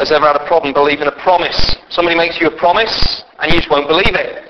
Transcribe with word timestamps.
has 0.00 0.10
ever 0.10 0.26
had 0.26 0.40
a 0.40 0.46
problem 0.48 0.72
believing 0.72 1.06
a 1.06 1.16
promise? 1.20 1.76
Somebody 1.92 2.16
makes 2.16 2.40
you 2.40 2.48
a 2.48 2.56
promise 2.56 3.22
and 3.38 3.52
you 3.52 3.60
just 3.60 3.70
won't 3.70 3.86
believe 3.86 4.16
it. 4.16 4.48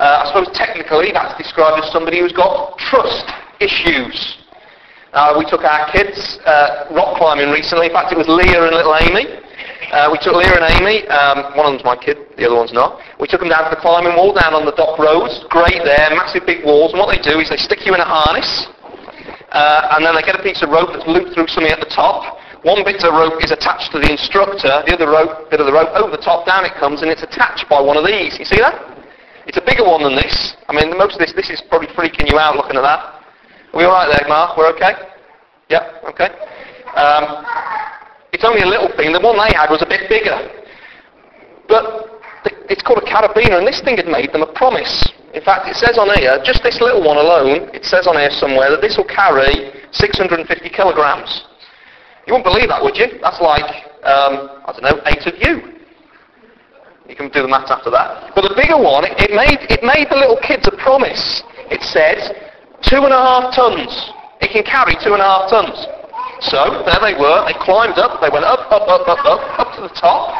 Uh, 0.00 0.24
I 0.24 0.32
suppose 0.32 0.48
technically 0.56 1.12
that's 1.12 1.36
described 1.36 1.84
as 1.84 1.92
somebody 1.92 2.20
who's 2.20 2.32
got 2.32 2.76
trust 2.80 3.28
issues. 3.60 4.40
Uh, 5.12 5.36
we 5.36 5.44
took 5.48 5.64
our 5.64 5.92
kids 5.92 6.40
uh, 6.44 6.88
rock 6.92 7.16
climbing 7.16 7.52
recently. 7.52 7.86
In 7.86 7.92
fact, 7.92 8.12
it 8.12 8.18
was 8.18 8.28
Leah 8.28 8.64
and 8.64 8.76
little 8.76 8.96
Amy. 9.00 9.24
Uh, 9.92 10.08
we 10.12 10.18
took 10.18 10.36
Leah 10.36 10.56
and 10.56 10.68
Amy. 10.80 11.04
Um, 11.08 11.56
one 11.56 11.68
of 11.68 11.72
them's 11.72 11.84
my 11.84 11.96
kid, 11.96 12.16
the 12.36 12.44
other 12.44 12.56
one's 12.56 12.72
not. 12.72 13.00
We 13.20 13.28
took 13.28 13.40
them 13.40 13.48
down 13.48 13.68
to 13.68 13.72
the 13.72 13.80
climbing 13.80 14.16
wall 14.16 14.32
down 14.32 14.52
on 14.52 14.64
the 14.64 14.76
dock 14.76 14.98
roads. 14.98 15.44
Great 15.48 15.80
there, 15.84 16.08
massive 16.16 16.44
big 16.44 16.64
walls. 16.64 16.92
And 16.92 17.00
what 17.00 17.12
they 17.12 17.20
do 17.20 17.40
is 17.40 17.48
they 17.48 17.56
stick 17.56 17.84
you 17.86 17.94
in 17.94 18.00
a 18.00 18.08
harness, 18.08 18.68
uh, 19.52 19.96
and 19.96 20.04
then 20.04 20.16
they 20.16 20.24
get 20.24 20.36
a 20.36 20.42
piece 20.42 20.60
of 20.60 20.68
rope 20.68 20.90
that's 20.92 21.06
looped 21.06 21.32
through 21.32 21.48
something 21.48 21.72
at 21.72 21.80
the 21.80 21.92
top. 21.92 22.36
One 22.62 22.84
bit 22.84 23.02
of 23.04 23.12
rope 23.12 23.42
is 23.44 23.50
attached 23.52 23.92
to 23.92 23.98
the 23.98 24.10
instructor. 24.10 24.82
The 24.86 24.94
other 24.94 25.10
rope, 25.10 25.50
bit 25.50 25.60
of 25.60 25.66
the 25.66 25.72
rope 25.72 25.90
over 25.94 26.10
the 26.10 26.22
top, 26.22 26.46
down 26.46 26.64
it 26.64 26.74
comes, 26.74 27.02
and 27.02 27.10
it's 27.10 27.22
attached 27.22 27.68
by 27.68 27.80
one 27.80 27.96
of 27.96 28.04
these. 28.04 28.38
You 28.38 28.44
see 28.44 28.58
that? 28.58 28.74
It's 29.46 29.58
a 29.58 29.64
bigger 29.64 29.84
one 29.84 30.02
than 30.02 30.16
this. 30.16 30.56
I 30.68 30.74
mean, 30.74 30.96
most 30.98 31.14
of 31.14 31.20
this, 31.20 31.32
this 31.32 31.50
is 31.50 31.62
probably 31.68 31.88
freaking 31.94 32.26
you 32.30 32.38
out 32.38 32.56
looking 32.56 32.76
at 32.76 32.82
that. 32.82 33.22
Are 33.72 33.78
we 33.78 33.84
all 33.84 33.92
right 33.92 34.10
there, 34.10 34.26
Mark? 34.28 34.56
We're 34.56 34.72
okay? 34.74 34.94
Yeah, 35.68 36.02
okay. 36.10 36.30
Um, 36.96 37.44
it's 38.32 38.44
only 38.44 38.62
a 38.62 38.66
little 38.66 38.90
thing. 38.96 39.12
The 39.12 39.20
one 39.20 39.38
they 39.38 39.54
had 39.54 39.70
was 39.70 39.82
a 39.82 39.88
bit 39.88 40.08
bigger. 40.08 40.34
But 41.68 42.16
it's 42.68 42.82
called 42.82 43.02
a 43.02 43.06
carabiner, 43.06 43.58
and 43.58 43.66
this 43.66 43.80
thing 43.82 43.96
had 43.96 44.06
made 44.06 44.32
them 44.32 44.42
a 44.42 44.52
promise. 44.52 44.90
In 45.34 45.42
fact, 45.42 45.68
it 45.68 45.76
says 45.76 45.98
on 45.98 46.08
here, 46.18 46.40
just 46.42 46.62
this 46.62 46.80
little 46.80 47.04
one 47.04 47.16
alone, 47.16 47.68
it 47.74 47.84
says 47.84 48.06
on 48.06 48.16
here 48.16 48.30
somewhere 48.30 48.70
that 48.70 48.80
this 48.80 48.96
will 48.96 49.06
carry 49.06 49.70
650 49.92 50.42
kilograms. 50.70 51.44
You 52.26 52.34
wouldn't 52.34 52.50
believe 52.50 52.68
that, 52.74 52.82
would 52.82 52.98
you? 52.98 53.06
That's 53.22 53.38
like, 53.40 53.86
um, 54.02 54.58
I 54.66 54.74
don't 54.74 54.82
know, 54.82 54.98
eight 55.06 55.22
of 55.30 55.38
you. 55.38 55.78
You 57.06 57.14
can 57.14 57.30
do 57.30 57.46
the 57.46 57.48
math 57.48 57.70
after 57.70 57.90
that. 57.94 58.34
But 58.34 58.42
the 58.50 58.54
bigger 58.58 58.74
one, 58.74 59.06
it, 59.06 59.30
made, 59.30 59.62
it 59.70 59.86
made 59.86 60.10
the 60.10 60.18
little 60.18 60.38
kids 60.42 60.66
a 60.66 60.74
promise. 60.74 61.46
It 61.70 61.86
said, 61.86 62.18
two 62.82 63.06
and 63.06 63.14
a 63.14 63.22
half 63.22 63.54
tons. 63.54 63.94
It 64.42 64.50
can 64.50 64.66
carry 64.66 64.98
two 64.98 65.14
and 65.14 65.22
a 65.22 65.26
half 65.26 65.46
tons. 65.46 65.86
So 66.50 66.82
there 66.82 66.98
they 66.98 67.14
were. 67.14 67.46
They 67.46 67.54
climbed 67.62 67.94
up. 68.02 68.18
They 68.18 68.28
went 68.28 68.42
up, 68.42 68.66
up, 68.74 68.90
up, 68.90 69.06
up, 69.06 69.22
up, 69.22 69.42
up 69.62 69.68
to 69.78 69.86
the 69.86 69.94
top. 69.94 70.34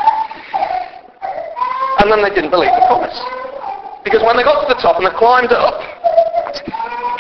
And 2.02 2.10
then 2.10 2.18
they 2.18 2.34
didn't 2.34 2.50
believe 2.50 2.74
the 2.74 2.84
promise. 2.90 3.14
Because 4.02 4.26
when 4.26 4.34
they 4.34 4.42
got 4.42 4.66
to 4.66 4.68
the 4.74 4.78
top 4.82 4.98
and 4.98 5.06
they 5.06 5.14
climbed 5.14 5.54
up, 5.54 5.78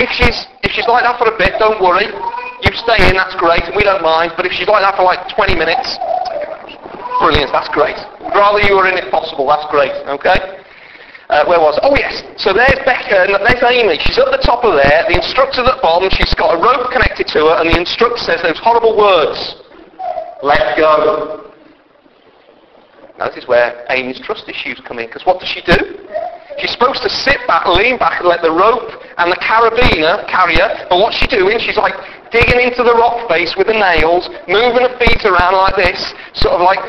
if 0.02 0.10
she's, 0.10 0.46
if 0.66 0.74
she's 0.74 0.86
like 0.90 1.06
that 1.06 1.22
for 1.22 1.30
a 1.30 1.38
bit, 1.38 1.54
don't 1.62 1.78
worry. 1.78 2.10
Stay 2.86 3.10
in, 3.10 3.18
that's 3.18 3.34
great, 3.34 3.66
and 3.66 3.74
we 3.74 3.82
don't 3.82 4.02
mind. 4.02 4.38
But 4.38 4.46
if 4.46 4.54
she's 4.54 4.70
like 4.70 4.86
that 4.86 4.94
for 4.94 5.02
like 5.02 5.26
20 5.34 5.58
minutes, 5.58 5.98
brilliant, 7.18 7.50
that's 7.50 7.66
great. 7.74 7.98
Rather 8.30 8.62
you 8.62 8.78
were 8.78 8.86
in 8.86 8.94
if 8.94 9.10
possible, 9.10 9.42
that's 9.50 9.66
great, 9.74 9.90
okay? 10.06 10.62
Uh, 11.26 11.42
where 11.50 11.58
was 11.58 11.74
Oh 11.82 11.90
yes. 11.98 12.22
So 12.38 12.54
there's 12.54 12.78
Becca 12.86 13.26
and 13.26 13.34
there's 13.42 13.64
Amy. 13.66 13.98
She's 14.06 14.14
at 14.18 14.30
the 14.30 14.38
top 14.38 14.62
of 14.62 14.78
there. 14.78 15.02
The 15.10 15.18
instructor's 15.18 15.66
at 15.66 15.66
the 15.66 15.82
bottom. 15.82 16.06
She's 16.14 16.30
got 16.38 16.54
a 16.54 16.58
rope 16.62 16.86
connected 16.94 17.26
to 17.34 17.50
her, 17.50 17.54
and 17.58 17.66
the 17.66 17.74
instructor 17.74 18.22
says 18.22 18.38
those 18.46 18.58
horrible 18.62 18.94
words. 18.94 19.34
Let 20.46 20.78
go. 20.78 21.50
Now 23.18 23.26
this 23.26 23.42
is 23.42 23.48
where 23.48 23.82
Amy's 23.90 24.20
trust 24.20 24.46
issues 24.46 24.78
come 24.86 25.00
in, 25.00 25.10
because 25.10 25.26
what 25.26 25.40
does 25.40 25.48
she 25.48 25.62
do? 25.66 26.06
She's 26.62 26.70
supposed 26.70 27.02
to 27.02 27.10
sit 27.10 27.42
back, 27.50 27.66
lean 27.66 27.98
back, 27.98 28.20
and 28.20 28.28
let 28.28 28.40
the 28.40 28.52
rope 28.54 28.88
and 29.18 29.32
the 29.32 29.36
carabiner 29.42 30.22
carry 30.28 30.56
her. 30.56 30.86
But 30.88 30.98
what's 31.02 31.16
she 31.16 31.26
doing? 31.26 31.58
She's 31.58 31.76
like 31.76 31.94
digging 32.30 32.60
into 32.60 32.82
the 32.82 32.94
rock 32.94 33.28
face 33.28 33.54
with 33.56 33.66
the 33.66 33.78
nails, 33.78 34.28
moving 34.48 34.86
her 34.86 34.96
feet 34.98 35.24
around 35.24 35.54
like 35.54 35.76
this, 35.76 36.14
sort 36.34 36.54
of 36.54 36.60
like 36.60 36.80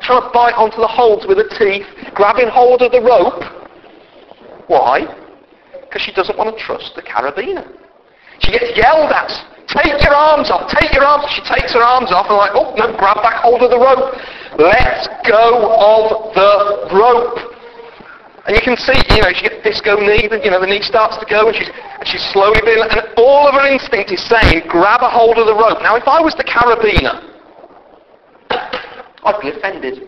trying 0.00 0.22
to 0.22 0.30
bite 0.32 0.54
onto 0.54 0.76
the 0.78 0.86
holds 0.86 1.26
with 1.26 1.38
her 1.38 1.50
teeth, 1.58 1.86
grabbing 2.14 2.48
hold 2.48 2.82
of 2.82 2.92
the 2.92 3.00
rope 3.00 3.42
why? 4.66 5.06
Because 5.72 6.02
she 6.02 6.12
doesn't 6.12 6.36
want 6.36 6.56
to 6.56 6.62
trust 6.62 6.94
the 6.96 7.02
carabiner. 7.02 7.66
She 8.40 8.52
gets 8.52 8.76
yelled 8.76 9.10
at. 9.12 9.30
Take 9.68 10.02
your 10.02 10.14
arms 10.14 10.50
off. 10.50 10.70
Take 10.70 10.92
your 10.92 11.04
arms. 11.04 11.26
She 11.30 11.42
takes 11.42 11.72
her 11.74 11.82
arms 11.82 12.10
off 12.12 12.26
and 12.28 12.36
like, 12.36 12.52
oh, 12.54 12.74
no, 12.76 12.96
grab 12.96 13.16
back 13.22 13.42
hold 13.42 13.62
of 13.62 13.70
the 13.70 13.78
rope. 13.78 14.14
Let 14.58 15.24
go 15.26 15.70
of 15.74 16.34
the 16.34 16.94
rope. 16.94 17.55
And 18.46 18.54
you 18.54 18.62
can 18.62 18.76
see, 18.76 18.94
you 19.10 19.22
know, 19.22 19.32
she 19.34 19.42
gets 19.42 19.58
disco 19.62 19.98
knee, 19.98 20.28
and, 20.30 20.38
you 20.44 20.50
know, 20.50 20.60
the 20.60 20.70
knee 20.70 20.82
starts 20.82 21.18
to 21.18 21.26
go 21.26 21.48
and 21.48 21.56
she's, 21.56 21.68
and 21.68 22.06
she's 22.06 22.22
slowly 22.30 22.62
being, 22.62 22.78
and 22.78 23.02
all 23.18 23.48
of 23.48 23.54
her 23.54 23.66
instinct 23.66 24.12
is 24.12 24.22
saying, 24.22 24.62
grab 24.68 25.02
a 25.02 25.10
hold 25.10 25.38
of 25.38 25.46
the 25.46 25.54
rope. 25.54 25.82
Now, 25.82 25.96
if 25.96 26.06
I 26.06 26.22
was 26.22 26.34
the 26.38 26.46
carabiner, 26.46 27.26
I'd 29.26 29.40
be 29.42 29.50
offended. 29.50 30.06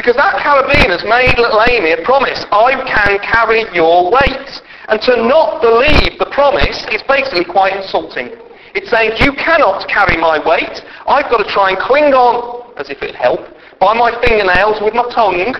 Because 0.00 0.16
that 0.16 0.40
carabiner's 0.40 1.04
made 1.04 1.36
little 1.36 1.60
Amy 1.68 1.92
a 1.92 2.00
promise. 2.08 2.40
I 2.48 2.72
can 2.88 3.20
carry 3.20 3.68
your 3.76 4.08
weight. 4.08 4.48
And 4.88 4.96
to 5.02 5.20
not 5.28 5.60
believe 5.60 6.16
the 6.16 6.32
promise 6.32 6.88
is 6.88 7.04
basically 7.04 7.44
quite 7.44 7.76
insulting. 7.76 8.32
It's 8.72 8.88
saying, 8.88 9.20
you 9.20 9.36
cannot 9.36 9.86
carry 9.92 10.16
my 10.16 10.40
weight. 10.40 10.72
I've 11.06 11.28
got 11.28 11.44
to 11.44 11.48
try 11.52 11.76
and 11.76 11.78
cling 11.78 12.16
on, 12.16 12.72
as 12.78 12.88
if 12.88 13.02
it'd 13.02 13.14
help, 13.14 13.44
by 13.78 13.92
my 13.92 14.16
fingernails 14.24 14.80
with 14.80 14.94
my 14.94 15.04
tongue. 15.12 15.52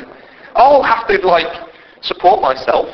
I'll 0.55 0.83
have 0.83 1.07
to, 1.09 1.27
like, 1.27 1.69
support 2.03 2.41
myself. 2.41 2.89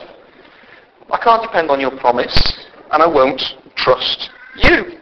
I 1.11 1.19
can't 1.19 1.43
depend 1.43 1.71
on 1.71 1.81
your 1.81 1.97
promise, 1.99 2.67
and 2.93 3.03
I 3.03 3.07
won't 3.07 3.43
trust 3.77 4.31
you. 4.57 4.99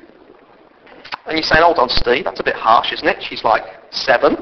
And 1.27 1.39
you're 1.39 1.43
saying, 1.43 1.63
hold 1.63 1.79
on, 1.79 1.89
Steve, 1.89 2.25
that's 2.25 2.41
a 2.41 2.45
bit 2.45 2.57
harsh, 2.57 2.93
isn't 2.93 3.09
it? 3.09 3.23
She's 3.23 3.45
like 3.45 3.63
seven. 3.91 4.37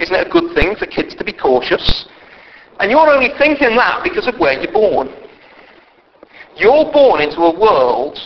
Isn't 0.00 0.14
it 0.14 0.26
a 0.26 0.30
good 0.30 0.54
thing 0.54 0.74
for 0.76 0.86
kids 0.86 1.14
to 1.14 1.24
be 1.24 1.32
cautious? 1.32 2.06
And 2.80 2.90
you're 2.90 3.08
only 3.08 3.30
thinking 3.38 3.76
that 3.76 4.00
because 4.02 4.26
of 4.26 4.38
where 4.38 4.60
you're 4.60 4.72
born. 4.72 5.14
You're 6.56 6.90
born 6.92 7.20
into 7.20 7.42
a 7.42 7.58
world 7.58 8.18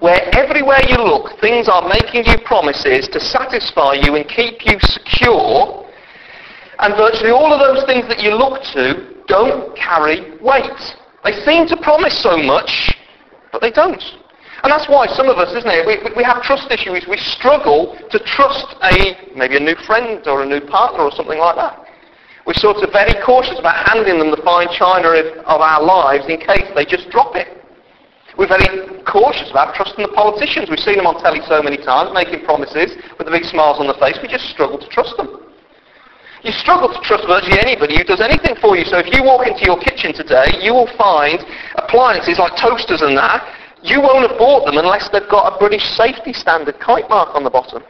where 0.00 0.20
everywhere 0.34 0.80
you 0.88 0.96
look, 0.96 1.38
things 1.40 1.68
are 1.68 1.88
making 1.88 2.24
you 2.26 2.36
promises 2.44 3.08
to 3.08 3.20
satisfy 3.20 3.94
you 3.94 4.16
and 4.16 4.28
keep 4.28 4.66
you 4.66 4.78
secure. 4.80 5.88
And 6.80 6.96
virtually 6.96 7.30
all 7.30 7.52
of 7.52 7.60
those 7.60 7.84
things 7.84 8.08
that 8.08 8.20
you 8.20 8.34
look 8.34 8.62
to 8.72 9.22
don't 9.28 9.76
carry 9.76 10.40
weight. 10.40 10.80
They 11.24 11.36
seem 11.44 11.68
to 11.68 11.76
promise 11.76 12.16
so 12.22 12.36
much, 12.38 12.96
but 13.52 13.60
they 13.60 13.70
don't. 13.70 14.02
And 14.62 14.72
that's 14.72 14.88
why 14.88 15.06
some 15.08 15.28
of 15.28 15.36
us, 15.36 15.52
isn't 15.56 15.68
it, 15.68 15.84
we, 15.84 16.00
we 16.16 16.24
have 16.24 16.42
trust 16.42 16.70
issues. 16.70 17.06
We 17.08 17.16
struggle 17.16 17.96
to 18.10 18.18
trust 18.20 18.76
a, 18.82 19.16
maybe 19.36 19.56
a 19.56 19.60
new 19.60 19.76
friend 19.86 20.26
or 20.26 20.42
a 20.42 20.46
new 20.46 20.60
partner 20.60 21.04
or 21.04 21.12
something 21.12 21.38
like 21.38 21.56
that. 21.56 21.84
We're 22.46 22.56
sort 22.56 22.78
of 22.78 22.92
very 22.92 23.12
cautious 23.24 23.58
about 23.58 23.76
handing 23.88 24.18
them 24.18 24.30
the 24.30 24.40
fine 24.40 24.68
china 24.72 25.12
of, 25.12 25.26
of 25.44 25.60
our 25.60 25.82
lives 25.82 26.24
in 26.28 26.40
case 26.40 26.64
they 26.74 26.84
just 26.84 27.10
drop 27.10 27.36
it. 27.36 27.48
We're 28.38 28.48
very 28.48 29.04
cautious 29.04 29.50
about 29.50 29.74
trusting 29.74 30.00
the 30.00 30.12
politicians. 30.12 30.70
We've 30.70 30.80
seen 30.80 30.96
them 30.96 31.06
on 31.06 31.20
telly 31.20 31.40
so 31.44 31.60
many 31.60 31.76
times 31.76 32.12
making 32.14 32.44
promises 32.44 32.96
with 33.18 33.28
the 33.28 33.32
big 33.32 33.44
smiles 33.44 33.80
on 33.80 33.86
their 33.86 34.00
face. 34.00 34.16
We 34.22 34.28
just 34.28 34.48
struggle 34.48 34.78
to 34.78 34.88
trust 34.88 35.16
them. 35.16 35.49
You 36.42 36.52
struggle 36.52 36.88
to 36.88 37.00
trust 37.04 37.26
virtually 37.26 37.60
anybody 37.60 37.98
who 37.98 38.04
does 38.04 38.20
anything 38.20 38.56
for 38.60 38.76
you. 38.76 38.84
So 38.84 38.98
if 38.98 39.12
you 39.12 39.22
walk 39.22 39.46
into 39.46 39.64
your 39.64 39.78
kitchen 39.78 40.14
today, 40.14 40.56
you 40.60 40.72
will 40.72 40.88
find 40.96 41.44
appliances 41.76 42.38
like 42.38 42.56
toasters 42.56 43.02
and 43.02 43.16
that 43.16 43.44
you 43.82 44.00
won't 44.00 44.28
have 44.28 44.38
bought 44.38 44.66
them 44.66 44.76
unless 44.76 45.08
they've 45.08 45.28
got 45.28 45.54
a 45.54 45.58
British 45.58 45.84
safety 45.96 46.32
standard 46.32 46.78
kite 46.80 47.08
mark 47.08 47.34
on 47.34 47.44
the 47.44 47.50
bottom. 47.50 47.82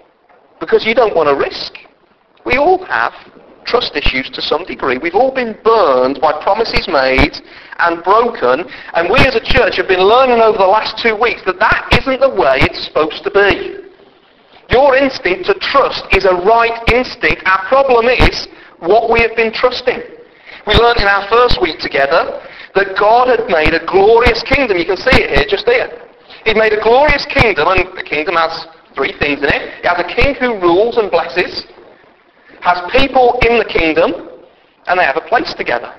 Because 0.58 0.84
you 0.84 0.94
don't 0.94 1.14
want 1.14 1.28
to 1.28 1.34
risk. 1.34 1.78
We 2.44 2.56
all 2.56 2.84
have 2.86 3.12
trust 3.64 3.94
issues 3.96 4.30
to 4.30 4.42
some 4.42 4.64
degree. 4.64 4.98
We've 4.98 5.14
all 5.14 5.32
been 5.32 5.58
burned 5.64 6.20
by 6.20 6.32
promises 6.42 6.88
made 6.88 7.38
and 7.78 8.02
broken. 8.02 8.66
And 8.94 9.10
we 9.10 9.20
as 9.26 9.34
a 9.34 9.40
church 9.40 9.76
have 9.76 9.88
been 9.88 10.02
learning 10.02 10.40
over 10.40 10.58
the 10.58 10.66
last 10.66 10.98
two 10.98 11.14
weeks 11.14 11.42
that 11.46 11.58
that 11.58 11.88
isn't 11.92 12.20
the 12.20 12.30
way 12.30 12.58
it's 12.62 12.84
supposed 12.86 13.22
to 13.24 13.30
be. 13.30 13.89
Your 14.70 14.96
instinct 14.96 15.46
to 15.46 15.54
trust 15.58 16.06
is 16.12 16.24
a 16.24 16.34
right 16.46 16.78
instinct. 16.94 17.42
Our 17.44 17.66
problem 17.66 18.06
is 18.06 18.46
what 18.78 19.10
we 19.10 19.20
have 19.20 19.34
been 19.34 19.52
trusting. 19.52 19.98
We 20.66 20.74
learned 20.74 21.00
in 21.00 21.08
our 21.10 21.26
first 21.28 21.60
week 21.60 21.80
together 21.80 22.38
that 22.74 22.94
God 22.98 23.28
had 23.28 23.50
made 23.50 23.74
a 23.74 23.84
glorious 23.84 24.42
kingdom. 24.46 24.78
You 24.78 24.86
can 24.86 24.96
see 24.96 25.18
it 25.18 25.30
here, 25.34 25.46
just 25.48 25.66
here. 25.66 25.90
He'd 26.44 26.56
made 26.56 26.72
a 26.72 26.80
glorious 26.80 27.26
kingdom, 27.26 27.66
and 27.68 27.98
the 27.98 28.06
kingdom 28.06 28.36
has 28.36 28.66
three 28.94 29.12
things 29.18 29.42
in 29.42 29.50
it. 29.50 29.82
It 29.82 29.86
has 29.90 29.98
a 29.98 30.08
king 30.08 30.34
who 30.38 30.60
rules 30.62 30.96
and 30.96 31.10
blesses, 31.10 31.66
has 32.62 32.78
people 32.92 33.38
in 33.42 33.58
the 33.58 33.66
kingdom, 33.66 34.38
and 34.86 34.98
they 34.98 35.04
have 35.04 35.18
a 35.18 35.26
place 35.26 35.52
together. 35.54 35.92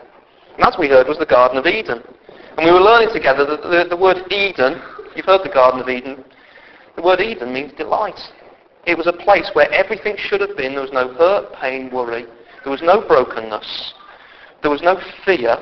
And 0.55 0.65
as 0.65 0.75
we 0.79 0.87
heard 0.87 1.07
was 1.07 1.17
the 1.17 1.25
Garden 1.25 1.57
of 1.57 1.65
Eden. 1.65 2.01
And 2.57 2.65
we 2.65 2.71
were 2.71 2.83
learning 2.83 3.09
together 3.13 3.45
that 3.45 3.61
the, 3.63 3.85
the 3.89 3.97
word 3.97 4.31
Eden, 4.31 4.81
you've 5.15 5.25
heard 5.25 5.43
the 5.43 5.53
Garden 5.53 5.81
of 5.81 5.89
Eden, 5.89 6.23
the 6.95 7.01
word 7.01 7.19
Eden 7.19 7.53
means 7.53 7.73
delight. 7.73 8.19
It 8.85 8.97
was 8.97 9.07
a 9.07 9.13
place 9.13 9.49
where 9.53 9.71
everything 9.71 10.15
should 10.17 10.41
have 10.41 10.57
been. 10.57 10.73
There 10.73 10.81
was 10.81 10.91
no 10.91 11.13
hurt, 11.13 11.53
pain, 11.53 11.91
worry. 11.91 12.25
There 12.63 12.71
was 12.71 12.81
no 12.81 13.05
brokenness. 13.07 13.93
There 14.61 14.71
was 14.71 14.81
no 14.81 14.99
fear. 15.25 15.55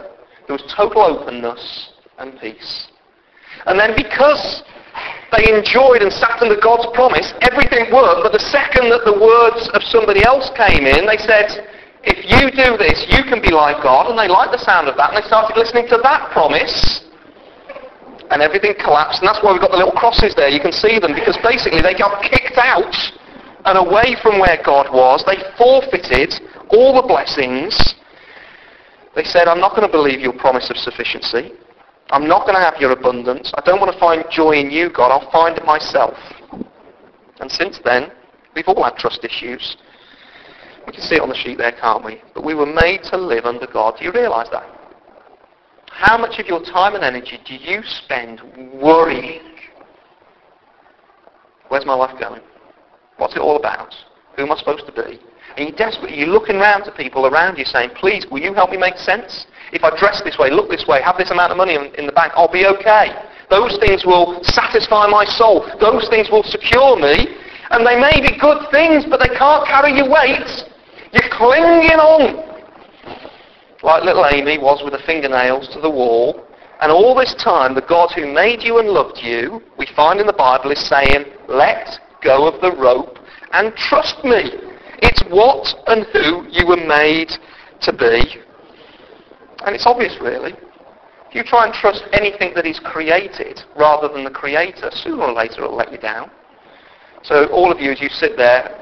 There 0.48 0.56
was 0.56 0.74
total 0.76 1.04
openness 1.04 1.94
and 2.18 2.40
peace. 2.40 2.88
And 3.66 3.80
then 3.80 3.94
because 3.96 4.64
They 5.32 5.54
enjoyed 5.54 6.02
and 6.02 6.12
sat 6.12 6.42
under 6.42 6.58
God's 6.58 6.90
promise. 6.94 7.34
Everything 7.46 7.94
worked, 7.94 8.26
but 8.26 8.34
the 8.34 8.42
second 8.50 8.90
that 8.90 9.06
the 9.06 9.14
words 9.14 9.70
of 9.78 9.86
somebody 9.86 10.26
else 10.26 10.50
came 10.58 10.90
in, 10.90 11.06
they 11.06 11.22
said, 11.22 11.70
if 12.02 12.26
you 12.26 12.50
do 12.50 12.78
this, 12.78 13.06
you 13.14 13.22
can 13.30 13.42
be 13.42 13.52
like 13.54 13.84
God. 13.84 14.10
And 14.10 14.18
they 14.18 14.28
liked 14.28 14.52
the 14.52 14.64
sound 14.64 14.88
of 14.88 14.98
that, 14.98 15.14
and 15.14 15.22
they 15.22 15.28
started 15.28 15.54
listening 15.54 15.86
to 15.94 16.00
that 16.02 16.32
promise. 16.32 17.06
And 18.30 18.42
everything 18.42 18.76
collapsed, 18.78 19.22
and 19.22 19.28
that's 19.28 19.42
why 19.42 19.52
we've 19.52 19.62
got 19.62 19.72
the 19.72 19.78
little 19.78 19.98
crosses 19.98 20.36
there. 20.36 20.50
You 20.50 20.62
can 20.62 20.72
see 20.72 21.00
them, 21.00 21.14
because 21.14 21.38
basically 21.42 21.82
they 21.82 21.98
got 21.98 22.22
kicked 22.22 22.58
out 22.58 22.94
and 23.66 23.78
away 23.78 24.16
from 24.22 24.40
where 24.40 24.62
God 24.64 24.94
was. 24.94 25.24
They 25.26 25.38
forfeited 25.58 26.34
all 26.70 26.94
the 27.02 27.08
blessings. 27.08 27.96
They 29.16 29.24
said, 29.24 29.48
I'm 29.48 29.60
not 29.60 29.76
going 29.76 29.88
to 29.88 29.92
believe 29.92 30.20
your 30.20 30.38
promise 30.38 30.70
of 30.70 30.78
sufficiency. 30.78 31.52
I'm 32.12 32.28
not 32.28 32.46
going 32.46 32.56
to 32.56 32.62
have 32.62 32.80
your 32.80 32.92
abundance. 32.92 33.52
I 33.56 33.62
don't 33.66 33.80
want 33.80 33.92
to 33.94 34.00
find 34.00 34.24
joy 34.32 34.54
in 34.54 34.70
you, 34.70 34.90
God. 34.90 35.12
I'll 35.12 35.32
find 35.32 35.58
it 35.58 35.66
myself. 35.66 36.18
And 37.40 37.52
since 37.52 37.80
then, 37.84 38.12
we've 38.56 38.68
all 38.68 38.84
had 38.84 38.96
trust 38.96 39.26
issues. 39.26 39.78
We 40.86 40.94
can 40.94 41.02
see 41.02 41.16
it 41.16 41.22
on 41.22 41.30
the 41.30 41.36
sheet 41.36 41.58
there, 41.58 41.72
can't 41.72 42.04
we? 42.04 42.22
But 42.34 42.46
we 42.46 42.54
were 42.54 42.66
made 42.66 43.04
to 43.12 43.18
live 43.18 43.46
under 43.46 43.68
God. 43.68 43.96
Do 43.98 44.06
you 44.06 44.12
realise 44.12 44.50
that? 44.52 44.79
How 46.00 46.18
much 46.18 46.40
of 46.40 46.48
your 46.48 46.64
time 46.64 46.96
and 46.96 47.04
energy 47.04 47.38
do 47.46 47.56
you 47.56 47.82
spend 47.84 48.40
worrying? 48.82 49.42
Where's 51.68 51.86
my 51.86 51.94
life 51.94 52.18
going? 52.18 52.42
What's 53.18 53.36
it 53.36 53.40
all 53.40 53.58
about? 53.58 53.94
Who 54.38 54.44
am 54.44 54.52
I 54.54 54.56
supposed 54.56 54.86
to 54.86 54.94
be? 54.94 55.20
And 55.58 55.68
you're 55.68 55.78
desperate. 55.78 56.16
You're 56.16 56.30
looking 56.30 56.56
around 56.56 56.86
to 56.86 56.94
people 56.94 57.28
around 57.28 57.58
you 57.58 57.66
saying, 57.66 57.90
please, 58.00 58.26
will 58.32 58.40
you 58.40 58.54
help 58.54 58.72
me 58.72 58.78
make 58.78 58.96
sense? 58.96 59.46
If 59.74 59.84
I 59.84 59.92
dress 60.00 60.22
this 60.24 60.38
way, 60.40 60.50
look 60.50 60.70
this 60.70 60.86
way, 60.88 61.02
have 61.02 61.18
this 61.18 61.32
amount 61.32 61.52
of 61.52 61.58
money 61.58 61.76
in, 61.76 61.94
in 61.96 62.06
the 62.06 62.14
bank, 62.14 62.32
I'll 62.34 62.50
be 62.50 62.66
okay. 62.66 63.12
Those 63.50 63.78
things 63.80 64.06
will 64.06 64.42
satisfy 64.42 65.06
my 65.08 65.26
soul. 65.26 65.68
Those 65.82 66.08
things 66.08 66.30
will 66.32 66.44
secure 66.44 66.96
me. 66.96 67.28
And 67.72 67.86
they 67.86 68.00
may 68.00 68.24
be 68.24 68.40
good 68.40 68.72
things, 68.72 69.04
but 69.04 69.20
they 69.20 69.36
can't 69.36 69.68
carry 69.68 69.98
your 69.98 70.10
weight. 70.10 70.48
You're 71.12 71.30
clinging 71.30 72.00
on. 72.00 72.49
Like 73.82 74.04
little 74.04 74.26
Amy 74.26 74.58
was 74.58 74.82
with 74.84 74.94
her 74.94 75.06
fingernails 75.06 75.70
to 75.70 75.80
the 75.80 75.90
wall. 75.90 76.46
And 76.82 76.92
all 76.92 77.16
this 77.16 77.36
time, 77.36 77.76
the 77.76 77.82
God 77.82 78.12
who 78.16 78.32
made 78.32 78.64
you 78.64 78.80
and 78.80 78.90
loved 78.90 79.20
you, 79.22 79.62
we 79.78 79.86
find 79.96 80.20
in 80.20 80.28
the 80.28 80.34
Bible, 80.34 80.72
is 80.72 80.88
saying, 80.88 81.26
let 81.48 82.00
go 82.22 82.48
of 82.48 82.62
the 82.62 82.76
rope 82.76 83.20
and 83.52 83.76
trust 83.76 84.24
me. 84.24 84.52
It's 85.02 85.22
what 85.30 85.68
and 85.88 86.06
who 86.14 86.48
you 86.50 86.68
were 86.68 86.78
made 86.78 87.32
to 87.82 87.94
be. 87.94 88.42
And 89.66 89.76
it's 89.76 89.86
obvious, 89.86 90.18
really. 90.22 90.54
If 91.30 91.36
you 91.36 91.44
try 91.44 91.66
and 91.66 91.74
trust 91.74 92.04
anything 92.12 92.54
that 92.56 92.66
is 92.66 92.80
created 92.80 93.62
rather 93.78 94.08
than 94.08 94.24
the 94.24 94.32
Creator, 94.32 94.90
sooner 94.94 95.24
or 95.24 95.34
later 95.34 95.64
it'll 95.64 95.76
let 95.76 95.92
you 95.92 95.98
down. 95.98 96.32
So 97.24 97.48
all 97.48 97.72
of 97.72 97.80
you, 97.80 97.92
as 97.92 98.02
you 98.02 98.10
sit 98.10 98.36
there, 98.38 98.80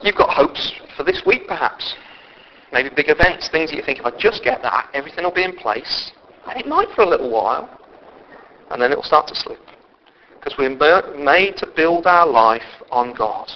you've 0.00 0.16
got 0.16 0.30
hopes 0.30 0.72
for 0.96 1.02
this 1.02 1.22
week, 1.26 1.46
perhaps. 1.46 1.94
Maybe 2.74 2.90
big 2.90 3.08
events, 3.08 3.48
things 3.48 3.70
that 3.70 3.76
you 3.76 3.84
think, 3.86 4.00
if 4.00 4.04
I 4.04 4.10
just 4.18 4.42
get 4.42 4.60
that, 4.62 4.90
everything 4.94 5.22
will 5.22 5.30
be 5.30 5.44
in 5.44 5.54
place. 5.54 6.10
And 6.50 6.58
it 6.58 6.66
might 6.66 6.90
for 6.90 7.02
a 7.02 7.08
little 7.08 7.30
while. 7.30 7.70
And 8.72 8.82
then 8.82 8.90
it 8.90 8.96
will 8.96 9.06
start 9.06 9.28
to 9.28 9.34
slip. 9.36 9.62
Because 10.34 10.58
we're 10.58 10.74
made 11.14 11.56
to 11.58 11.70
build 11.70 12.08
our 12.10 12.26
life 12.26 12.66
on 12.90 13.14
God. 13.14 13.46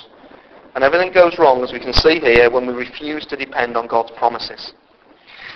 And 0.77 0.85
everything 0.85 1.11
goes 1.13 1.35
wrong, 1.37 1.65
as 1.65 1.73
we 1.73 1.81
can 1.81 1.93
see 1.93 2.21
here, 2.21 2.49
when 2.49 2.65
we 2.65 2.73
refuse 2.73 3.27
to 3.27 3.37
depend 3.37 3.77
on 3.77 3.89
God's 3.89 4.13
promises. 4.15 4.73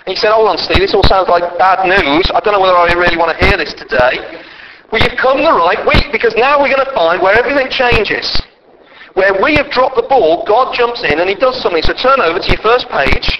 And 0.05 0.11
you 0.11 0.19
said, 0.19 0.35
hold 0.35 0.49
on, 0.49 0.57
Steve, 0.57 0.83
this 0.83 0.93
all 0.93 1.07
sounds 1.07 1.29
like 1.29 1.47
bad 1.57 1.87
news. 1.87 2.27
I 2.35 2.43
don't 2.43 2.51
know 2.51 2.59
whether 2.59 2.75
I 2.75 2.91
really 2.91 3.15
want 3.15 3.31
to 3.31 3.39
hear 3.39 3.55
this 3.55 3.71
today. 3.71 4.43
Well, 4.91 4.99
you've 4.99 5.15
come 5.15 5.39
the 5.39 5.55
right 5.55 5.79
week, 5.87 6.11
because 6.11 6.35
now 6.35 6.59
we're 6.59 6.67
going 6.67 6.83
to 6.83 6.91
find 6.91 7.23
where 7.23 7.39
everything 7.39 7.71
changes. 7.71 8.27
Where 9.15 9.39
we 9.41 9.55
have 9.55 9.71
dropped 9.71 9.95
the 9.95 10.03
ball, 10.03 10.43
God 10.43 10.75
jumps 10.75 11.07
in 11.07 11.23
and 11.23 11.29
he 11.29 11.35
does 11.39 11.61
something. 11.63 11.81
So 11.81 11.93
turn 11.95 12.19
over 12.19 12.43
to 12.43 12.49
your 12.51 12.59
first 12.59 12.91
page. 12.91 13.39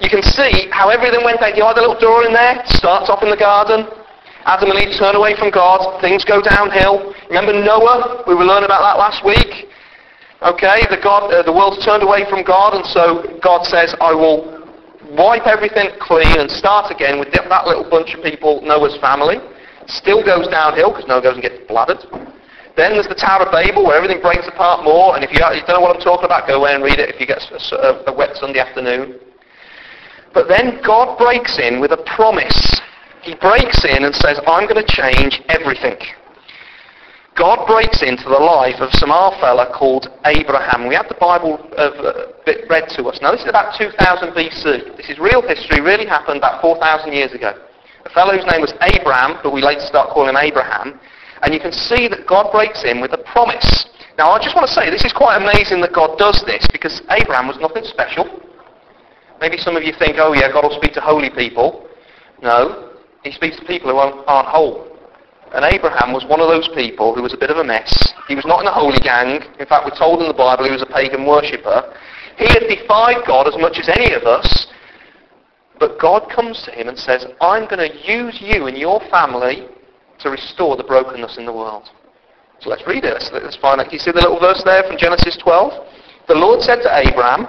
You 0.00 0.08
can 0.08 0.22
see 0.22 0.68
how 0.72 0.88
everything 0.88 1.24
went 1.24 1.40
down. 1.40 1.54
You 1.56 1.64
had 1.64 1.76
a 1.76 1.84
little 1.84 2.00
door 2.00 2.24
in 2.24 2.32
there, 2.32 2.64
starts 2.66 3.08
off 3.08 3.22
in 3.22 3.30
the 3.30 3.36
garden. 3.36 3.84
Adam 4.48 4.70
and 4.72 4.80
Eve 4.80 4.96
turn 4.96 5.14
away 5.14 5.36
from 5.36 5.50
God. 5.50 6.00
Things 6.00 6.24
go 6.24 6.40
downhill. 6.40 7.12
Remember 7.28 7.52
Noah? 7.52 8.24
We 8.26 8.34
were 8.34 8.48
learning 8.48 8.64
about 8.64 8.80
that 8.80 8.96
last 8.96 9.20
week. 9.24 9.68
Okay, 10.40 10.88
the, 10.88 10.96
God, 10.96 11.28
uh, 11.28 11.42
the 11.44 11.52
world's 11.52 11.84
turned 11.84 12.02
away 12.02 12.24
from 12.30 12.42
God, 12.42 12.72
and 12.72 12.86
so 12.86 13.28
God 13.44 13.68
says, 13.68 13.94
I 14.00 14.16
will 14.16 14.64
wipe 15.12 15.44
everything 15.44 15.92
clean 16.00 16.40
and 16.40 16.50
start 16.50 16.90
again 16.90 17.20
with 17.20 17.28
that 17.36 17.66
little 17.66 17.84
bunch 17.84 18.14
of 18.16 18.24
people, 18.24 18.62
Noah's 18.64 18.96
family. 19.04 19.36
Still 19.86 20.24
goes 20.24 20.48
downhill 20.48 20.96
because 20.96 21.06
Noah 21.06 21.20
goes 21.20 21.34
and 21.34 21.42
gets 21.42 21.60
bladdered. 21.68 22.00
Then 22.72 22.96
there's 22.96 23.08
the 23.08 23.20
Tower 23.20 23.44
of 23.44 23.52
Babel 23.52 23.84
where 23.84 24.00
everything 24.00 24.22
breaks 24.22 24.48
apart 24.48 24.82
more. 24.82 25.14
And 25.14 25.20
if 25.20 25.28
you, 25.28 25.44
you 25.52 25.60
don't 25.68 25.76
know 25.76 25.84
what 25.84 25.94
I'm 25.94 26.00
talking 26.00 26.24
about, 26.24 26.48
go 26.48 26.64
away 26.64 26.72
and 26.72 26.82
read 26.82 26.98
it 26.98 27.12
if 27.12 27.20
you 27.20 27.26
get 27.26 27.44
a, 27.52 28.08
a 28.08 28.12
wet 28.16 28.36
Sunday 28.36 28.60
afternoon. 28.60 29.20
But 30.32 30.48
then 30.48 30.80
God 30.84 31.18
breaks 31.18 31.58
in 31.58 31.80
with 31.80 31.92
a 31.92 32.02
promise. 32.16 32.80
He 33.22 33.34
breaks 33.34 33.84
in 33.84 34.04
and 34.04 34.14
says, 34.14 34.40
I'm 34.46 34.68
going 34.68 34.84
to 34.84 34.88
change 34.88 35.42
everything. 35.48 35.98
God 37.36 37.66
breaks 37.66 38.02
into 38.02 38.24
the 38.24 38.36
life 38.38 38.80
of 38.80 38.92
some 38.92 39.10
our 39.10 39.32
fella 39.40 39.72
called 39.72 40.12
Abram. 40.24 40.88
We 40.88 40.94
had 40.94 41.08
the 41.08 41.16
Bible 41.18 41.56
uh, 41.76 42.36
read 42.68 42.88
to 42.96 43.08
us. 43.08 43.18
Now 43.22 43.32
this 43.32 43.42
is 43.42 43.48
about 43.48 43.78
2000 43.78 43.96
BC. 44.34 44.96
This 44.96 45.08
is 45.08 45.18
real 45.18 45.40
history, 45.40 45.80
really 45.80 46.06
happened 46.06 46.38
about 46.38 46.60
4,000 46.60 47.12
years 47.12 47.32
ago. 47.32 47.54
A 48.04 48.10
fellow 48.10 48.36
whose 48.36 48.44
name 48.50 48.60
was 48.60 48.74
Abraham, 48.82 49.38
but 49.42 49.52
we 49.52 49.62
later 49.62 49.80
start 49.80 50.10
calling 50.10 50.30
him 50.30 50.36
Abraham. 50.36 50.98
And 51.42 51.54
you 51.54 51.60
can 51.60 51.72
see 51.72 52.08
that 52.08 52.26
God 52.26 52.52
breaks 52.52 52.84
in 52.84 53.00
with 53.00 53.12
a 53.12 53.22
promise. 53.32 53.86
Now 54.18 54.32
I 54.32 54.42
just 54.42 54.54
want 54.54 54.68
to 54.68 54.74
say, 54.74 54.90
this 54.90 55.04
is 55.04 55.12
quite 55.12 55.40
amazing 55.40 55.80
that 55.80 55.92
God 55.94 56.18
does 56.18 56.42
this, 56.44 56.66
because 56.72 57.00
Abraham 57.10 57.48
was 57.48 57.56
nothing 57.56 57.84
special. 57.84 58.28
Maybe 59.40 59.56
some 59.56 59.76
of 59.76 59.82
you 59.82 59.92
think, 59.98 60.16
oh 60.18 60.32
yeah, 60.32 60.52
God 60.52 60.64
will 60.64 60.76
speak 60.76 60.92
to 60.94 61.00
holy 61.00 61.30
people. 61.30 61.88
No, 62.42 62.92
he 63.24 63.32
speaks 63.32 63.58
to 63.58 63.64
people 63.64 63.90
who 63.90 63.96
aren't, 63.96 64.26
aren't 64.26 64.48
whole. 64.48 64.86
And 65.52 65.64
Abraham 65.64 66.12
was 66.12 66.24
one 66.24 66.40
of 66.40 66.48
those 66.48 66.68
people 66.74 67.14
who 67.14 67.22
was 67.22 67.34
a 67.34 67.36
bit 67.36 67.50
of 67.50 67.56
a 67.56 67.64
mess. 67.64 67.90
He 68.28 68.34
was 68.36 68.44
not 68.44 68.60
in 68.60 68.68
a 68.68 68.72
holy 68.72 69.00
gang. 69.00 69.42
In 69.58 69.66
fact, 69.66 69.84
we're 69.84 69.98
told 69.98 70.22
in 70.22 70.28
the 70.28 70.34
Bible 70.34 70.64
he 70.64 70.70
was 70.70 70.82
a 70.82 70.86
pagan 70.86 71.26
worshipper. 71.26 71.92
He 72.38 72.46
had 72.46 72.68
defied 72.68 73.26
God 73.26 73.48
as 73.48 73.56
much 73.58 73.78
as 73.78 73.88
any 73.88 74.14
of 74.14 74.22
us. 74.22 74.68
But 75.80 75.98
God 75.98 76.30
comes 76.30 76.62
to 76.64 76.70
him 76.70 76.88
and 76.88 76.98
says, 76.98 77.26
I'm 77.40 77.66
going 77.66 77.82
to 77.82 77.96
use 78.06 78.38
you 78.40 78.66
and 78.66 78.76
your 78.76 79.00
family 79.10 79.66
to 80.20 80.30
restore 80.30 80.76
the 80.76 80.84
brokenness 80.84 81.38
in 81.38 81.46
the 81.46 81.52
world. 81.52 81.88
So 82.60 82.68
let's 82.68 82.86
read 82.86 83.04
it. 83.04 83.16
Let's, 83.32 83.56
find 83.56 83.80
out. 83.80 83.90
you 83.90 83.98
see 83.98 84.12
the 84.12 84.20
little 84.20 84.38
verse 84.38 84.62
there 84.64 84.84
from 84.84 84.98
Genesis 84.98 85.38
12? 85.38 85.72
The 86.28 86.34
Lord 86.34 86.60
said 86.60 86.82
to 86.82 86.92
Abraham, 86.92 87.48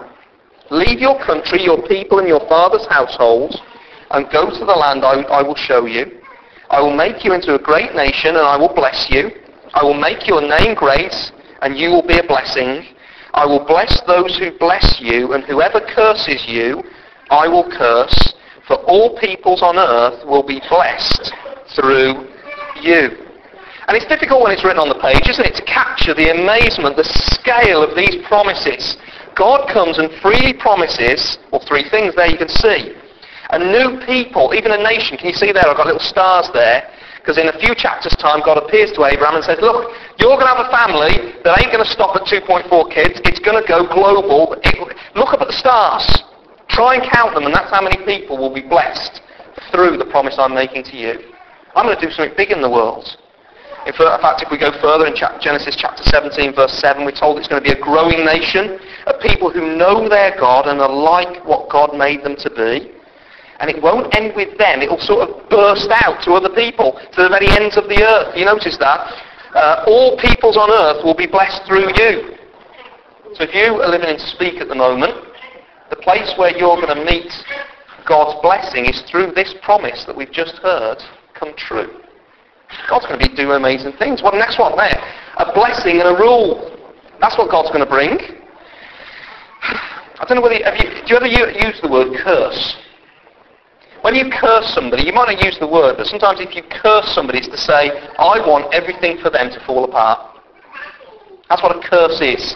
Leave 0.71 0.99
your 0.99 1.19
country, 1.19 1.61
your 1.61 1.85
people, 1.85 2.19
and 2.19 2.27
your 2.27 2.47
father's 2.47 2.87
households, 2.87 3.59
and 4.11 4.31
go 4.31 4.49
to 4.49 4.65
the 4.65 4.71
land 4.73 5.03
I, 5.03 5.21
I 5.27 5.41
will 5.43 5.55
show 5.55 5.85
you. 5.85 6.21
I 6.69 6.79
will 6.79 6.95
make 6.95 7.25
you 7.25 7.33
into 7.33 7.55
a 7.55 7.59
great 7.59 7.93
nation 7.93 8.39
and 8.39 8.47
I 8.47 8.55
will 8.55 8.73
bless 8.73 9.07
you. 9.09 9.31
I 9.73 9.83
will 9.83 9.99
make 9.99 10.27
your 10.27 10.39
name 10.39 10.73
great 10.73 11.13
and 11.61 11.77
you 11.77 11.89
will 11.89 12.07
be 12.07 12.17
a 12.19 12.23
blessing. 12.23 12.87
I 13.33 13.45
will 13.45 13.65
bless 13.65 14.01
those 14.07 14.37
who 14.39 14.57
bless 14.57 14.99
you 15.01 15.33
and 15.33 15.43
whoever 15.43 15.81
curses 15.81 16.45
you, 16.47 16.81
I 17.29 17.47
will 17.49 17.69
curse. 17.69 18.33
For 18.67 18.75
all 18.87 19.19
peoples 19.19 19.61
on 19.61 19.77
earth 19.77 20.25
will 20.25 20.47
be 20.47 20.61
blessed 20.69 21.33
through 21.75 22.31
you. 22.79 23.27
And 23.87 23.97
it's 23.97 24.07
difficult 24.07 24.43
when 24.43 24.53
it's 24.53 24.63
written 24.63 24.79
on 24.79 24.87
the 24.87 25.03
page, 25.03 25.27
isn't 25.27 25.43
it, 25.43 25.55
to 25.55 25.65
capture 25.65 26.13
the 26.13 26.31
amazement, 26.31 26.95
the 26.95 27.03
scale 27.35 27.83
of 27.83 27.97
these 27.97 28.23
promises. 28.27 28.95
God 29.41 29.65
comes 29.73 29.97
and 29.97 30.13
freely 30.21 30.53
promises, 30.53 31.39
well, 31.49 31.65
three 31.65 31.89
things 31.89 32.13
there 32.13 32.29
you 32.29 32.37
can 32.37 32.47
see 32.61 32.93
a 33.49 33.57
new 33.57 33.99
people, 34.05 34.53
even 34.53 34.71
a 34.71 34.77
nation. 34.77 35.17
Can 35.17 35.27
you 35.27 35.33
see 35.33 35.51
there? 35.51 35.67
I've 35.67 35.75
got 35.75 35.85
little 35.85 35.99
stars 35.99 36.49
there. 36.53 36.87
Because 37.17 37.37
in 37.37 37.49
a 37.49 37.59
few 37.59 37.75
chapters' 37.75 38.15
time, 38.15 38.41
God 38.45 38.57
appears 38.57 38.91
to 38.93 39.05
Abraham 39.05 39.35
and 39.35 39.43
says, 39.43 39.59
look, 39.61 39.91
you're 40.17 40.37
going 40.37 40.47
to 40.47 40.53
have 40.55 40.65
a 40.65 40.71
family 40.71 41.33
that 41.43 41.59
ain't 41.59 41.73
going 41.73 41.83
to 41.83 41.89
stop 41.89 42.15
at 42.15 42.23
2.4 42.25 42.69
kids. 42.93 43.19
It's 43.25 43.39
going 43.39 43.61
to 43.61 43.67
go 43.67 43.85
global. 43.85 44.53
It, 44.63 44.95
look 45.15 45.33
up 45.33 45.41
at 45.41 45.47
the 45.47 45.57
stars. 45.57 46.05
Try 46.69 46.95
and 46.95 47.03
count 47.11 47.35
them, 47.35 47.43
and 47.45 47.53
that's 47.53 47.69
how 47.69 47.81
many 47.81 47.97
people 48.05 48.37
will 48.37 48.53
be 48.53 48.61
blessed 48.61 49.21
through 49.71 49.97
the 49.97 50.05
promise 50.05 50.35
I'm 50.39 50.55
making 50.55 50.85
to 50.85 50.97
you. 50.97 51.19
I'm 51.75 51.85
going 51.85 51.99
to 51.99 52.05
do 52.05 52.11
something 52.11 52.33
big 52.37 52.51
in 52.51 52.61
the 52.61 52.69
world. 52.69 53.05
In 53.85 53.93
fact, 53.93 54.45
if 54.45 54.51
we 54.51 54.61
go 54.61 54.69
further 54.77 55.07
in 55.09 55.15
Genesis 55.17 55.75
chapter 55.75 56.03
17, 56.03 56.53
verse 56.53 56.73
7, 56.77 57.03
we're 57.03 57.17
told 57.17 57.39
it's 57.39 57.47
going 57.47 57.63
to 57.63 57.65
be 57.65 57.73
a 57.73 57.81
growing 57.81 58.21
nation 58.23 58.77
of 59.07 59.19
people 59.19 59.49
who 59.49 59.75
know 59.75 60.07
their 60.07 60.37
God 60.37 60.67
and 60.67 60.79
are 60.79 60.91
like 60.91 61.41
what 61.45 61.69
God 61.69 61.97
made 61.97 62.21
them 62.23 62.35
to 62.45 62.49
be. 62.53 62.93
And 63.57 63.69
it 63.69 63.81
won't 63.81 64.13
end 64.15 64.33
with 64.35 64.57
them. 64.57 64.81
It'll 64.81 65.01
sort 65.01 65.27
of 65.27 65.49
burst 65.49 65.89
out 66.05 66.21
to 66.25 66.33
other 66.33 66.53
people, 66.53 66.93
to 67.13 67.23
the 67.25 67.29
very 67.29 67.49
ends 67.49 67.77
of 67.77 67.89
the 67.89 68.05
earth. 68.05 68.37
You 68.37 68.45
notice 68.45 68.77
that? 68.77 69.01
Uh, 69.53 69.83
all 69.87 70.17
peoples 70.17 70.57
on 70.57 70.69
earth 70.69 71.03
will 71.03 71.17
be 71.17 71.27
blessed 71.27 71.65
through 71.65 71.89
you. 71.97 72.37
So 73.33 73.49
if 73.49 73.53
you 73.53 73.81
are 73.81 73.89
living 73.89 74.09
in 74.09 74.19
Speke 74.19 74.61
at 74.61 74.67
the 74.67 74.75
moment, 74.75 75.13
the 75.89 75.95
place 75.97 76.33
where 76.37 76.55
you're 76.55 76.77
going 76.77 76.93
to 76.93 77.05
meet 77.05 77.31
God's 78.07 78.41
blessing 78.41 78.85
is 78.85 79.01
through 79.09 79.33
this 79.33 79.55
promise 79.61 80.05
that 80.05 80.15
we've 80.15 80.31
just 80.31 80.57
heard 80.61 80.97
come 81.33 81.53
true. 81.57 82.01
God's 82.89 83.05
going 83.05 83.19
to 83.19 83.29
be 83.29 83.35
doing 83.35 83.57
amazing 83.57 83.93
things. 83.93 84.21
What 84.21 84.33
next 84.35 84.59
one 84.59 84.75
there? 84.75 84.99
A 85.37 85.53
blessing 85.53 85.99
and 85.99 86.09
a 86.09 86.19
rule. 86.19 86.71
That's 87.19 87.37
what 87.37 87.49
God's 87.51 87.69
going 87.69 87.83
to 87.83 87.89
bring. 87.89 88.17
I 89.61 90.25
don't 90.27 90.37
know 90.37 90.41
whether 90.41 90.55
you, 90.55 90.65
you, 90.65 91.19
do 91.19 91.29
you 91.29 91.45
ever 91.45 91.51
use 91.51 91.79
the 91.81 91.89
word 91.89 92.15
curse? 92.17 92.77
When 94.01 94.15
you 94.15 94.29
curse 94.31 94.73
somebody, 94.73 95.03
you 95.03 95.13
might 95.13 95.33
not 95.33 95.43
use 95.43 95.57
the 95.59 95.67
word, 95.67 95.97
but 95.97 96.07
sometimes 96.07 96.39
if 96.39 96.55
you 96.55 96.63
curse 96.63 97.13
somebody, 97.13 97.37
it's 97.39 97.47
to 97.49 97.57
say, 97.57 97.91
I 98.17 98.41
want 98.45 98.73
everything 98.73 99.19
for 99.21 99.29
them 99.29 99.51
to 99.51 99.59
fall 99.65 99.83
apart. 99.85 100.41
That's 101.49 101.61
what 101.61 101.75
a 101.75 101.87
curse 101.87 102.19
is. 102.21 102.55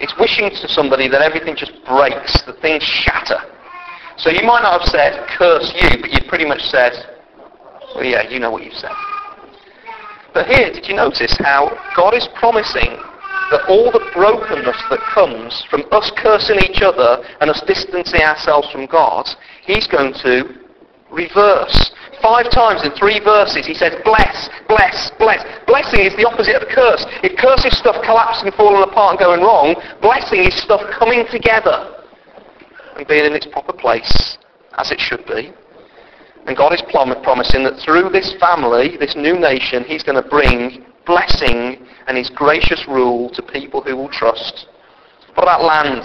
It's 0.00 0.12
wishing 0.18 0.50
to 0.50 0.68
somebody 0.68 1.08
that 1.08 1.22
everything 1.22 1.56
just 1.56 1.72
breaks, 1.88 2.42
that 2.42 2.60
things 2.60 2.82
shatter. 2.82 3.40
So 4.16 4.28
you 4.28 4.44
might 4.44 4.62
not 4.62 4.80
have 4.80 4.88
said, 4.88 5.26
curse 5.28 5.72
you, 5.80 6.00
but 6.00 6.12
you'd 6.12 6.28
pretty 6.28 6.44
much 6.44 6.60
said, 6.68 6.92
well, 7.94 8.04
yeah, 8.04 8.28
you 8.28 8.38
know 8.38 8.50
what 8.50 8.64
you've 8.64 8.74
said. 8.74 8.92
But 10.36 10.52
here, 10.52 10.68
did 10.70 10.84
you 10.86 10.92
notice 10.94 11.34
how 11.40 11.72
God 11.96 12.12
is 12.12 12.28
promising 12.36 12.92
that 13.48 13.64
all 13.72 13.88
the 13.88 14.04
brokenness 14.12 14.76
that 14.92 15.00
comes 15.08 15.64
from 15.70 15.80
us 15.92 16.12
cursing 16.14 16.60
each 16.60 16.82
other 16.82 17.24
and 17.40 17.48
us 17.48 17.64
distancing 17.66 18.20
ourselves 18.20 18.68
from 18.70 18.84
God, 18.84 19.24
He's 19.64 19.86
going 19.86 20.12
to 20.20 20.60
reverse. 21.10 21.90
Five 22.20 22.50
times 22.50 22.84
in 22.84 22.92
three 22.92 23.18
verses 23.24 23.64
he 23.64 23.72
says, 23.72 23.96
bless, 24.04 24.50
bless, 24.68 25.10
bless. 25.18 25.40
Blessing 25.66 26.00
is 26.04 26.14
the 26.20 26.28
opposite 26.28 26.60
of 26.60 26.68
curse. 26.68 27.06
If 27.24 27.38
curse 27.40 27.64
is 27.64 27.72
stuff 27.78 27.96
collapsing, 28.04 28.52
falling 28.52 28.84
apart 28.84 29.16
and 29.16 29.18
going 29.18 29.40
wrong, 29.40 29.72
blessing 30.02 30.44
is 30.44 30.52
stuff 30.60 30.82
coming 30.98 31.24
together 31.32 31.96
and 32.98 33.08
being 33.08 33.24
in 33.24 33.32
its 33.32 33.46
proper 33.46 33.72
place, 33.72 34.36
as 34.76 34.90
it 34.90 35.00
should 35.00 35.24
be. 35.24 35.54
And 36.46 36.56
God 36.56 36.72
is 36.72 36.82
promising 36.82 37.64
that 37.64 37.78
through 37.80 38.10
this 38.10 38.34
family, 38.38 38.96
this 38.96 39.16
new 39.16 39.38
nation, 39.38 39.84
he's 39.84 40.04
going 40.04 40.22
to 40.22 40.28
bring 40.28 40.84
blessing 41.04 41.86
and 42.06 42.16
his 42.16 42.30
gracious 42.30 42.86
rule 42.86 43.30
to 43.30 43.42
people 43.42 43.82
who 43.82 43.96
will 43.96 44.08
trust. 44.08 44.66
What 45.34 45.42
about 45.42 45.64
land? 45.64 46.02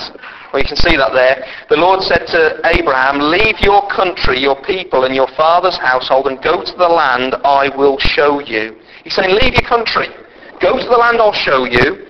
Well, 0.51 0.61
you 0.61 0.67
can 0.67 0.77
see 0.77 0.97
that 0.97 1.13
there. 1.13 1.45
The 1.69 1.77
Lord 1.77 2.01
said 2.01 2.25
to 2.27 2.59
Abraham, 2.65 3.31
Leave 3.31 3.59
your 3.61 3.87
country, 3.87 4.39
your 4.39 4.61
people, 4.63 5.05
and 5.05 5.15
your 5.15 5.29
father's 5.37 5.77
household, 5.77 6.27
and 6.27 6.41
go 6.41 6.63
to 6.63 6.75
the 6.75 6.89
land 6.89 7.35
I 7.45 7.69
will 7.77 7.97
show 7.99 8.39
you. 8.41 8.75
He's 9.03 9.15
saying, 9.15 9.31
Leave 9.31 9.53
your 9.53 9.69
country. 9.69 10.07
Go 10.59 10.77
to 10.77 10.83
the 10.83 10.97
land 10.97 11.17
I'll 11.21 11.33
show 11.33 11.65
you. 11.65 12.07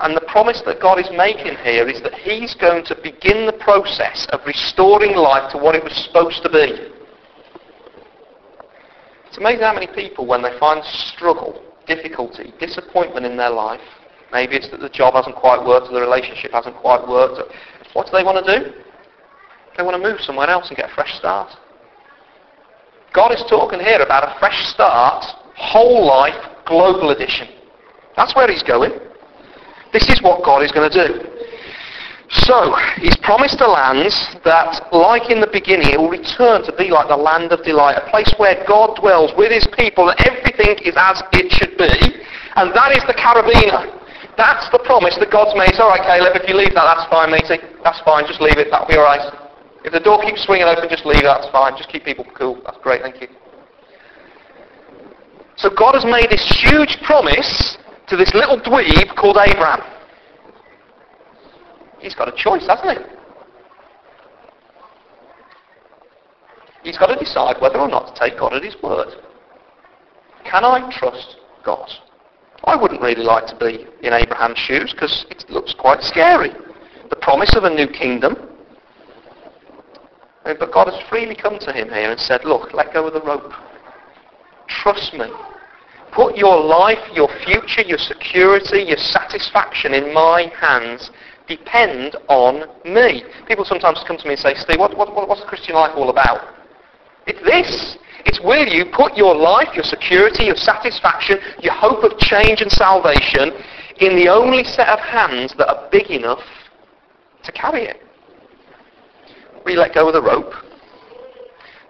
And 0.00 0.14
the 0.14 0.24
promise 0.28 0.62
that 0.66 0.80
God 0.80 1.00
is 1.00 1.10
making 1.10 1.56
here 1.64 1.88
is 1.88 2.02
that 2.02 2.14
he's 2.14 2.54
going 2.54 2.84
to 2.84 2.94
begin 3.02 3.46
the 3.46 3.58
process 3.58 4.26
of 4.30 4.44
restoring 4.46 5.16
life 5.16 5.50
to 5.52 5.58
what 5.58 5.74
it 5.74 5.82
was 5.82 5.96
supposed 5.96 6.42
to 6.42 6.50
be. 6.50 6.92
It's 9.36 9.42
amazing 9.42 9.62
how 9.62 9.74
many 9.74 9.86
people, 9.86 10.26
when 10.26 10.40
they 10.40 10.58
find 10.58 10.82
struggle, 10.84 11.62
difficulty, 11.86 12.54
disappointment 12.58 13.26
in 13.26 13.36
their 13.36 13.50
life, 13.50 13.82
Maybe 14.32 14.56
it's 14.56 14.70
that 14.70 14.80
the 14.80 14.88
job 14.88 15.14
hasn't 15.14 15.36
quite 15.36 15.64
worked 15.64 15.88
or 15.88 15.94
the 15.94 16.00
relationship 16.00 16.52
hasn't 16.52 16.76
quite 16.76 17.06
worked. 17.06 17.40
What 17.92 18.06
do 18.06 18.12
they 18.12 18.24
want 18.24 18.44
to 18.44 18.58
do? 18.58 18.72
They 19.76 19.82
want 19.82 19.94
to 19.96 20.02
move 20.02 20.20
somewhere 20.20 20.48
else 20.48 20.68
and 20.68 20.76
get 20.76 20.90
a 20.90 20.94
fresh 20.94 21.14
start. 21.14 21.50
God 23.14 23.32
is 23.32 23.42
talking 23.48 23.80
here 23.80 24.02
about 24.02 24.24
a 24.24 24.38
fresh 24.38 24.66
start, 24.66 25.24
whole 25.54 26.06
life, 26.06 26.36
global 26.66 27.10
edition. 27.10 27.48
That's 28.16 28.34
where 28.34 28.50
he's 28.50 28.62
going. 28.62 28.92
This 29.92 30.08
is 30.08 30.20
what 30.22 30.44
God 30.44 30.62
is 30.62 30.72
going 30.72 30.90
to 30.90 31.08
do. 31.08 31.28
So, 32.28 32.74
he's 32.98 33.14
promised 33.22 33.60
a 33.60 33.70
land 33.70 34.10
that, 34.42 34.90
like 34.90 35.30
in 35.30 35.38
the 35.40 35.46
beginning, 35.46 35.94
it 35.94 35.98
will 35.98 36.10
return 36.10 36.66
to 36.66 36.74
be 36.74 36.90
like 36.90 37.06
the 37.06 37.16
land 37.16 37.52
of 37.52 37.62
delight, 37.62 38.02
a 38.02 38.10
place 38.10 38.32
where 38.36 38.58
God 38.66 38.98
dwells 38.98 39.30
with 39.38 39.52
his 39.52 39.66
people 39.78 40.10
and 40.10 40.18
everything 40.26 40.74
is 40.82 40.98
as 40.98 41.22
it 41.32 41.52
should 41.54 41.78
be. 41.78 41.86
And 42.58 42.74
that 42.74 42.90
is 42.98 43.04
the 43.06 43.14
Carabiner. 43.14 43.94
That's 44.36 44.68
the 44.74 44.82
promise 44.82 45.14
that 45.22 45.30
God's 45.30 45.54
made. 45.54 45.70
It's 45.70 45.78
all 45.78 45.88
right, 45.88 46.02
Caleb, 46.02 46.34
if 46.34 46.48
you 46.50 46.56
leave 46.58 46.74
that, 46.74 46.84
that's 46.84 47.08
fine, 47.08 47.30
matey. 47.30 47.62
That's 47.84 48.00
fine, 48.02 48.26
just 48.26 48.42
leave 48.42 48.58
it. 48.58 48.68
That'll 48.70 48.90
be 48.90 48.98
all 48.98 49.06
right. 49.06 49.22
If 49.86 49.92
the 49.94 50.00
door 50.02 50.20
keeps 50.20 50.42
swinging 50.42 50.66
open, 50.66 50.90
just 50.90 51.06
leave 51.06 51.22
it. 51.22 51.30
That's 51.30 51.48
fine. 51.54 51.78
Just 51.78 51.88
keep 51.88 52.04
people 52.04 52.26
cool. 52.34 52.60
That's 52.66 52.78
great, 52.82 53.02
thank 53.02 53.22
you. 53.22 53.28
So 55.56 55.70
God 55.70 55.94
has 55.94 56.04
made 56.04 56.28
this 56.28 56.42
huge 56.68 56.98
promise 57.06 57.78
to 58.08 58.16
this 58.16 58.34
little 58.34 58.60
dweeb 58.60 59.14
called 59.14 59.38
Abraham. 59.38 59.80
He's 62.06 62.14
got 62.14 62.28
a 62.28 62.36
choice, 62.36 62.64
hasn't 62.68 62.98
he? 62.98 63.04
He's 66.84 66.96
got 66.96 67.08
to 67.08 67.16
decide 67.16 67.60
whether 67.60 67.80
or 67.80 67.88
not 67.88 68.14
to 68.14 68.20
take 68.20 68.38
God 68.38 68.52
at 68.52 68.62
his 68.62 68.80
word. 68.80 69.08
Can 70.44 70.64
I 70.64 70.88
trust 70.96 71.34
God? 71.64 71.90
I 72.62 72.76
wouldn't 72.76 73.02
really 73.02 73.24
like 73.24 73.48
to 73.48 73.56
be 73.56 73.88
in 74.06 74.12
Abraham's 74.12 74.56
shoes 74.56 74.92
because 74.92 75.26
it 75.30 75.50
looks 75.50 75.74
quite 75.74 76.00
scary. 76.00 76.50
The 77.10 77.16
promise 77.16 77.56
of 77.56 77.64
a 77.64 77.70
new 77.70 77.88
kingdom. 77.88 78.36
But 80.44 80.72
God 80.72 80.86
has 80.86 81.08
freely 81.08 81.34
come 81.34 81.58
to 81.58 81.72
him 81.72 81.88
here 81.88 82.12
and 82.12 82.20
said, 82.20 82.44
look, 82.44 82.72
let 82.72 82.92
go 82.92 83.08
of 83.08 83.14
the 83.14 83.20
rope. 83.20 83.52
Trust 84.68 85.12
me. 85.14 85.26
Put 86.12 86.36
your 86.36 86.62
life, 86.62 87.00
your 87.14 87.28
future, 87.44 87.82
your 87.82 87.98
security, 87.98 88.82
your 88.82 88.96
satisfaction 88.96 89.92
in 89.92 90.14
my 90.14 90.52
hands. 90.56 91.10
Depend 91.48 92.16
on 92.28 92.64
me. 92.84 93.22
People 93.46 93.64
sometimes 93.64 94.02
come 94.06 94.16
to 94.16 94.24
me 94.24 94.32
and 94.32 94.40
say, 94.40 94.54
Steve, 94.54 94.78
what, 94.78 94.96
what, 94.96 95.14
what's 95.28 95.40
the 95.40 95.46
Christian 95.46 95.74
life 95.74 95.92
all 95.94 96.10
about? 96.10 96.54
It's 97.26 97.40
this. 97.42 97.98
It's 98.24 98.40
where 98.40 98.66
you 98.66 98.86
put 98.92 99.16
your 99.16 99.34
life, 99.34 99.68
your 99.74 99.84
security, 99.84 100.44
your 100.44 100.56
satisfaction, 100.56 101.38
your 101.60 101.74
hope 101.74 102.02
of 102.02 102.18
change 102.18 102.60
and 102.60 102.70
salvation 102.70 103.52
in 103.98 104.16
the 104.16 104.28
only 104.28 104.64
set 104.64 104.88
of 104.88 104.98
hands 104.98 105.54
that 105.58 105.68
are 105.68 105.88
big 105.90 106.10
enough 106.10 106.42
to 107.44 107.52
carry 107.52 107.84
it. 107.84 108.02
We 109.64 109.76
let 109.76 109.94
go 109.94 110.08
of 110.08 110.14
the 110.14 110.22
rope. 110.22 110.52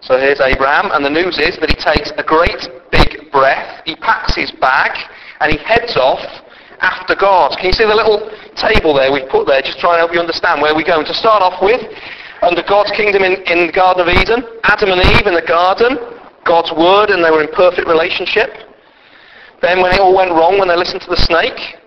So 0.01 0.17
here's 0.17 0.39
Abraham, 0.39 0.91
and 0.91 1.03
the 1.03 1.09
news 1.09 1.39
is 1.39 1.57
that 1.57 1.69
he 1.69 1.75
takes 1.75 2.11
a 2.17 2.23
great 2.23 2.69
big 2.91 3.31
breath, 3.31 3.81
he 3.85 3.95
packs 3.95 4.35
his 4.35 4.51
bag, 4.51 4.91
and 5.39 5.51
he 5.51 5.57
heads 5.57 5.97
off 5.97 6.21
after 6.79 7.15
God. 7.15 7.57
Can 7.57 7.67
you 7.67 7.73
see 7.73 7.85
the 7.85 7.95
little 7.95 8.29
table 8.55 8.93
there 8.93 9.11
we've 9.11 9.29
put 9.29 9.47
there, 9.47 9.61
just 9.61 9.79
trying 9.79 9.97
to 9.97 10.05
help 10.05 10.13
you 10.13 10.19
understand 10.19 10.61
where 10.61 10.75
we're 10.75 10.87
going? 10.87 11.05
To 11.05 11.13
start 11.13 11.41
off 11.41 11.61
with, 11.61 11.81
under 12.41 12.61
God's 12.63 12.91
kingdom 12.91 13.23
in, 13.23 13.41
in 13.49 13.67
the 13.67 13.73
Garden 13.73 14.05
of 14.05 14.09
Eden, 14.09 14.45
Adam 14.63 14.93
and 14.93 15.01
Eve 15.01 15.25
in 15.25 15.33
the 15.33 15.45
garden, 15.45 15.97
God's 16.45 16.71
word 16.71 17.09
and 17.09 17.23
they 17.23 17.31
were 17.31 17.41
in 17.41 17.51
perfect 17.51 17.87
relationship. 17.87 18.49
Then 19.61 19.81
when 19.81 19.93
it 19.93 19.99
all 19.99 20.15
went 20.15 20.31
wrong, 20.31 20.59
when 20.59 20.67
they 20.67 20.77
listened 20.77 21.01
to 21.01 21.09
the 21.09 21.17
snake, 21.17 21.81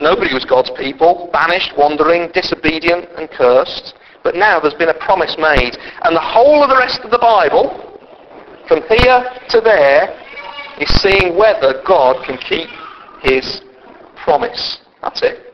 nobody 0.00 0.34
was 0.34 0.44
God's 0.44 0.70
people, 0.76 1.30
banished, 1.32 1.72
wandering, 1.76 2.30
disobedient 2.32 3.08
and 3.16 3.30
cursed. 3.30 3.94
But 4.22 4.36
now 4.36 4.60
there's 4.60 4.74
been 4.74 4.90
a 4.90 5.02
promise 5.02 5.36
made. 5.38 5.76
And 6.02 6.14
the 6.14 6.20
whole 6.20 6.62
of 6.62 6.68
the 6.68 6.76
rest 6.76 7.00
of 7.00 7.10
the 7.10 7.18
Bible, 7.18 7.98
from 8.68 8.82
here 8.88 9.24
to 9.48 9.60
there, 9.60 10.14
is 10.78 10.88
seeing 11.00 11.36
whether 11.36 11.82
God 11.86 12.24
can 12.24 12.38
keep 12.38 12.68
his 13.22 13.62
promise. 14.32 14.78
That's 15.02 15.20
it. 15.20 15.52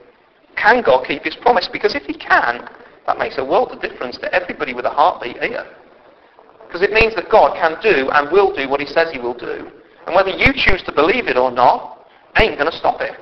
Can 0.56 0.82
God 0.82 1.04
keep 1.04 1.24
his 1.24 1.34
promise? 1.34 1.68
Because 1.72 1.96
if 1.96 2.04
he 2.04 2.14
can, 2.14 2.68
that 3.06 3.18
makes 3.18 3.36
a 3.38 3.44
world 3.44 3.72
of 3.72 3.82
difference 3.82 4.16
to 4.18 4.32
everybody 4.32 4.72
with 4.72 4.84
a 4.84 4.90
heartbeat 4.90 5.42
here. 5.42 5.66
Because 6.64 6.82
it 6.82 6.92
means 6.92 7.12
that 7.16 7.28
God 7.28 7.56
can 7.56 7.74
do 7.82 8.08
and 8.10 8.30
will 8.30 8.54
do 8.54 8.68
what 8.68 8.78
he 8.78 8.86
says 8.86 9.10
he 9.10 9.18
will 9.18 9.34
do. 9.34 9.68
And 10.06 10.14
whether 10.14 10.30
you 10.30 10.52
choose 10.54 10.80
to 10.84 10.92
believe 10.92 11.26
it 11.26 11.36
or 11.36 11.50
not, 11.50 12.06
ain't 12.38 12.56
going 12.56 12.70
to 12.70 12.76
stop 12.76 13.00
it. 13.00 13.18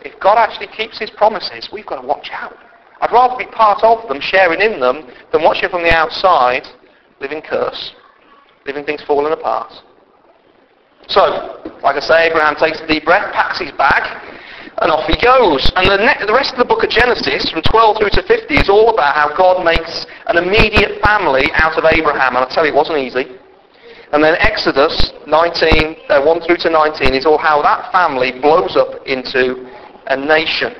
If 0.00 0.18
God 0.18 0.38
actually 0.38 0.68
keeps 0.68 0.98
his 0.98 1.10
promises, 1.10 1.68
we've 1.70 1.86
got 1.86 2.00
to 2.00 2.06
watch 2.06 2.30
out. 2.32 2.56
I'd 3.02 3.12
rather 3.12 3.36
be 3.36 3.50
part 3.52 3.84
of 3.84 4.08
them, 4.08 4.18
sharing 4.20 4.62
in 4.62 4.80
them, 4.80 5.10
than 5.30 5.42
watching 5.42 5.68
from 5.68 5.82
the 5.82 5.92
outside, 5.92 6.66
living 7.20 7.42
curse, 7.42 7.92
living 8.64 8.84
things 8.84 9.02
falling 9.02 9.32
apart. 9.34 9.72
So, 11.08 11.60
like 11.82 11.96
I 11.96 12.00
say, 12.00 12.26
Abraham 12.30 12.54
takes 12.56 12.80
a 12.80 12.86
deep 12.86 13.04
breath, 13.04 13.32
packs 13.32 13.58
his 13.58 13.72
bag, 13.72 14.06
and 14.78 14.90
off 14.90 15.06
he 15.06 15.16
goes. 15.20 15.70
And 15.76 15.86
the, 15.88 15.98
ne- 15.98 16.26
the 16.26 16.32
rest 16.32 16.52
of 16.52 16.58
the 16.58 16.64
book 16.64 16.82
of 16.82 16.90
Genesis, 16.90 17.50
from 17.50 17.62
12 17.62 17.98
through 17.98 18.14
to 18.18 18.22
50, 18.22 18.54
is 18.54 18.68
all 18.68 18.94
about 18.94 19.14
how 19.14 19.34
God 19.36 19.64
makes 19.64 20.06
an 20.26 20.38
immediate 20.38 21.02
family 21.02 21.50
out 21.54 21.76
of 21.78 21.84
Abraham. 21.84 22.36
And 22.36 22.44
I 22.44 22.48
tell 22.48 22.64
you, 22.64 22.72
it 22.72 22.76
wasn't 22.76 22.98
easy. 22.98 23.38
And 24.12 24.22
then 24.22 24.36
Exodus 24.40 25.12
19, 25.26 25.96
uh, 26.08 26.22
1 26.22 26.40
through 26.42 26.58
to 26.58 26.70
19 26.70 27.14
is 27.14 27.24
all 27.24 27.38
how 27.38 27.62
that 27.62 27.90
family 27.92 28.32
blows 28.40 28.76
up 28.76 29.06
into 29.06 29.66
a 30.06 30.16
nation. 30.16 30.74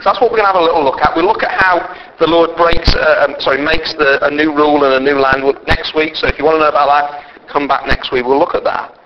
So 0.00 0.04
that's 0.04 0.20
what 0.20 0.30
we're 0.30 0.38
going 0.38 0.48
to 0.48 0.54
have 0.54 0.62
a 0.62 0.64
little 0.64 0.84
look 0.84 1.00
at. 1.02 1.14
We'll 1.14 1.26
look 1.26 1.42
at 1.42 1.52
how 1.52 1.84
the 2.18 2.26
Lord 2.26 2.56
breaks, 2.56 2.94
uh, 2.94 3.26
um, 3.28 3.34
sorry, 3.40 3.60
makes 3.60 3.92
the, 3.94 4.24
a 4.24 4.30
new 4.30 4.54
rule 4.54 4.84
and 4.84 4.94
a 4.94 5.00
new 5.00 5.18
land 5.18 5.42
next 5.66 5.94
week. 5.94 6.16
So 6.16 6.28
if 6.28 6.38
you 6.38 6.44
want 6.44 6.54
to 6.56 6.60
know 6.60 6.68
about 6.68 6.86
that, 6.86 7.48
come 7.48 7.68
back 7.68 7.86
next 7.86 8.12
week. 8.12 8.24
We'll 8.24 8.38
look 8.38 8.54
at 8.54 8.64
that. 8.64 8.97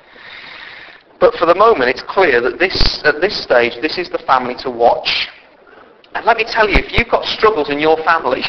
But 1.22 1.38
for 1.38 1.46
the 1.46 1.54
moment, 1.54 1.86
it's 1.86 2.02
clear 2.02 2.42
that 2.42 2.58
this, 2.58 2.74
at 3.06 3.22
this 3.22 3.38
stage, 3.38 3.78
this 3.80 3.94
is 3.96 4.10
the 4.10 4.18
family 4.26 4.58
to 4.58 4.70
watch. 4.74 5.30
And 6.18 6.26
let 6.26 6.36
me 6.36 6.42
tell 6.42 6.66
you, 6.66 6.82
if 6.82 6.90
you've 6.90 7.14
got 7.14 7.22
struggles 7.30 7.70
in 7.70 7.78
your 7.78 7.94
family, 8.02 8.42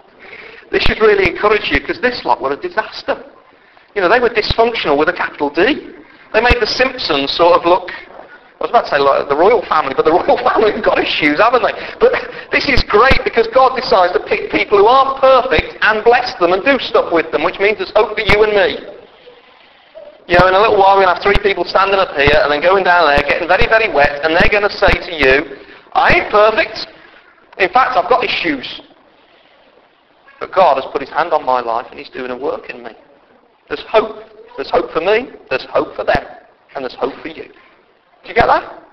this 0.72 0.80
should 0.88 0.96
really 1.04 1.28
encourage 1.28 1.68
you 1.68 1.76
because 1.76 2.00
this 2.00 2.24
lot 2.24 2.40
were 2.40 2.56
a 2.56 2.56
disaster. 2.56 3.20
You 3.94 4.00
know, 4.00 4.08
they 4.08 4.18
were 4.18 4.32
dysfunctional 4.32 4.96
with 4.96 5.10
a 5.10 5.12
capital 5.12 5.52
D. 5.52 5.92
They 6.32 6.40
made 6.40 6.56
the 6.56 6.66
Simpsons 6.66 7.36
sort 7.36 7.60
of 7.60 7.68
look, 7.68 7.92
I 7.92 8.64
was 8.64 8.72
about 8.72 8.88
to 8.88 8.96
say 8.96 8.98
like 8.98 9.28
the 9.28 9.36
royal 9.36 9.60
family, 9.68 9.92
but 9.92 10.08
the 10.08 10.16
royal 10.24 10.40
family 10.40 10.72
have 10.72 10.80
got 10.80 10.96
issues, 10.96 11.36
haven't 11.36 11.68
they? 11.68 11.76
But 12.00 12.16
this 12.50 12.64
is 12.64 12.80
great 12.88 13.20
because 13.28 13.44
God 13.52 13.76
decides 13.76 14.16
to 14.16 14.24
pick 14.24 14.48
people 14.48 14.80
who 14.80 14.88
aren't 14.88 15.20
perfect 15.20 15.76
and 15.84 16.00
bless 16.00 16.32
them 16.40 16.56
and 16.56 16.64
do 16.64 16.80
stuff 16.80 17.12
with 17.12 17.28
them, 17.28 17.44
which 17.44 17.60
means 17.60 17.76
there's 17.76 17.92
hope 17.92 18.16
for 18.16 18.24
you 18.24 18.40
and 18.48 18.56
me. 18.56 18.99
You 20.30 20.38
know, 20.38 20.46
in 20.46 20.54
a 20.54 20.62
little 20.62 20.78
while 20.78 20.94
we're 20.94 21.02
going 21.02 21.10
to 21.10 21.18
have 21.18 21.26
three 21.26 21.42
people 21.42 21.66
standing 21.66 21.98
up 21.98 22.14
here 22.14 22.38
and 22.38 22.54
then 22.54 22.62
going 22.62 22.86
down 22.86 23.10
there, 23.10 23.18
getting 23.26 23.50
very, 23.50 23.66
very 23.66 23.90
wet, 23.90 24.22
and 24.22 24.30
they're 24.30 24.46
going 24.46 24.62
to 24.62 24.70
say 24.70 24.86
to 24.86 25.10
you, 25.10 25.58
I 25.90 26.22
ain't 26.22 26.30
perfect. 26.30 26.86
In 27.58 27.66
fact, 27.74 27.98
I've 27.98 28.08
got 28.08 28.22
issues. 28.22 28.62
But 30.38 30.54
God 30.54 30.78
has 30.78 30.86
put 30.92 31.02
his 31.02 31.10
hand 31.10 31.32
on 31.32 31.44
my 31.44 31.58
life 31.58 31.90
and 31.90 31.98
he's 31.98 32.14
doing 32.14 32.30
a 32.30 32.38
work 32.38 32.70
in 32.70 32.78
me. 32.78 32.94
There's 33.66 33.82
hope. 33.90 34.22
There's 34.54 34.70
hope 34.70 34.92
for 34.92 35.00
me. 35.00 35.34
There's 35.50 35.66
hope 35.66 35.96
for 35.96 36.04
them. 36.04 36.22
And 36.76 36.86
there's 36.86 36.94
hope 36.94 37.20
for 37.20 37.28
you. 37.28 37.50
Do 37.50 38.28
you 38.30 38.34
get 38.34 38.46
that? 38.46 38.86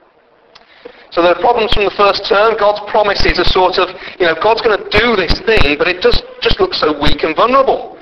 So 1.12 1.22
there 1.22 1.38
are 1.38 1.39
problems 1.39 1.72
from 1.72 1.86
the 1.86 1.94
first 1.94 2.25
term. 2.25 2.58
God's 2.58 2.82
promises 2.89 3.38
are 3.38 3.46
sort 3.46 3.77
of, 3.77 3.94
you 4.17 4.25
know, 4.25 4.34
God's 4.41 4.65
going 4.65 4.74
to 4.74 4.89
do 4.89 5.15
this 5.15 5.38
thing, 5.46 5.77
but 5.77 5.88
it 5.88 6.01
just, 6.01 6.25
just 6.41 6.60
looks 6.60 6.82
so 6.82 6.98
weak 7.00 7.22
and 7.22 7.36
vulnerable. 7.36 7.97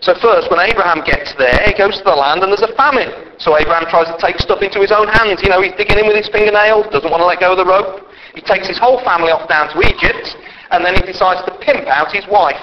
So 0.00 0.14
first, 0.22 0.50
when 0.50 0.60
Abraham 0.62 1.02
gets 1.02 1.34
there, 1.34 1.58
he 1.66 1.74
goes 1.74 1.98
to 1.98 2.04
the 2.04 2.14
land 2.14 2.42
and 2.42 2.54
there's 2.54 2.62
a 2.62 2.74
famine. 2.78 3.10
So 3.38 3.58
Abraham 3.58 3.86
tries 3.90 4.06
to 4.06 4.18
take 4.18 4.38
stuff 4.38 4.62
into 4.62 4.78
his 4.78 4.92
own 4.94 5.08
hands. 5.08 5.42
You 5.42 5.50
know, 5.50 5.60
he's 5.60 5.74
digging 5.74 5.98
in 5.98 6.06
with 6.06 6.16
his 6.16 6.30
fingernails, 6.30 6.86
doesn't 6.94 7.10
want 7.10 7.20
to 7.22 7.26
let 7.26 7.40
go 7.42 7.52
of 7.52 7.58
the 7.58 7.66
rope. 7.66 8.06
He 8.34 8.40
takes 8.40 8.68
his 8.68 8.78
whole 8.78 9.02
family 9.02 9.34
off 9.34 9.48
down 9.48 9.66
to 9.74 9.78
Egypt, 9.82 10.38
and 10.70 10.84
then 10.84 10.94
he 10.94 11.02
decides 11.02 11.42
to 11.46 11.52
pimp 11.58 11.90
out 11.90 12.14
his 12.14 12.26
wife 12.30 12.60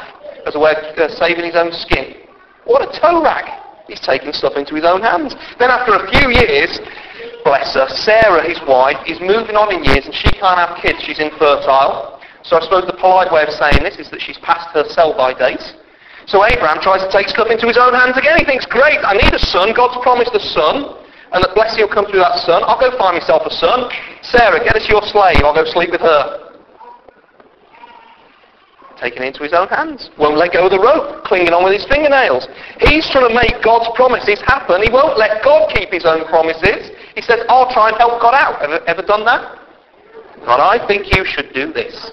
as 0.48 0.56
a 0.56 0.60
way 0.60 0.72
of 0.72 0.96
uh, 0.96 1.10
saving 1.12 1.44
his 1.44 1.56
own 1.56 1.74
skin. 1.74 2.16
What 2.64 2.88
a 2.88 2.90
toe 3.00 3.22
rag. 3.22 3.52
He's 3.88 4.00
taking 4.00 4.32
stuff 4.32 4.56
into 4.56 4.76
his 4.76 4.86
own 4.86 5.02
hands. 5.02 5.36
Then 5.60 5.70
after 5.70 5.94
a 5.94 6.08
few 6.10 6.32
years, 6.32 6.80
bless 7.44 7.76
her, 7.76 7.88
Sarah, 7.90 8.42
his 8.48 8.60
wife, 8.68 8.98
is 9.06 9.20
moving 9.20 9.56
on 9.56 9.74
in 9.74 9.84
years 9.84 10.06
and 10.06 10.16
she 10.16 10.32
can't 10.32 10.58
have 10.58 10.82
kids. 10.82 11.04
She's 11.04 11.20
infertile. 11.20 12.20
So 12.42 12.58
I 12.58 12.62
suppose 12.62 12.86
the 12.88 12.98
polite 12.98 13.32
way 13.32 13.44
of 13.44 13.54
saying 13.54 13.84
this 13.84 13.98
is 13.98 14.10
that 14.10 14.22
she's 14.22 14.38
past 14.40 14.70
her 14.74 14.86
sell-by 14.90 15.38
date. 15.38 15.62
So 16.26 16.44
Abraham 16.46 16.82
tries 16.82 17.06
to 17.06 17.12
take 17.12 17.30
stuff 17.30 17.48
into 17.54 17.68
his 17.68 17.78
own 17.78 17.94
hands 17.94 18.18
again. 18.18 18.38
He 18.38 18.46
thinks, 18.46 18.66
great, 18.66 18.98
I 19.06 19.14
need 19.14 19.34
a 19.34 19.40
son. 19.40 19.74
God's 19.76 20.02
promised 20.02 20.34
a 20.34 20.42
son. 20.42 20.98
And 21.34 21.44
that 21.44 21.54
blessing 21.54 21.82
will 21.82 21.94
come 21.94 22.06
through 22.06 22.22
that 22.22 22.42
son. 22.42 22.64
I'll 22.66 22.80
go 22.80 22.90
find 22.98 23.18
myself 23.18 23.44
a 23.46 23.54
son. 23.54 23.90
Sarah, 24.22 24.64
get 24.64 24.76
us 24.76 24.90
your 24.90 25.02
slave. 25.06 25.42
I'll 25.44 25.54
go 25.54 25.66
sleep 25.66 25.92
with 25.92 26.02
her. 26.02 26.46
Taking 28.98 29.24
it 29.24 29.36
into 29.36 29.44
his 29.44 29.54
own 29.54 29.68
hands. 29.68 30.10
Won't 30.18 30.38
let 30.38 30.54
go 30.54 30.66
of 30.66 30.72
the 30.72 30.80
rope. 30.80 31.26
Clinging 31.26 31.52
on 31.52 31.66
with 31.66 31.74
his 31.74 31.86
fingernails. 31.86 32.48
He's 32.80 33.06
trying 33.12 33.28
to 33.28 33.36
make 33.36 33.62
God's 33.62 33.92
promises 33.94 34.42
happen. 34.48 34.82
He 34.82 34.90
won't 34.90 35.18
let 35.20 35.44
God 35.44 35.70
keep 35.76 35.92
his 35.92 36.06
own 36.06 36.26
promises. 36.26 36.90
He 37.14 37.22
says, 37.22 37.44
I'll 37.50 37.70
try 37.70 37.90
and 37.90 37.98
help 37.98 38.22
God 38.22 38.34
out. 38.34 38.64
Ever, 38.64 38.80
ever 38.88 39.02
done 39.04 39.26
that? 39.26 39.60
God, 40.48 40.64
I 40.64 40.80
think 40.88 41.14
you 41.16 41.26
should 41.26 41.54
do 41.54 41.74
this. 41.74 42.12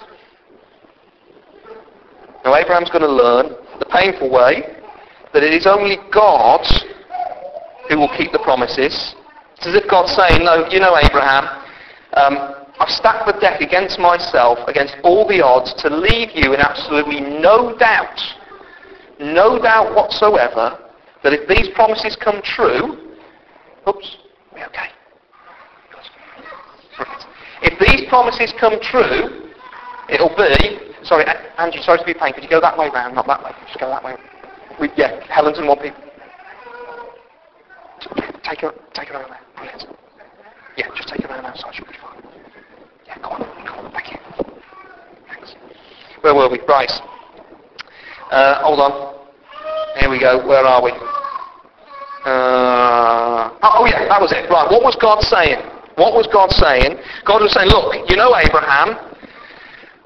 Now 2.43 2.55
Abraham's 2.55 2.89
going 2.89 3.07
to 3.07 3.11
learn 3.11 3.55
the 3.79 3.85
painful 3.85 4.29
way 4.29 4.63
that 5.33 5.43
it 5.43 5.53
is 5.53 5.65
only 5.65 5.97
God 6.11 6.65
who 7.89 7.97
will 7.97 8.15
keep 8.17 8.31
the 8.31 8.39
promises. 8.39 9.15
It's 9.57 9.67
as 9.67 9.75
if 9.75 9.89
God's 9.89 10.13
saying, 10.13 10.43
no, 10.43 10.67
you 10.69 10.79
know, 10.79 10.97
Abraham, 10.97 11.45
um, 12.13 12.63
I've 12.79 12.89
stacked 12.89 13.25
the 13.27 13.39
deck 13.39 13.61
against 13.61 13.99
myself, 13.99 14.59
against 14.67 14.95
all 15.03 15.27
the 15.27 15.41
odds, 15.41 15.73
to 15.81 15.89
leave 15.89 16.29
you 16.33 16.53
in 16.53 16.59
absolutely 16.59 17.21
no 17.21 17.77
doubt, 17.77 18.19
no 19.19 19.59
doubt 19.61 19.95
whatsoever, 19.95 20.79
that 21.23 21.33
if 21.33 21.47
these 21.47 21.69
promises 21.73 22.15
come 22.15 22.41
true, 22.41 23.13
oops, 23.87 24.17
we 24.53 24.63
okay? 24.63 24.89
If 27.61 27.79
these 27.79 28.07
promises 28.09 28.53
come 28.59 28.79
true, 28.81 29.49
it'll 30.09 30.35
be 30.35 30.92
Sorry, 31.03 31.25
Andrew, 31.57 31.81
sorry 31.81 31.99
to 31.99 32.05
be 32.05 32.13
pain. 32.13 32.33
Could 32.33 32.43
you 32.43 32.49
go 32.49 32.61
that 32.61 32.77
way 32.77 32.89
round, 32.89 33.15
not 33.15 33.27
that 33.27 33.43
way? 33.43 33.51
Just 33.67 33.79
go 33.79 33.89
that 33.89 34.03
way. 34.03 34.15
We, 34.79 34.89
yeah, 34.95 35.19
Helen's 35.27 35.57
and 35.57 35.67
one 35.67 35.79
people. 35.79 36.01
Take 38.43 38.61
her, 38.61 38.73
take 38.93 39.09
her 39.09 39.15
around 39.15 39.31
there. 39.31 39.39
Brilliant. 39.55 39.85
Yeah, 40.77 40.87
just 40.95 41.09
take 41.09 41.21
her 41.21 41.29
around 41.29 41.45
outside. 41.45 41.75
She'll 41.75 41.85
be 41.85 41.93
fine. 42.01 42.21
Yeah, 43.07 43.19
go 43.19 43.29
on, 43.29 43.41
go 43.65 43.73
on. 43.73 43.91
Thank 43.91 44.11
you. 44.11 44.17
Thanks. 45.27 45.55
Where 46.21 46.35
were 46.35 46.49
we? 46.49 46.59
Right. 46.67 46.91
Uh, 48.31 48.63
hold 48.63 48.79
on. 48.79 49.15
Here 49.99 50.09
we 50.09 50.19
go. 50.19 50.45
Where 50.47 50.65
are 50.65 50.83
we? 50.83 50.91
Uh, 52.25 53.51
oh 53.61 53.85
yeah, 53.85 54.07
that 54.07 54.19
was 54.19 54.31
it. 54.31 54.49
Right. 54.49 54.71
What 54.71 54.83
was 54.83 54.95
God 54.95 55.21
saying? 55.21 55.59
What 55.95 56.13
was 56.13 56.25
God 56.31 56.49
saying? 56.51 56.97
God 57.25 57.41
was 57.43 57.53
saying, 57.53 57.69
look, 57.69 57.93
you 58.09 58.15
know 58.15 58.33
Abraham, 58.35 58.97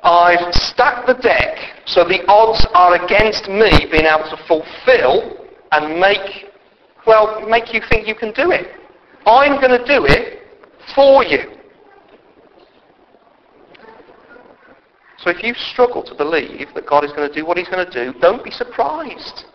I've 0.03 0.53
stacked 0.53 1.07
the 1.07 1.15
deck 1.15 1.57
so 1.85 2.03
the 2.03 2.23
odds 2.27 2.65
are 2.73 3.03
against 3.03 3.47
me 3.49 3.71
being 3.91 4.05
able 4.05 4.29
to 4.29 4.37
fulfill 4.47 5.47
and 5.71 5.99
make, 5.99 6.45
well, 7.05 7.47
make 7.47 7.73
you 7.73 7.81
think 7.89 8.07
you 8.07 8.15
can 8.15 8.31
do 8.33 8.51
it. 8.51 8.67
I'm 9.25 9.59
going 9.59 9.77
to 9.77 9.85
do 9.85 10.05
it 10.05 10.43
for 10.95 11.23
you. 11.23 11.57
So 15.17 15.31
if 15.31 15.43
you 15.43 15.53
struggle 15.55 16.03
to 16.03 16.15
believe 16.15 16.67
that 16.75 16.85
God 16.85 17.03
is 17.03 17.11
going 17.11 17.27
to 17.27 17.33
do 17.33 17.45
what 17.45 17.57
he's 17.57 17.67
going 17.67 17.85
to 17.85 17.91
do, 17.91 18.17
don't 18.19 18.43
be 18.43 18.51
surprised. 18.51 19.45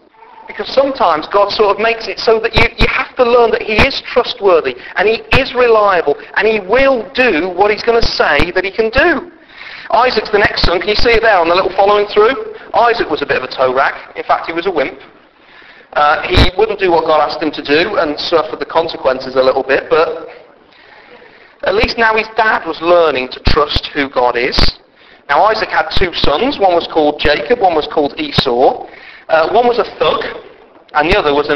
Because 0.47 0.69
sometimes 0.69 1.29
God 1.29 1.51
sort 1.51 1.77
of 1.77 1.83
makes 1.83 2.09
it 2.09 2.19
so 2.19 2.41
that 2.41 2.55
you, 2.55 2.67
you 2.77 2.87
have 2.89 3.15
to 3.17 3.25
learn 3.25 3.53
that 3.53 3.63
he 3.63 3.75
is 3.75 4.03
trustworthy 4.05 4.75
and 4.97 5.09
he 5.09 5.23
is 5.41 5.55
reliable 5.55 6.17
and 6.35 6.49
he 6.49 6.61
will 6.61 7.09
do 7.15 7.49
what 7.57 7.71
he's 7.71 7.83
going 7.83 8.01
to 8.01 8.07
say 8.07 8.51
that 8.51 8.65
he 8.65 8.73
can 8.73 8.91
do. 8.91 9.31
Isaac's 9.90 10.31
the 10.31 10.38
next 10.38 10.64
son. 10.64 10.79
Can 10.79 10.88
you 10.88 10.95
see 10.95 11.11
it 11.11 11.23
there 11.23 11.38
on 11.38 11.49
the 11.49 11.55
little 11.55 11.75
following 11.75 12.07
through? 12.07 12.55
Isaac 12.75 13.11
was 13.11 13.23
a 13.23 13.27
bit 13.27 13.37
of 13.37 13.45
a 13.45 13.51
toe 13.51 13.75
rag. 13.75 13.95
In 14.16 14.25
fact, 14.25 14.47
he 14.47 14.53
was 14.53 14.66
a 14.66 14.71
wimp. 14.71 14.99
Uh, 15.92 16.23
he 16.23 16.51
wouldn't 16.57 16.79
do 16.79 16.90
what 16.90 17.05
God 17.05 17.21
asked 17.21 17.42
him 17.42 17.51
to 17.53 17.62
do 17.62 17.97
and 17.97 18.18
suffered 18.18 18.61
the 18.61 18.66
consequences 18.66 19.37
a 19.37 19.42
little 19.42 19.62
bit, 19.62 19.90
but 19.90 20.29
at 21.64 21.75
least 21.75 21.99
now 21.99 22.16
his 22.16 22.29
dad 22.35 22.66
was 22.66 22.81
learning 22.81 23.29
to 23.29 23.40
trust 23.47 23.87
who 23.92 24.09
God 24.09 24.37
is. 24.37 24.57
Now 25.29 25.45
Isaac 25.45 25.68
had 25.68 25.90
two 25.90 26.12
sons. 26.14 26.59
One 26.59 26.75
was 26.75 26.88
called 26.88 27.21
Jacob, 27.21 27.61
one 27.61 27.75
was 27.75 27.87
called 27.92 28.18
Esau. 28.18 28.88
Uh, 29.29 29.53
one 29.53 29.68
was 29.68 29.79
a 29.79 29.85
thug, 29.99 30.25
and 30.95 31.11
the 31.11 31.16
other 31.18 31.35
was 31.35 31.49
a, 31.49 31.55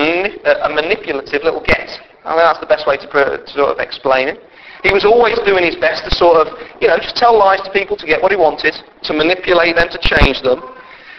a 0.65 0.69
manipulative 0.69 1.43
little 1.43 1.63
get. 1.63 1.89
I 2.25 2.35
think 2.35 2.45
that's 2.45 2.61
the 2.61 2.67
best 2.67 2.87
way 2.87 2.97
to, 2.97 3.07
to 3.07 3.49
sort 3.49 3.71
of 3.71 3.79
explain 3.79 4.29
it. 4.29 4.41
He 4.83 4.93
was 4.93 5.05
always 5.05 5.39
doing 5.45 5.65
his 5.65 5.77
best 5.77 6.05
to 6.05 6.15
sort 6.15 6.47
of, 6.47 6.53
you 6.81 6.89
know, 6.89 6.99
just 6.99 7.17
tell 7.17 7.37
lies 7.37 7.61
to 7.63 7.71
people 7.73 7.97
to 7.97 8.07
get 8.07 8.21
what 8.21 8.31
he 8.31 8.37
wanted, 8.37 8.75
to 9.03 9.13
manipulate 9.13 9.77
them, 9.77 9.89
to 9.89 9.99
change 9.99 10.43
them. 10.43 10.63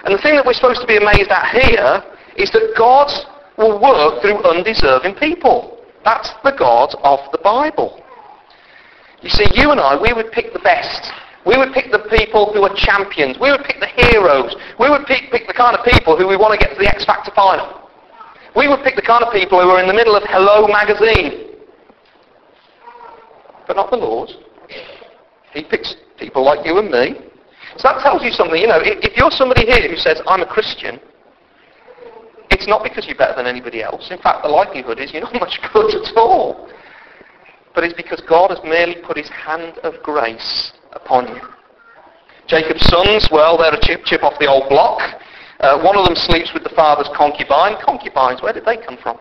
And 0.05 0.13
the 0.13 0.21
thing 0.21 0.35
that 0.35 0.45
we're 0.45 0.53
supposed 0.53 0.81
to 0.81 0.87
be 0.87 0.97
amazed 0.97 1.29
at 1.29 1.49
here 1.51 2.03
is 2.37 2.51
that 2.51 2.73
God 2.77 3.09
will 3.57 3.81
work 3.81 4.21
through 4.21 4.37
undeserving 4.45 5.15
people. 5.15 5.81
That's 6.05 6.29
the 6.43 6.53
God 6.57 6.93
of 7.03 7.19
the 7.31 7.39
Bible. 7.39 8.03
You 9.21 9.29
see, 9.29 9.49
you 9.53 9.71
and 9.71 9.81
I, 9.81 9.99
we 9.99 10.13
would 10.13 10.31
pick 10.31 10.53
the 10.53 10.59
best. 10.59 11.11
We 11.45 11.57
would 11.57 11.73
pick 11.73 11.91
the 11.91 12.05
people 12.13 12.53
who 12.53 12.61
are 12.63 12.75
champions. 12.75 13.39
We 13.41 13.49
would 13.51 13.65
pick 13.65 13.79
the 13.79 13.89
heroes. 13.89 14.55
We 14.79 14.89
would 14.89 15.07
pick, 15.07 15.31
pick 15.31 15.47
the 15.47 15.57
kind 15.57 15.75
of 15.75 15.83
people 15.83 16.15
who 16.15 16.27
we 16.27 16.37
want 16.37 16.53
to 16.53 16.59
get 16.59 16.75
to 16.75 16.79
the 16.79 16.87
X 16.87 17.03
Factor 17.03 17.31
final. 17.33 17.89
We 18.55 18.67
would 18.67 18.83
pick 18.83 18.95
the 18.95 19.01
kind 19.01 19.23
of 19.23 19.33
people 19.33 19.59
who 19.61 19.69
are 19.69 19.81
in 19.81 19.87
the 19.87 19.93
middle 19.93 20.15
of 20.15 20.23
Hello 20.27 20.67
magazine 20.67 21.46
but 23.67 23.75
not 23.75 23.91
the 23.91 23.97
Lord. 23.97 24.29
He 25.53 25.63
picks 25.63 25.95
people 26.17 26.43
like 26.43 26.65
you 26.65 26.77
and 26.79 26.89
me. 26.89 27.19
So 27.77 27.89
that 27.89 28.01
tells 28.01 28.23
you 28.23 28.31
something. 28.31 28.59
You 28.59 28.67
know, 28.67 28.79
if 28.81 29.15
you're 29.15 29.31
somebody 29.31 29.65
here 29.65 29.87
who 29.87 29.97
says, 29.97 30.21
I'm 30.25 30.41
a 30.41 30.47
Christian, 30.47 30.99
it's 32.49 32.67
not 32.67 32.83
because 32.83 33.05
you're 33.05 33.17
better 33.17 33.35
than 33.35 33.45
anybody 33.45 33.83
else. 33.83 34.09
In 34.09 34.17
fact, 34.19 34.43
the 34.43 34.49
likelihood 34.49 34.99
is 34.99 35.11
you're 35.11 35.21
not 35.21 35.33
much 35.39 35.59
good 35.73 35.93
at 35.93 36.15
all. 36.15 36.69
But 37.75 37.83
it's 37.83 37.93
because 37.93 38.21
God 38.27 38.49
has 38.49 38.59
merely 38.63 38.95
put 39.05 39.17
his 39.17 39.29
hand 39.29 39.77
of 39.83 40.01
grace 40.01 40.73
upon 40.93 41.27
you. 41.27 41.41
Jacob's 42.47 42.87
sons, 42.87 43.27
well, 43.31 43.57
they're 43.57 43.73
a 43.73 43.81
chip 43.81 44.05
chip 44.05 44.23
off 44.23 44.39
the 44.39 44.47
old 44.47 44.69
block. 44.69 45.01
Uh, 45.59 45.81
one 45.81 45.97
of 45.97 46.05
them 46.05 46.15
sleeps 46.15 46.53
with 46.53 46.63
the 46.63 46.69
father's 46.69 47.09
concubine. 47.15 47.75
Concubines, 47.83 48.41
where 48.41 48.53
did 48.53 48.65
they 48.65 48.77
come 48.77 48.97
from? 48.97 49.19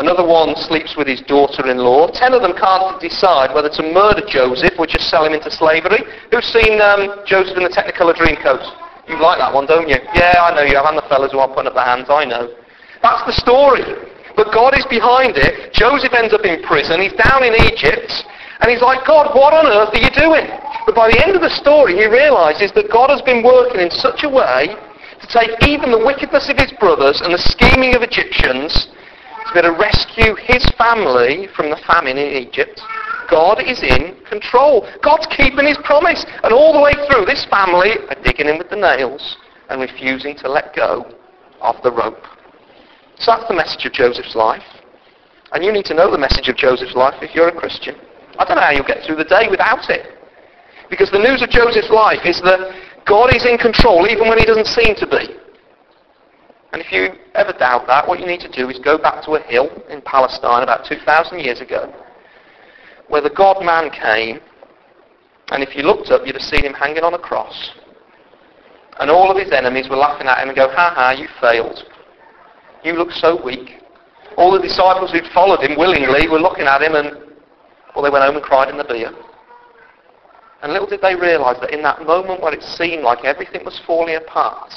Another 0.00 0.24
one 0.24 0.56
sleeps 0.56 0.96
with 0.96 1.06
his 1.06 1.20
daughter-in-law. 1.28 2.16
Ten 2.16 2.32
of 2.32 2.40
them 2.40 2.56
can't 2.56 2.96
decide 3.04 3.52
whether 3.52 3.68
to 3.68 3.82
murder 3.92 4.24
Joseph 4.24 4.72
or 4.80 4.88
just 4.88 5.12
sell 5.12 5.28
him 5.28 5.36
into 5.36 5.52
slavery. 5.52 6.00
Who's 6.32 6.48
seen 6.48 6.80
um, 6.80 7.20
Joseph 7.28 7.52
in 7.60 7.64
the 7.64 7.68
Technicolor 7.68 8.16
Dreamcoat? 8.16 8.64
You 9.04 9.20
like 9.20 9.44
that 9.44 9.52
one, 9.52 9.66
don't 9.68 9.92
you? 9.92 10.00
Yeah, 10.16 10.40
I 10.40 10.56
know 10.56 10.64
you 10.64 10.80
have. 10.80 10.88
And 10.88 10.96
the 10.96 11.04
fellas 11.04 11.36
who 11.36 11.38
are 11.44 11.52
putting 11.52 11.68
up 11.68 11.76
their 11.76 11.84
hands, 11.84 12.08
I 12.08 12.24
know. 12.24 12.48
That's 13.04 13.28
the 13.28 13.36
story. 13.44 13.84
But 14.40 14.56
God 14.56 14.72
is 14.72 14.88
behind 14.88 15.36
it. 15.36 15.76
Joseph 15.76 16.16
ends 16.16 16.32
up 16.32 16.48
in 16.48 16.64
prison. 16.64 17.04
He's 17.04 17.12
down 17.20 17.44
in 17.44 17.52
Egypt. 17.68 18.08
And 18.64 18.72
he's 18.72 18.80
like, 18.80 19.04
God, 19.04 19.36
what 19.36 19.52
on 19.52 19.68
earth 19.68 19.92
are 19.92 20.00
you 20.00 20.12
doing? 20.16 20.48
But 20.88 20.96
by 20.96 21.12
the 21.12 21.20
end 21.20 21.36
of 21.36 21.44
the 21.44 21.52
story, 21.52 22.00
he 22.00 22.08
realizes 22.08 22.72
that 22.72 22.88
God 22.88 23.12
has 23.12 23.20
been 23.20 23.44
working 23.44 23.84
in 23.84 23.92
such 23.92 24.24
a 24.24 24.32
way 24.32 24.72
to 24.72 25.26
take 25.28 25.52
even 25.68 25.92
the 25.92 26.00
wickedness 26.00 26.48
of 26.48 26.56
his 26.56 26.72
brothers 26.80 27.20
and 27.20 27.36
the 27.36 27.42
scheming 27.52 27.92
of 27.92 28.00
Egyptians 28.00 28.88
be 29.54 29.62
to 29.62 29.72
rescue 29.72 30.34
his 30.36 30.64
family 30.78 31.48
from 31.54 31.70
the 31.70 31.80
famine 31.86 32.18
in 32.18 32.32
Egypt. 32.36 32.80
God 33.30 33.62
is 33.62 33.82
in 33.82 34.18
control. 34.28 34.86
God's 35.02 35.26
keeping 35.28 35.66
his 35.66 35.78
promise. 35.84 36.26
And 36.42 36.52
all 36.52 36.72
the 36.72 36.80
way 36.80 36.92
through, 37.06 37.24
this 37.26 37.46
family 37.46 37.94
are 38.08 38.18
digging 38.22 38.48
in 38.48 38.58
with 38.58 38.70
the 38.70 38.76
nails 38.76 39.36
and 39.68 39.80
refusing 39.80 40.36
to 40.38 40.48
let 40.50 40.74
go 40.74 41.06
of 41.60 41.76
the 41.82 41.92
rope. 41.92 42.22
So 43.18 43.32
that's 43.32 43.48
the 43.48 43.54
message 43.54 43.86
of 43.86 43.92
Joseph's 43.92 44.34
life. 44.34 44.66
And 45.52 45.64
you 45.64 45.72
need 45.72 45.84
to 45.86 45.94
know 45.94 46.10
the 46.10 46.18
message 46.18 46.48
of 46.48 46.56
Joseph's 46.56 46.94
life 46.94 47.14
if 47.22 47.34
you're 47.34 47.48
a 47.48 47.54
Christian. 47.54 47.94
I 48.38 48.44
don't 48.44 48.56
know 48.56 48.62
how 48.62 48.70
you'll 48.70 48.86
get 48.86 49.04
through 49.04 49.16
the 49.16 49.24
day 49.24 49.46
without 49.50 49.90
it. 49.90 50.06
Because 50.88 51.10
the 51.10 51.18
news 51.18 51.42
of 51.42 51.50
Joseph's 51.50 51.90
life 51.90 52.24
is 52.24 52.40
that 52.42 52.72
God 53.06 53.34
is 53.34 53.46
in 53.46 53.58
control 53.58 54.06
even 54.08 54.28
when 54.28 54.38
he 54.38 54.44
doesn't 54.44 54.66
seem 54.66 54.94
to 54.96 55.06
be. 55.06 55.39
And 56.72 56.80
if 56.80 56.92
you 56.92 57.18
ever 57.34 57.52
doubt 57.52 57.86
that, 57.88 58.06
what 58.06 58.20
you 58.20 58.26
need 58.26 58.40
to 58.40 58.50
do 58.50 58.68
is 58.68 58.78
go 58.78 58.96
back 58.96 59.24
to 59.24 59.32
a 59.32 59.42
hill 59.42 59.68
in 59.88 60.00
Palestine 60.02 60.62
about 60.62 60.86
2,000 60.86 61.40
years 61.40 61.60
ago 61.60 61.92
where 63.08 63.20
the 63.20 63.30
God-man 63.30 63.90
came, 63.90 64.38
and 65.50 65.62
if 65.64 65.74
you 65.74 65.82
looked 65.82 66.10
up, 66.10 66.22
you'd 66.24 66.36
have 66.36 66.42
seen 66.42 66.64
him 66.64 66.74
hanging 66.74 67.02
on 67.02 67.14
a 67.14 67.18
cross. 67.18 67.72
And 69.00 69.10
all 69.10 69.30
of 69.30 69.36
his 69.36 69.52
enemies 69.52 69.88
were 69.88 69.96
laughing 69.96 70.28
at 70.28 70.38
him 70.38 70.48
and 70.48 70.56
go, 70.56 70.68
ha 70.68 70.92
ha, 70.94 71.10
you 71.10 71.26
failed. 71.40 71.82
You 72.84 72.92
look 72.92 73.10
so 73.10 73.42
weak. 73.44 73.80
All 74.36 74.52
the 74.52 74.62
disciples 74.62 75.10
who'd 75.10 75.26
followed 75.34 75.60
him 75.60 75.76
willingly 75.76 76.28
were 76.28 76.38
looking 76.38 76.66
at 76.66 76.82
him 76.82 76.94
and, 76.94 77.34
well, 77.94 78.04
they 78.04 78.10
went 78.10 78.24
home 78.24 78.36
and 78.36 78.44
cried 78.44 78.68
in 78.68 78.78
the 78.78 78.84
beer. 78.84 79.10
And 80.62 80.72
little 80.72 80.86
did 80.86 81.00
they 81.00 81.16
realize 81.16 81.56
that 81.60 81.74
in 81.74 81.82
that 81.82 82.06
moment 82.06 82.42
where 82.42 82.54
it 82.54 82.62
seemed 82.62 83.02
like 83.02 83.24
everything 83.24 83.64
was 83.64 83.80
falling 83.86 84.14
apart, 84.14 84.72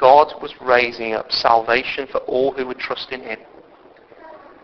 God 0.00 0.32
was 0.40 0.54
raising 0.60 1.14
up 1.14 1.30
salvation 1.32 2.06
for 2.06 2.18
all 2.18 2.52
who 2.52 2.66
would 2.66 2.78
trust 2.78 3.10
in 3.10 3.22
him. 3.22 3.38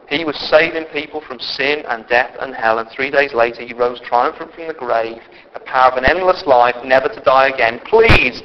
He 0.08 0.24
was 0.24 0.36
saving 0.50 0.84
people 0.92 1.22
from 1.22 1.40
sin 1.40 1.82
and 1.88 2.06
death 2.08 2.36
and 2.38 2.54
hell, 2.54 2.78
and 2.78 2.88
three 2.90 3.10
days 3.10 3.32
later 3.32 3.62
he 3.62 3.72
rose 3.72 4.00
triumphant 4.00 4.52
from 4.54 4.68
the 4.68 4.74
grave, 4.74 5.22
the 5.54 5.60
power 5.60 5.92
of 5.92 5.98
an 5.98 6.04
endless 6.04 6.44
life, 6.46 6.76
never 6.84 7.08
to 7.08 7.20
die 7.22 7.48
again. 7.48 7.80
Please, 7.86 8.42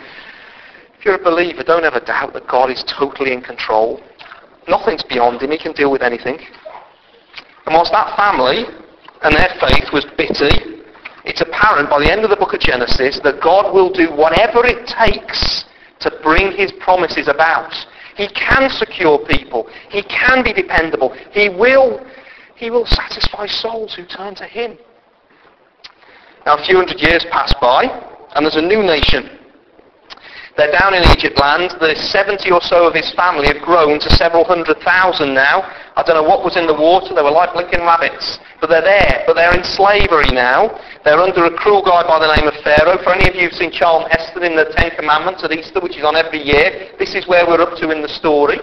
if 0.97 1.05
you're 1.05 1.15
a 1.15 1.23
believer, 1.23 1.63
don't 1.63 1.83
ever 1.83 1.99
doubt 1.99 2.33
that 2.33 2.47
God 2.47 2.69
is 2.69 2.83
totally 2.87 3.33
in 3.33 3.41
control. 3.41 4.01
Nothing's 4.67 5.03
beyond 5.03 5.41
him. 5.41 5.51
He 5.51 5.57
can 5.57 5.73
deal 5.73 5.91
with 5.91 6.01
anything. 6.01 6.39
And 7.65 7.75
whilst 7.75 7.91
that 7.91 8.15
family 8.15 8.63
and 9.21 9.35
their 9.35 9.53
faith 9.59 9.91
was 9.91 10.05
bitty, 10.17 10.81
it's 11.25 11.41
apparent 11.41 11.89
by 11.89 11.99
the 11.99 12.11
end 12.11 12.23
of 12.23 12.29
the 12.29 12.35
book 12.35 12.53
of 12.53 12.59
Genesis 12.61 13.19
that 13.23 13.41
God 13.41 13.73
will 13.73 13.91
do 13.91 14.09
whatever 14.11 14.65
it 14.65 14.87
takes 14.87 15.65
to 16.01 16.11
bring 16.23 16.51
his 16.51 16.71
promises 16.73 17.27
about. 17.27 17.73
He 18.15 18.27
can 18.29 18.69
secure 18.69 19.19
people. 19.25 19.69
He 19.89 20.03
can 20.03 20.43
be 20.43 20.53
dependable. 20.53 21.15
He 21.31 21.49
will, 21.49 22.05
he 22.55 22.69
will 22.69 22.85
satisfy 22.85 23.47
souls 23.47 23.95
who 23.95 24.05
turn 24.05 24.35
to 24.35 24.45
him. 24.45 24.77
Now 26.45 26.57
a 26.57 26.65
few 26.65 26.77
hundred 26.77 26.99
years 27.01 27.25
pass 27.31 27.53
by, 27.61 27.85
and 28.35 28.45
there's 28.45 28.55
a 28.55 28.61
new 28.61 28.83
nation 28.83 29.38
they're 30.59 30.75
down 30.75 30.93
in 30.93 31.07
Egypt 31.15 31.39
land. 31.39 31.71
The 31.79 31.95
70 31.95 32.51
or 32.51 32.59
so 32.59 32.83
of 32.83 32.93
his 32.93 33.07
family 33.15 33.47
have 33.47 33.63
grown 33.63 33.99
to 34.03 34.09
several 34.19 34.43
hundred 34.43 34.83
thousand 34.83 35.33
now. 35.33 35.63
I 35.95 36.03
don't 36.03 36.19
know 36.19 36.27
what 36.27 36.43
was 36.43 36.59
in 36.59 36.67
the 36.67 36.75
water. 36.75 37.15
They 37.15 37.23
were 37.23 37.31
like 37.31 37.55
blinking 37.55 37.79
rabbits. 37.79 38.39
But 38.59 38.67
they're 38.67 38.83
there. 38.83 39.23
But 39.25 39.39
they're 39.39 39.55
in 39.55 39.63
slavery 39.63 40.27
now. 40.35 40.75
They're 41.07 41.19
under 41.19 41.45
a 41.47 41.53
cruel 41.55 41.79
guy 41.79 42.03
by 42.03 42.19
the 42.19 42.35
name 42.35 42.43
of 42.43 42.59
Pharaoh. 42.59 42.99
For 42.99 43.15
any 43.15 43.31
of 43.31 43.35
you 43.39 43.47
who've 43.47 43.55
seen 43.55 43.71
Charlton 43.71 44.11
Heston 44.11 44.43
in 44.43 44.59
the 44.59 44.67
Ten 44.75 44.91
Commandments 44.99 45.43
at 45.47 45.55
Easter, 45.55 45.79
which 45.79 45.95
is 45.95 46.03
on 46.03 46.19
every 46.19 46.43
year, 46.43 46.91
this 46.99 47.15
is 47.15 47.27
where 47.27 47.47
we're 47.47 47.63
up 47.63 47.79
to 47.79 47.91
in 47.95 48.03
the 48.03 48.11
story. 48.11 48.59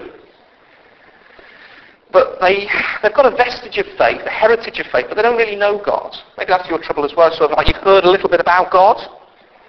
But 2.12 2.40
they, 2.40 2.68
they've 3.02 3.16
got 3.16 3.24
a 3.24 3.36
vestige 3.36 3.78
of 3.78 3.86
faith, 3.96 4.20
a 4.24 4.30
heritage 4.30 4.78
of 4.80 4.86
faith, 4.92 5.06
but 5.08 5.16
they 5.16 5.22
don't 5.22 5.36
really 5.36 5.56
know 5.56 5.80
God. 5.80 6.16
Maybe 6.36 6.48
that's 6.48 6.68
your 6.68 6.78
trouble 6.78 7.04
as 7.04 7.12
well. 7.16 7.32
So 7.32 7.48
you've 7.64 7.82
heard 7.84 8.04
a 8.04 8.10
little 8.10 8.28
bit 8.28 8.40
about 8.40 8.70
God, 8.70 8.96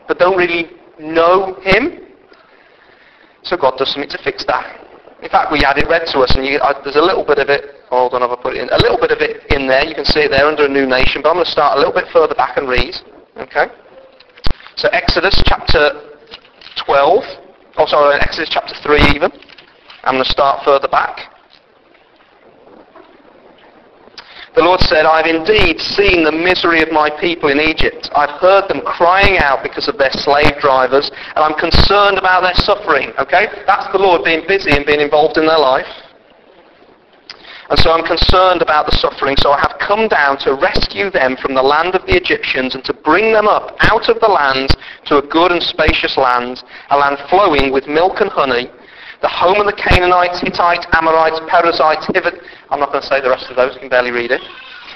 but 0.07 0.19
don't 0.19 0.37
really 0.37 0.71
know 0.99 1.59
Him. 1.63 2.06
So 3.47 3.55
God 3.55 3.77
does 3.77 3.91
something 3.91 4.09
to 4.11 4.21
fix 4.23 4.43
that. 4.45 4.83
In 5.23 5.29
fact, 5.29 5.51
we 5.51 5.63
had 5.63 5.77
it 5.79 5.87
read 5.87 6.05
to 6.11 6.19
us, 6.19 6.35
and 6.35 6.45
you, 6.45 6.59
uh, 6.59 6.83
there's 6.83 6.99
a 6.99 7.01
little 7.01 7.23
bit 7.23 7.39
of 7.39 7.49
it. 7.49 7.79
Hold 7.89 8.13
on, 8.13 8.21
I've 8.21 8.37
put 8.43 8.55
it 8.55 8.61
in. 8.61 8.69
A 8.69 8.77
little 8.77 8.99
bit 8.99 9.11
of 9.11 9.19
it 9.21 9.47
in 9.49 9.67
there. 9.67 9.87
You 9.87 9.95
can 9.95 10.05
see 10.05 10.19
it 10.19 10.29
there 10.29 10.45
under 10.45 10.65
a 10.65 10.69
new 10.69 10.85
nation. 10.85 11.21
But 11.23 11.29
I'm 11.29 11.35
going 11.39 11.45
to 11.45 11.51
start 11.51 11.75
a 11.75 11.79
little 11.79 11.93
bit 11.93 12.11
further 12.11 12.35
back 12.35 12.57
and 12.57 12.67
read. 12.67 12.93
Okay. 13.37 13.71
So 14.75 14.89
Exodus 14.89 15.41
chapter 15.47 16.19
12. 16.85 17.23
Oh, 17.77 17.85
sorry, 17.87 18.19
Exodus 18.19 18.49
chapter 18.51 18.75
3 18.83 19.15
even. 19.15 19.31
I'm 20.03 20.15
going 20.15 20.25
to 20.25 20.29
start 20.29 20.65
further 20.65 20.87
back. 20.87 21.36
The 24.57 24.65
Lord 24.65 24.81
said, 24.81 25.05
I 25.05 25.21
have 25.21 25.29
indeed 25.29 25.79
seen 25.79 26.23
the 26.23 26.31
misery 26.31 26.81
of 26.81 26.91
my 26.91 27.11
people 27.21 27.49
in 27.49 27.59
Egypt. 27.61 28.09
I've 28.15 28.41
heard 28.41 28.67
them 28.67 28.81
crying 28.81 29.37
out 29.37 29.61
because 29.61 29.87
of 29.87 29.99
their 29.99 30.09
slave 30.09 30.57
drivers, 30.59 31.11
and 31.13 31.45
I'm 31.45 31.53
concerned 31.53 32.17
about 32.17 32.41
their 32.41 32.57
suffering. 32.65 33.13
Okay? 33.19 33.45
That's 33.67 33.85
the 33.91 33.99
Lord 33.99 34.23
being 34.25 34.47
busy 34.47 34.71
and 34.71 34.83
being 34.83 34.99
involved 34.99 35.37
in 35.37 35.45
their 35.45 35.59
life. 35.59 35.85
And 37.69 37.77
so 37.77 37.91
I'm 37.91 38.03
concerned 38.03 38.63
about 38.63 38.89
the 38.89 38.97
suffering, 38.97 39.37
so 39.37 39.51
I 39.51 39.59
have 39.59 39.77
come 39.77 40.07
down 40.07 40.39
to 40.39 40.55
rescue 40.55 41.11
them 41.11 41.37
from 41.37 41.53
the 41.53 41.61
land 41.61 41.93
of 41.93 42.07
the 42.07 42.17
Egyptians 42.17 42.73
and 42.73 42.83
to 42.85 42.93
bring 42.93 43.33
them 43.33 43.47
up 43.47 43.77
out 43.81 44.09
of 44.09 44.19
the 44.19 44.27
land 44.27 44.73
to 45.05 45.17
a 45.17 45.21
good 45.21 45.51
and 45.51 45.61
spacious 45.61 46.17
land, 46.17 46.63
a 46.89 46.97
land 46.97 47.19
flowing 47.29 47.71
with 47.71 47.85
milk 47.85 48.21
and 48.21 48.31
honey, 48.31 48.71
the 49.21 49.27
home 49.27 49.59
of 49.59 49.65
the 49.65 49.73
Canaanites, 49.73 50.41
Hittites, 50.41 50.85
Amorites, 50.93 51.41
Perizzites, 51.47 52.05
Hivit. 52.07 52.41
I'm 52.69 52.79
not 52.79 52.91
going 52.91 53.01
to 53.01 53.07
say 53.07 53.21
the 53.21 53.29
rest 53.29 53.49
of 53.49 53.55
those, 53.55 53.73
you 53.75 53.79
can 53.79 53.89
barely 53.89 54.11
read 54.11 54.31
it. 54.31 54.41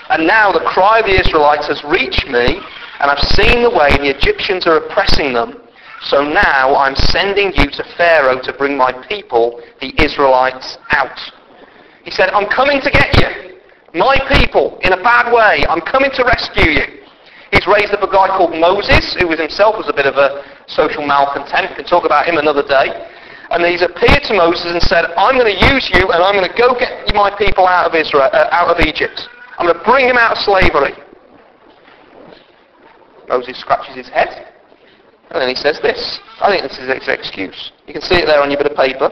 And 0.10 0.28
now 0.28 0.52
the 0.52 0.64
cry 0.66 1.00
of 1.00 1.06
the 1.06 1.16
Israelites 1.20 1.68
has 1.68 1.84
reached 1.86 2.28
me, 2.28 2.60
and 3.00 3.08
I've 3.08 3.24
seen 3.32 3.64
the 3.64 3.70
way 3.70 3.96
the 3.96 4.12
Egyptians 4.12 4.68
are 4.68 4.78
oppressing 4.78 5.34
them. 5.34 5.56
So 6.04 6.24
now 6.24 6.76
I'm 6.76 6.96
sending 6.96 7.54
you 7.56 7.70
to 7.72 7.84
Pharaoh 7.96 8.42
to 8.42 8.54
bring 8.54 8.76
my 8.76 8.92
people, 9.08 9.62
the 9.80 9.94
Israelites, 10.04 10.78
out. 10.90 11.18
He 12.04 12.12
said, 12.12 12.30
I'm 12.30 12.50
coming 12.50 12.82
to 12.82 12.90
get 12.90 13.16
you. 13.22 13.60
My 13.94 14.18
people, 14.36 14.80
in 14.82 14.94
a 14.94 15.02
bad 15.02 15.32
way. 15.32 15.64
I'm 15.70 15.82
coming 15.82 16.12
to 16.12 16.24
rescue 16.24 16.72
you. 16.72 16.88
He's 17.52 17.68
raised 17.68 17.94
up 17.94 18.02
a 18.02 18.08
guy 18.08 18.28
called 18.36 18.56
Moses, 18.56 19.16
who 19.20 19.28
was 19.28 19.40
himself 19.40 19.76
was 19.78 19.88
a 19.90 19.94
bit 19.94 20.08
of 20.08 20.16
a 20.16 20.44
social 20.68 21.06
malcontent. 21.06 21.70
We 21.70 21.76
can 21.76 21.86
talk 21.86 22.06
about 22.06 22.26
him 22.26 22.38
another 22.38 22.64
day 22.64 23.08
and 23.52 23.66
he's 23.66 23.84
appeared 23.84 24.24
to 24.24 24.34
Moses 24.34 24.72
and 24.72 24.82
said, 24.82 25.06
I'm 25.20 25.36
going 25.36 25.52
to 25.52 25.60
use 25.76 25.92
you 25.94 26.08
and 26.12 26.24
I'm 26.24 26.36
going 26.36 26.48
to 26.48 26.58
go 26.58 26.72
get 26.80 27.14
my 27.14 27.36
people 27.36 27.68
out 27.68 27.86
of 27.86 27.94
Israel, 27.96 28.30
uh, 28.32 28.48
out 28.52 28.72
of 28.72 28.80
Egypt. 28.86 29.28
I'm 29.60 29.68
going 29.68 29.78
to 29.78 29.84
bring 29.84 30.08
them 30.08 30.18
out 30.18 30.32
of 30.32 30.40
slavery. 30.40 30.96
Moses 33.28 33.60
scratches 33.60 33.96
his 33.96 34.10
head. 34.10 34.48
And 35.32 35.42
then 35.42 35.50
he 35.50 35.56
says 35.56 35.80
this. 35.82 36.20
I 36.40 36.52
think 36.52 36.64
this 36.64 36.80
is 36.80 36.88
his 36.88 37.08
excuse. 37.08 37.72
You 37.88 37.94
can 37.94 38.02
see 38.02 38.16
it 38.16 38.26
there 38.26 38.42
on 38.42 38.52
your 38.52 38.60
bit 38.60 38.72
of 38.72 38.78
paper. 38.78 39.12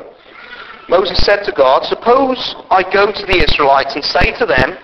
Moses 0.88 1.20
said 1.24 1.44
to 1.44 1.52
God, 1.52 1.84
Suppose 1.84 2.56
I 2.72 2.84
go 2.92 3.12
to 3.12 3.26
the 3.26 3.44
Israelites 3.44 3.96
and 3.96 4.04
say 4.04 4.36
to 4.40 4.46
them, 4.46 4.76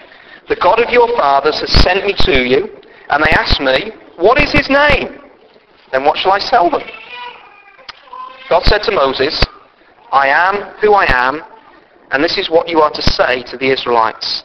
The 0.48 0.56
God 0.56 0.80
of 0.80 0.90
your 0.92 1.08
fathers 1.18 1.60
has 1.60 1.72
sent 1.82 2.06
me 2.06 2.14
to 2.28 2.44
you, 2.46 2.70
and 3.10 3.24
they 3.24 3.32
ask 3.32 3.60
me, 3.60 3.92
What 4.16 4.40
is 4.40 4.52
his 4.52 4.70
name? 4.70 5.20
Then 5.92 6.04
what 6.04 6.18
shall 6.18 6.32
I 6.32 6.40
tell 6.40 6.70
them? 6.70 6.84
God 8.50 8.64
said 8.66 8.84
to 8.84 8.92
Moses, 8.92 9.44
I 10.12 10.28
am 10.28 10.78
who 10.80 10.94
I 10.94 11.06
am, 11.10 11.42
and 12.12 12.24
this 12.24 12.38
is 12.38 12.50
what 12.50 12.68
you 12.68 12.80
are 12.80 12.92
to 12.92 13.02
say 13.02 13.42
to 13.44 13.58
the 13.58 13.72
Israelites. 13.72 14.44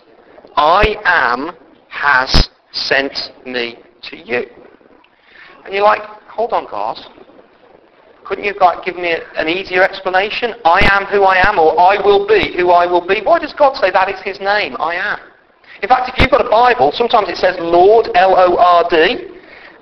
I 0.56 0.96
am 1.04 1.54
has 1.88 2.48
sent 2.72 3.30
me 3.44 3.76
to 4.04 4.16
you. 4.16 4.46
And 5.64 5.74
you're 5.74 5.84
like, 5.84 6.02
hold 6.28 6.52
on, 6.52 6.64
God. 6.70 6.98
Couldn't 8.24 8.44
you 8.44 8.54
like, 8.58 8.84
give 8.84 8.96
me 8.96 9.14
an 9.36 9.48
easier 9.48 9.82
explanation? 9.82 10.54
I 10.64 10.88
am 10.92 11.04
who 11.04 11.24
I 11.24 11.46
am, 11.46 11.58
or 11.58 11.78
I 11.78 12.00
will 12.02 12.26
be 12.26 12.56
who 12.56 12.70
I 12.70 12.86
will 12.86 13.06
be. 13.06 13.20
Why 13.22 13.38
does 13.38 13.52
God 13.52 13.76
say 13.76 13.90
that 13.90 14.08
is 14.08 14.20
his 14.22 14.40
name? 14.40 14.76
I 14.80 14.94
am. 14.94 15.18
In 15.82 15.88
fact, 15.88 16.08
if 16.08 16.18
you've 16.18 16.30
got 16.30 16.46
a 16.46 16.48
Bible, 16.48 16.92
sometimes 16.94 17.28
it 17.28 17.36
says 17.36 17.56
Lord, 17.58 18.08
L-O-R-D, 18.14 18.96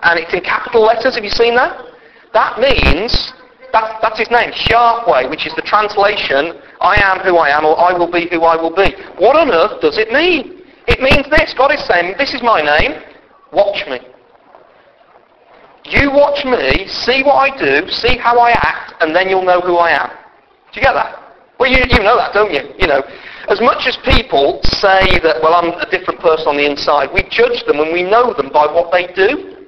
and 0.03 0.19
it's 0.19 0.35
in 0.35 0.41
capital 0.41 0.83
letters. 0.83 1.15
Have 1.15 1.25
you 1.25 1.31
seen 1.31 1.55
that? 1.55 1.85
That 2.33 2.59
means 2.59 3.33
that's, 3.73 4.01
that's 4.01 4.19
his 4.19 4.31
name, 4.31 4.53
Yahweh, 4.71 5.29
which 5.29 5.47
is 5.47 5.55
the 5.55 5.63
translation, 5.63 6.61
I 6.81 7.01
am 7.03 7.21
who 7.21 7.37
I 7.37 7.51
am, 7.51 7.65
or 7.65 7.79
I 7.79 7.97
will 7.97 8.11
be 8.11 8.29
who 8.31 8.43
I 8.43 8.57
will 8.57 8.75
be. 8.75 8.95
What 9.19 9.37
on 9.37 9.51
earth 9.51 9.81
does 9.81 9.99
it 9.99 10.13
mean? 10.13 10.63
It 10.87 11.01
means 11.01 11.29
this. 11.29 11.55
God 11.55 11.73
is 11.73 11.85
saying, 11.87 12.15
this 12.19 12.35
is 12.35 12.43
my 12.43 12.63
name, 12.63 13.03
watch 13.53 13.87
me. 13.87 14.01
You 15.85 16.11
watch 16.13 16.45
me, 16.45 16.87
see 16.89 17.23
what 17.23 17.37
I 17.37 17.57
do, 17.57 17.89
see 17.89 18.17
how 18.17 18.39
I 18.39 18.51
act, 18.51 18.95
and 19.01 19.15
then 19.15 19.29
you'll 19.29 19.45
know 19.45 19.61
who 19.61 19.77
I 19.77 19.91
am. 19.91 20.11
Do 20.73 20.81
you 20.81 20.83
get 20.83 20.93
that? 20.93 21.17
Well, 21.59 21.71
you, 21.71 21.83
you 21.89 22.03
know 22.03 22.17
that, 22.17 22.33
don't 22.33 22.53
you? 22.53 22.63
You 22.79 22.87
know, 22.87 23.03
as 23.49 23.61
much 23.61 23.87
as 23.87 23.97
people 24.05 24.61
say 24.65 25.19
that, 25.25 25.41
well, 25.43 25.55
I'm 25.55 25.73
a 25.81 25.91
different 25.91 26.21
person 26.21 26.49
on 26.49 26.57
the 26.57 26.67
inside, 26.69 27.11
we 27.13 27.23
judge 27.31 27.65
them 27.65 27.81
and 27.81 27.93
we 27.93 28.03
know 28.03 28.33
them 28.35 28.51
by 28.53 28.67
what 28.67 28.93
they 28.93 29.13
do. 29.13 29.67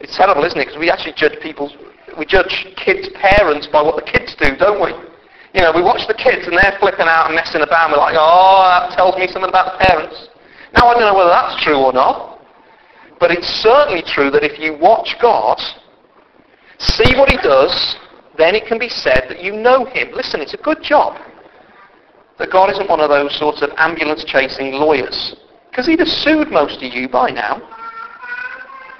It's 0.00 0.16
terrible, 0.16 0.44
isn't 0.44 0.58
it? 0.58 0.66
Because 0.66 0.78
we 0.80 0.90
actually 0.90 1.12
judge 1.14 1.38
people's 1.42 1.74
we 2.18 2.24
judge 2.26 2.66
kids' 2.76 3.08
parents 3.14 3.66
by 3.66 3.82
what 3.82 3.96
the 3.96 4.10
kids 4.10 4.34
do, 4.38 4.56
don't 4.56 4.82
we? 4.82 4.90
You 5.54 5.62
know, 5.62 5.72
we 5.74 5.82
watch 5.82 6.06
the 6.06 6.14
kids 6.14 6.46
and 6.46 6.56
they're 6.56 6.76
flipping 6.78 7.06
out 7.06 7.26
and 7.26 7.34
messing 7.34 7.62
about 7.62 7.90
and 7.90 7.92
we're 7.92 7.98
like, 7.98 8.16
oh, 8.18 8.86
that 8.88 8.96
tells 8.96 9.16
me 9.16 9.26
something 9.26 9.48
about 9.48 9.78
the 9.78 9.84
parents. 9.84 10.28
Now, 10.74 10.88
I 10.88 10.94
don't 10.94 11.02
know 11.02 11.14
whether 11.14 11.30
that's 11.30 11.62
true 11.64 11.78
or 11.78 11.92
not, 11.92 12.40
but 13.18 13.30
it's 13.30 13.48
certainly 13.60 14.02
true 14.02 14.30
that 14.30 14.44
if 14.44 14.58
you 14.58 14.78
watch 14.78 15.16
God, 15.20 15.60
see 16.78 17.16
what 17.16 17.28
he 17.28 17.36
does, 17.38 17.96
then 18.38 18.54
it 18.54 18.66
can 18.66 18.78
be 18.78 18.88
said 18.88 19.26
that 19.28 19.42
you 19.42 19.52
know 19.52 19.84
him. 19.84 20.12
Listen, 20.12 20.40
it's 20.40 20.54
a 20.54 20.62
good 20.62 20.82
job 20.82 21.18
that 22.38 22.50
God 22.50 22.70
isn't 22.70 22.88
one 22.88 23.00
of 23.00 23.10
those 23.10 23.36
sorts 23.36 23.60
of 23.60 23.70
ambulance-chasing 23.76 24.72
lawyers, 24.72 25.36
because 25.68 25.86
he'd 25.86 25.98
have 25.98 26.08
sued 26.08 26.50
most 26.50 26.82
of 26.82 26.94
you 26.94 27.08
by 27.08 27.30
now. 27.30 27.60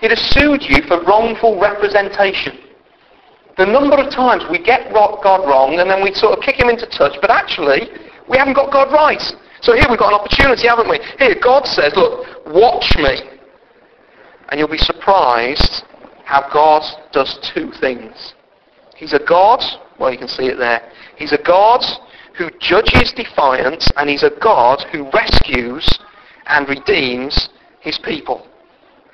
He'd 0.01 0.11
have 0.11 0.19
sued 0.19 0.63
you 0.63 0.83
for 0.89 1.03
wrongful 1.05 1.59
representation. 1.61 2.59
The 3.57 3.67
number 3.67 3.97
of 3.97 4.13
times 4.13 4.45
we 4.51 4.59
get 4.63 4.93
God 4.93 5.47
wrong 5.47 5.79
and 5.79 5.91
then 5.91 6.03
we 6.03 6.15
sort 6.15 6.39
of 6.39 6.45
kick 6.45 6.57
him 6.57 6.69
into 6.69 6.87
touch, 6.87 7.17
but 7.21 7.31
actually 7.31 7.91
we 8.29 8.39
haven't 8.39 8.55
got 8.55 8.73
God 8.73 8.93
right. 8.93 9.21
So 9.61 9.75
here 9.75 9.85
we've 9.91 9.99
got 9.99 10.13
an 10.13 10.21
opportunity, 10.21 10.67
haven't 10.69 10.89
we? 10.89 10.99
Here, 11.19 11.37
God 11.43 11.67
says, 11.67 11.93
look, 11.95 12.27
watch 12.47 12.97
me. 12.97 13.21
And 14.49 14.59
you'll 14.59 14.69
be 14.69 14.79
surprised 14.79 15.85
how 16.25 16.49
God 16.53 16.83
does 17.13 17.39
two 17.55 17.71
things. 17.81 18.35
He's 18.97 19.13
a 19.13 19.19
God, 19.19 19.63
well, 19.99 20.13
you 20.13 20.19
can 20.19 20.29
see 20.29 20.47
it 20.47 20.57
there. 20.59 20.91
He's 21.17 21.33
a 21.33 21.43
God 21.43 21.85
who 22.37 22.51
judges 22.59 23.13
defiance, 23.13 23.91
and 23.97 24.09
he's 24.09 24.23
a 24.23 24.31
God 24.41 24.83
who 24.93 25.11
rescues 25.13 25.99
and 26.47 26.69
redeems 26.69 27.51
his 27.81 27.99
people. 27.99 28.47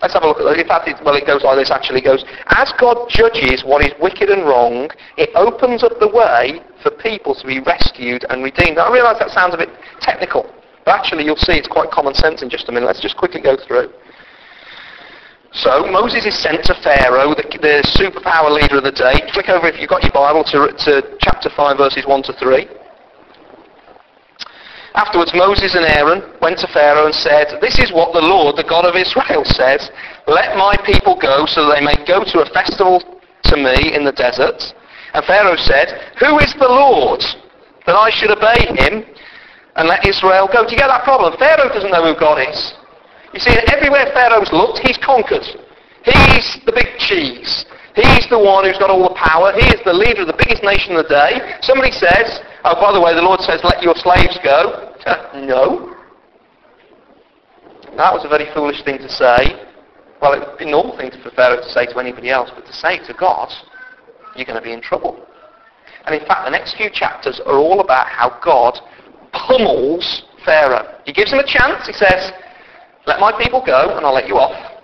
Let's 0.03 0.13
have 0.13 0.25
a 0.25 0.29
look 0.29 0.39
at 0.39 0.45
that. 0.45 0.61
In 0.61 0.69
fact, 0.69 0.89
it, 0.89 0.97
well, 1.05 1.17
it 1.17 1.27
goes 1.27 1.43
like 1.43 1.57
this 1.57 1.71
actually. 1.71 2.01
Goes, 2.01 2.25
as 2.53 2.73
God 2.79 3.09
judges 3.09 3.65
what 3.65 3.85
is 3.85 3.93
wicked 4.01 4.29
and 4.29 4.45
wrong, 4.45 4.91
it 5.17 5.31
opens 5.35 5.83
up 5.83 5.99
the 6.01 6.09
way 6.09 6.61
for 6.83 6.91
people 6.91 7.35
to 7.35 7.47
be 7.47 7.61
rescued 7.61 8.25
and 8.29 8.45
redeemed. 8.45 8.77
Now, 8.77 8.89
I 8.89 8.93
realise 8.93 9.19
that 9.19 9.31
sounds 9.31 9.55
a 9.55 9.59
bit 9.59 9.71
technical, 10.01 10.45
but 10.85 10.93
actually 10.93 11.25
you'll 11.25 11.41
see 11.41 11.57
it's 11.57 11.69
quite 11.69 11.91
common 11.91 12.15
sense 12.15 12.43
in 12.43 12.51
just 12.51 12.69
a 12.69 12.73
minute. 12.73 12.87
Let's 12.87 13.01
just 13.01 13.17
quickly 13.17 13.41
go 13.41 13.57
through. 13.57 13.89
So, 15.53 15.89
Moses 15.89 16.27
is 16.27 16.37
sent 16.37 16.65
to 16.69 16.75
Pharaoh, 16.85 17.33
the, 17.33 17.49
the 17.49 17.81
superpower 17.97 18.53
leader 18.53 18.77
of 18.77 18.85
the 18.85 18.93
day. 18.93 19.25
Click 19.33 19.49
over, 19.49 19.67
if 19.69 19.81
you've 19.81 19.89
got 19.89 20.03
your 20.03 20.13
Bible, 20.13 20.45
to, 20.53 20.69
to 20.85 21.17
chapter 21.21 21.49
5, 21.49 21.79
verses 21.79 22.05
1 22.05 22.23
to 22.25 22.35
3. 22.35 22.69
Afterwards, 24.97 25.33
Moses 25.35 25.75
and 25.77 25.85
Aaron 25.85 26.25
went 26.41 26.59
to 26.61 26.69
Pharaoh 26.73 27.05
and 27.05 27.15
said, 27.15 27.61
This 27.61 27.79
is 27.79 27.93
what 27.93 28.15
the 28.17 28.25
Lord, 28.25 28.57
the 28.57 28.65
God 28.65 28.87
of 28.87 28.97
Israel, 28.97 29.45
says. 29.45 29.91
Let 30.27 30.57
my 30.57 30.75
people 30.89 31.21
go 31.21 31.45
so 31.45 31.69
that 31.69 31.77
they 31.77 31.85
may 31.85 32.01
go 32.09 32.25
to 32.25 32.41
a 32.41 32.49
festival 32.49 33.05
to 33.45 33.57
me 33.57 33.93
in 33.95 34.05
the 34.05 34.17
desert. 34.17 34.57
And 35.13 35.25
Pharaoh 35.27 35.61
said, 35.61 36.17
Who 36.19 36.39
is 36.41 36.53
the 36.55 36.69
Lord 36.69 37.21
that 37.85 37.95
I 37.95 38.09
should 38.09 38.33
obey 38.33 38.73
him 38.73 39.05
and 39.77 39.87
let 39.87 40.09
Israel 40.09 40.49
go? 40.49 40.65
Do 40.65 40.73
you 40.73 40.81
get 40.81 40.89
that 40.89 41.05
problem? 41.05 41.37
Pharaoh 41.37 41.69
doesn't 41.69 41.93
know 41.93 42.13
who 42.13 42.19
God 42.19 42.41
is. 42.41 42.73
You 43.35 43.41
see, 43.41 43.53
everywhere 43.69 44.09
Pharaoh's 44.17 44.51
looked, 44.51 44.81
he's 44.81 44.97
conquered. 44.97 45.45
He's 46.05 46.59
the 46.65 46.73
big 46.73 46.97
cheese. 46.97 47.67
He's 47.97 48.29
the 48.29 48.39
one 48.39 48.69
who's 48.69 48.77
got 48.77 48.91
all 48.91 49.09
the 49.09 49.17
power. 49.17 49.57
He 49.57 49.65
is 49.73 49.81
the 49.81 49.93
leader 49.97 50.21
of 50.21 50.29
the 50.29 50.37
biggest 50.37 50.63
nation 50.63 50.97
of 50.97 51.09
the 51.09 51.09
day. 51.09 51.57
Somebody 51.65 51.91
says, 51.91 52.45
oh, 52.69 52.77
by 52.77 52.93
the 52.93 53.01
way, 53.01 53.17
the 53.17 53.25
Lord 53.25 53.41
says, 53.41 53.65
let 53.65 53.81
your 53.81 53.97
slaves 53.97 54.37
go. 54.45 54.93
no. 55.49 55.97
That 57.97 58.13
was 58.13 58.27
a 58.27 58.29
very 58.29 58.53
foolish 58.53 58.85
thing 58.85 58.99
to 58.99 59.09
say. 59.09 59.65
Well, 60.21 60.37
it 60.37 60.45
would 60.45 60.59
be 60.59 60.69
a 60.69 60.71
normal 60.71 60.97
thing 61.01 61.11
for 61.23 61.31
Pharaoh 61.31 61.57
to 61.57 61.71
say 61.73 61.87
to 61.87 61.99
anybody 61.99 62.29
else, 62.29 62.51
but 62.55 62.67
to 62.67 62.73
say 62.73 63.01
it 63.01 63.07
to 63.09 63.15
God, 63.17 63.49
you're 64.37 64.45
going 64.45 64.61
to 64.61 64.65
be 64.65 64.73
in 64.73 64.83
trouble. 64.83 65.17
And 66.05 66.15
in 66.15 66.21
fact, 66.29 66.45
the 66.45 66.53
next 66.53 66.77
few 66.77 66.91
chapters 66.93 67.41
are 67.47 67.57
all 67.57 67.81
about 67.81 68.09
how 68.09 68.39
God 68.45 68.77
pummels 69.33 70.25
Pharaoh. 70.45 71.01
He 71.07 71.13
gives 71.13 71.33
him 71.33 71.39
a 71.39 71.47
chance. 71.47 71.87
He 71.87 71.95
says, 71.95 72.33
let 73.07 73.21
my 73.21 73.33
people 73.43 73.65
go 73.65 73.97
and 73.97 74.05
I'll 74.05 74.15
let 74.15 74.29
you 74.29 74.37
off. 74.37 74.83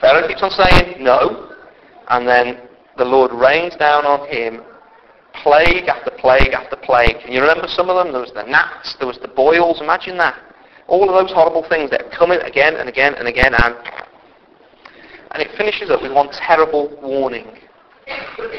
Pharaoh 0.00 0.28
keeps 0.28 0.42
on 0.42 0.50
saying 0.50 1.02
no. 1.02 1.49
And 2.10 2.26
then 2.28 2.68
the 2.98 3.04
Lord 3.04 3.32
rains 3.32 3.74
down 3.76 4.04
on 4.04 4.28
him 4.28 4.62
plague 5.42 5.88
after 5.88 6.10
plague 6.10 6.52
after 6.52 6.76
plague. 6.76 7.20
Can 7.20 7.32
you 7.32 7.40
remember 7.40 7.68
some 7.68 7.88
of 7.88 7.96
them? 7.96 8.12
There 8.12 8.20
was 8.20 8.32
the 8.32 8.44
gnats, 8.44 8.96
there 8.98 9.06
was 9.06 9.18
the 9.18 9.28
boils, 9.28 9.80
imagine 9.80 10.18
that. 10.18 10.38
All 10.88 11.08
of 11.08 11.14
those 11.14 11.32
horrible 11.32 11.64
things 11.68 11.90
that 11.90 12.10
come 12.10 12.32
in 12.32 12.40
again 12.42 12.74
and 12.74 12.88
again 12.88 13.14
and 13.14 13.28
again 13.28 13.54
and 13.54 13.76
and 15.32 15.40
it 15.40 15.56
finishes 15.56 15.90
up 15.90 16.02
with 16.02 16.12
one 16.12 16.28
terrible 16.32 16.90
warning. 17.00 17.46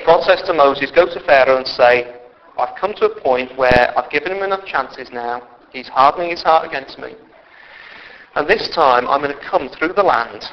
God 0.06 0.24
says 0.24 0.42
to 0.44 0.54
Moses, 0.54 0.90
go 0.90 1.06
to 1.06 1.20
Pharaoh 1.26 1.58
and 1.58 1.68
say, 1.68 2.16
I've 2.58 2.80
come 2.80 2.94
to 2.96 3.06
a 3.12 3.22
point 3.22 3.58
where 3.58 3.94
I've 3.98 4.10
given 4.10 4.32
him 4.32 4.44
enough 4.44 4.66
chances 4.66 5.10
now. 5.12 5.46
He's 5.74 5.90
hardening 5.90 6.30
his 6.30 6.42
heart 6.42 6.66
against 6.66 6.98
me. 6.98 7.16
And 8.36 8.48
this 8.48 8.70
time 8.74 9.06
I'm 9.08 9.22
going 9.22 9.38
to 9.38 9.50
come 9.50 9.68
through 9.78 9.94
the 9.94 10.04
land 10.04 10.46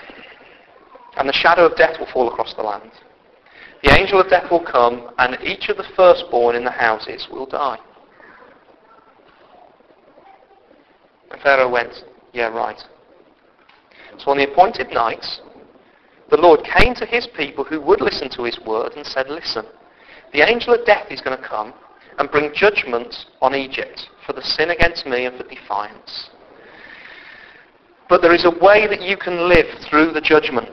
and 1.19 1.29
the 1.29 1.33
shadow 1.33 1.67
of 1.67 1.77
death 1.77 1.99
will 1.99 2.07
fall 2.07 2.29
across 2.29 2.55
the 2.55 2.63
land. 2.63 2.91
The 3.83 3.95
angel 3.95 4.21
of 4.21 4.31
death 4.31 4.51
will 4.51 4.65
come, 4.65 5.11
and 5.19 5.37
each 5.43 5.69
of 5.69 5.77
the 5.77 5.87
firstborn 5.97 6.57
in 6.57 6.65
the 6.65 6.71
houses 6.71 7.29
will 7.31 7.47
die. 7.47 7.79
And 11.31 11.41
Pharaoh 11.43 11.71
went, 11.71 11.93
Yeah, 12.33 12.49
right. 12.49 12.81
So 14.19 14.31
on 14.31 14.39
the 14.39 14.51
appointed 14.51 14.91
night, 14.91 15.25
the 16.31 16.37
Lord 16.37 16.61
came 16.65 16.95
to 16.95 17.07
his 17.07 17.27
people 17.37 17.65
who 17.65 17.81
would 17.81 18.01
listen 18.01 18.29
to 18.31 18.45
his 18.45 18.59
word 18.67 18.93
and 18.97 19.07
said, 19.07 19.29
Listen, 19.29 19.65
the 20.33 20.49
angel 20.49 20.75
of 20.75 20.87
death 20.87 21.07
is 21.11 21.21
going 21.21 21.37
to 21.37 21.49
come 21.49 21.73
and 22.19 22.31
bring 22.31 22.53
judgment 22.55 23.15
on 23.41 23.55
Egypt 23.55 24.09
for 24.27 24.33
the 24.33 24.43
sin 24.43 24.71
against 24.71 25.07
me 25.07 25.27
and 25.27 25.37
for 25.37 25.49
defiance. 25.49 26.31
But 28.09 28.23
there 28.23 28.35
is 28.35 28.45
a 28.45 28.65
way 28.65 28.87
that 28.87 29.03
you 29.03 29.17
can 29.17 29.49
live 29.49 29.67
through 29.89 30.13
the 30.13 30.21
judgment. 30.21 30.69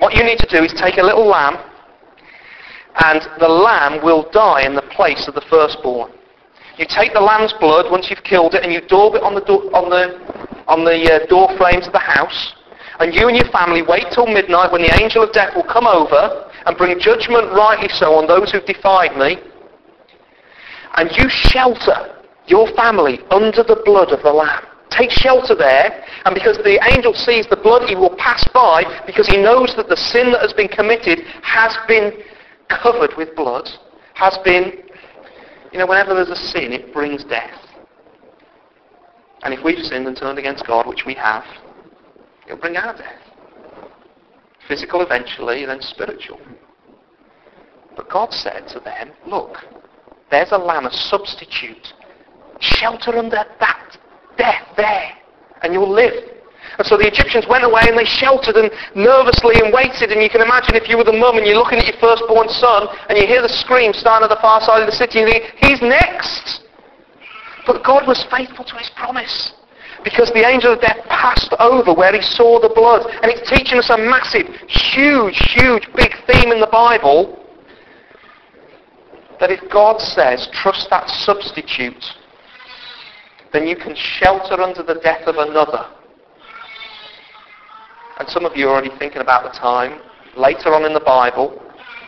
What 0.00 0.14
you 0.14 0.24
need 0.24 0.38
to 0.38 0.48
do 0.48 0.64
is 0.64 0.72
take 0.72 0.96
a 0.96 1.02
little 1.02 1.26
lamb 1.26 1.58
and 3.04 3.20
the 3.38 3.48
lamb 3.48 4.02
will 4.02 4.28
die 4.32 4.64
in 4.64 4.74
the 4.74 4.88
place 4.96 5.28
of 5.28 5.34
the 5.34 5.42
firstborn. 5.42 6.10
You 6.78 6.86
take 6.88 7.12
the 7.12 7.20
lamb's 7.20 7.52
blood 7.60 7.90
once 7.90 8.08
you've 8.08 8.24
killed 8.24 8.54
it 8.54 8.64
and 8.64 8.72
you 8.72 8.80
daub 8.80 9.14
it 9.14 9.22
on 9.22 9.34
the, 9.34 9.42
do- 9.42 9.68
on 9.76 9.90
the, 9.90 10.16
on 10.66 10.84
the 10.84 10.96
uh, 11.04 11.26
door 11.26 11.54
frames 11.58 11.86
of 11.86 11.92
the 11.92 11.98
house. 12.00 12.54
And 12.98 13.14
you 13.14 13.28
and 13.28 13.36
your 13.36 13.48
family 13.52 13.82
wait 13.82 14.06
till 14.10 14.26
midnight 14.26 14.72
when 14.72 14.80
the 14.80 14.92
angel 15.02 15.22
of 15.22 15.32
death 15.32 15.54
will 15.54 15.68
come 15.68 15.86
over 15.86 16.50
and 16.64 16.76
bring 16.78 16.98
judgment 16.98 17.52
rightly 17.52 17.90
so 17.90 18.14
on 18.14 18.26
those 18.26 18.50
who've 18.52 18.64
defied 18.64 19.16
me. 19.18 19.36
And 20.96 21.10
you 21.12 21.28
shelter 21.28 22.16
your 22.46 22.72
family 22.72 23.20
under 23.30 23.62
the 23.62 23.82
blood 23.84 24.12
of 24.12 24.22
the 24.22 24.32
lamb. 24.32 24.64
Take 24.90 25.10
shelter 25.10 25.54
there, 25.54 26.04
and 26.24 26.34
because 26.34 26.58
the 26.58 26.80
angel 26.92 27.14
sees 27.14 27.46
the 27.46 27.56
blood, 27.56 27.88
he 27.88 27.94
will 27.94 28.16
pass 28.16 28.46
by 28.52 28.82
because 29.06 29.26
he 29.28 29.36
knows 29.36 29.74
that 29.76 29.88
the 29.88 29.96
sin 29.96 30.32
that 30.32 30.42
has 30.42 30.52
been 30.52 30.68
committed 30.68 31.20
has 31.42 31.76
been 31.86 32.12
covered 32.68 33.16
with 33.16 33.34
blood, 33.36 33.68
has 34.14 34.36
been, 34.44 34.82
you 35.72 35.78
know, 35.78 35.86
whenever 35.86 36.14
there's 36.14 36.30
a 36.30 36.36
sin, 36.36 36.72
it 36.72 36.92
brings 36.92 37.24
death. 37.24 37.54
And 39.42 39.54
if 39.54 39.64
we've 39.64 39.78
sinned 39.78 40.06
and 40.06 40.16
turned 40.16 40.38
against 40.38 40.66
God, 40.66 40.86
which 40.86 41.04
we 41.06 41.14
have, 41.14 41.44
it'll 42.46 42.58
bring 42.58 42.76
our 42.76 42.96
death. 42.96 43.22
Physical 44.68 45.02
eventually, 45.02 45.64
then 45.64 45.80
spiritual. 45.80 46.40
But 47.96 48.10
God 48.10 48.32
said 48.32 48.68
to 48.68 48.80
them, 48.80 49.12
look, 49.26 49.56
there's 50.30 50.52
a 50.52 50.58
lamb, 50.58 50.86
a 50.86 50.92
substitute. 50.92 51.94
Shelter 52.60 53.16
under 53.16 53.44
death 54.40 54.64
there, 54.76 55.12
and 55.62 55.72
you'll 55.74 55.92
live. 55.92 56.40
And 56.78 56.86
so 56.86 56.96
the 56.96 57.06
Egyptians 57.06 57.44
went 57.44 57.64
away 57.64 57.84
and 57.84 57.98
they 57.98 58.08
sheltered 58.08 58.56
and 58.56 58.72
nervously 58.96 59.60
and 59.60 59.68
waited. 59.68 60.12
And 60.12 60.22
you 60.22 60.30
can 60.30 60.40
imagine 60.40 60.74
if 60.76 60.88
you 60.88 60.96
were 60.96 61.04
the 61.04 61.12
mum 61.12 61.36
and 61.36 61.44
you're 61.44 61.60
looking 61.60 61.76
at 61.76 61.84
your 61.84 62.00
firstborn 62.00 62.48
son 62.48 62.88
and 63.08 63.18
you 63.18 63.26
hear 63.26 63.42
the 63.42 63.52
scream 63.52 63.92
starting 63.92 64.24
at 64.24 64.32
the 64.32 64.40
far 64.40 64.64
side 64.64 64.80
of 64.80 64.88
the 64.88 64.96
city 64.96 65.20
and 65.20 65.28
you 65.28 65.40
think, 65.40 65.52
he's 65.60 65.82
next. 65.82 66.64
But 67.66 67.84
God 67.84 68.08
was 68.08 68.24
faithful 68.32 68.64
to 68.64 68.76
his 68.76 68.88
promise. 68.96 69.52
Because 70.04 70.32
the 70.32 70.46
angel 70.48 70.72
of 70.72 70.80
death 70.80 71.04
passed 71.10 71.52
over 71.60 71.92
where 71.92 72.16
he 72.16 72.22
saw 72.22 72.58
the 72.58 72.72
blood. 72.72 73.04
And 73.20 73.28
it's 73.30 73.44
teaching 73.50 73.76
us 73.76 73.90
a 73.90 73.98
massive, 73.98 74.48
huge, 74.68 75.36
huge, 75.52 75.84
big 75.92 76.16
theme 76.24 76.50
in 76.50 76.60
the 76.60 76.70
Bible. 76.72 77.44
That 79.38 79.50
if 79.50 79.60
God 79.70 80.00
says, 80.00 80.48
trust 80.52 80.88
that 80.88 81.10
substitute, 81.10 82.04
then 83.52 83.66
you 83.66 83.76
can 83.76 83.94
shelter 83.96 84.60
under 84.60 84.82
the 84.82 85.00
death 85.02 85.26
of 85.26 85.36
another 85.36 85.86
and 88.20 88.28
some 88.28 88.44
of 88.44 88.54
you 88.54 88.68
are 88.68 88.72
already 88.72 88.94
thinking 88.98 89.22
about 89.22 89.50
the 89.50 89.58
time 89.58 89.98
later 90.36 90.74
on 90.74 90.84
in 90.84 90.92
the 90.92 91.00
Bible, 91.00 91.56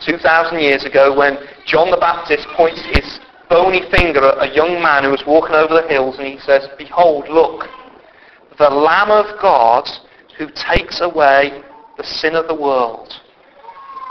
2,000 0.04 0.60
years 0.60 0.84
ago, 0.84 1.16
when 1.16 1.38
John 1.66 1.90
the 1.90 1.96
Baptist 1.96 2.46
points 2.54 2.82
his 2.92 3.18
bony 3.48 3.80
finger 3.90 4.20
at 4.20 4.50
a 4.50 4.54
young 4.54 4.82
man 4.82 5.04
who 5.04 5.10
was 5.10 5.24
walking 5.26 5.54
over 5.54 5.72
the 5.72 5.88
hills 5.88 6.18
and 6.18 6.26
he 6.26 6.38
says, 6.40 6.68
Behold, 6.76 7.28
look, 7.30 7.64
the 8.58 8.68
Lamb 8.68 9.10
of 9.10 9.40
God 9.40 9.88
who 10.36 10.48
takes 10.52 11.00
away 11.00 11.62
the 11.96 12.04
sin 12.04 12.34
of 12.34 12.46
the 12.46 12.54
world. 12.54 13.12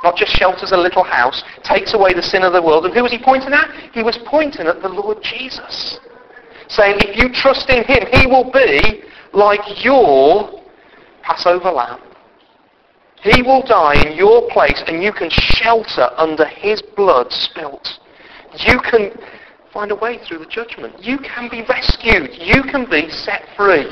not 0.03 0.15
just 0.15 0.31
shelters 0.33 0.71
a 0.71 0.77
little 0.77 1.03
house, 1.03 1.43
takes 1.63 1.93
away 1.93 2.13
the 2.13 2.23
sin 2.23 2.41
of 2.41 2.53
the 2.53 2.61
world. 2.61 2.85
And 2.85 2.93
who 2.95 3.03
was 3.03 3.11
he 3.11 3.19
pointing 3.23 3.53
at? 3.53 3.69
He 3.93 4.01
was 4.01 4.17
pointing 4.25 4.65
at 4.65 4.81
the 4.81 4.89
Lord 4.89 5.21
Jesus. 5.21 5.99
Saying, 6.71 6.99
if 7.01 7.17
you 7.17 7.29
trust 7.33 7.69
in 7.69 7.83
him, 7.83 8.07
he 8.13 8.27
will 8.27 8.49
be 8.49 9.03
like 9.33 9.83
your 9.83 10.63
Passover 11.21 11.69
lamb. 11.69 11.99
He 13.21 13.41
will 13.41 13.61
die 13.61 14.01
in 14.07 14.17
your 14.17 14.49
place 14.49 14.81
and 14.87 15.03
you 15.03 15.11
can 15.11 15.29
shelter 15.29 16.09
under 16.17 16.45
his 16.45 16.81
blood 16.95 17.31
spilt. 17.31 17.87
You 18.65 18.79
can 18.79 19.11
find 19.73 19.91
a 19.91 19.95
way 19.95 20.19
through 20.25 20.39
the 20.39 20.45
judgment. 20.45 21.03
You 21.03 21.17
can 21.19 21.49
be 21.49 21.61
rescued. 21.67 22.31
You 22.39 22.63
can 22.63 22.89
be 22.89 23.09
set 23.09 23.43
free. 23.57 23.85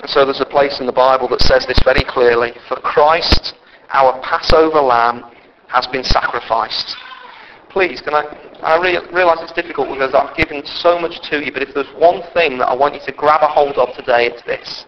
And 0.00 0.08
so 0.08 0.24
there's 0.24 0.40
a 0.40 0.46
place 0.46 0.78
in 0.78 0.86
the 0.86 0.92
Bible 0.92 1.26
that 1.28 1.40
says 1.40 1.66
this 1.66 1.80
very 1.84 2.04
clearly. 2.04 2.52
For 2.68 2.76
Christ, 2.76 3.54
our 3.88 4.20
Passover 4.22 4.80
lamb, 4.80 5.24
has 5.68 5.86
been 5.88 6.04
sacrificed. 6.04 6.96
Please, 7.70 8.00
can 8.00 8.14
I, 8.14 8.24
I 8.62 8.80
re- 8.80 8.98
realise 9.12 9.40
it's 9.42 9.52
difficult 9.52 9.88
because 9.88 10.14
I've 10.14 10.36
given 10.36 10.64
so 10.64 10.98
much 10.98 11.20
to 11.30 11.44
you, 11.44 11.52
but 11.52 11.62
if 11.62 11.74
there's 11.74 11.92
one 11.98 12.22
thing 12.32 12.58
that 12.58 12.68
I 12.68 12.74
want 12.74 12.94
you 12.94 13.00
to 13.04 13.12
grab 13.12 13.42
a 13.42 13.48
hold 13.48 13.76
of 13.76 13.94
today, 13.94 14.26
it's 14.26 14.42
this. 14.42 14.86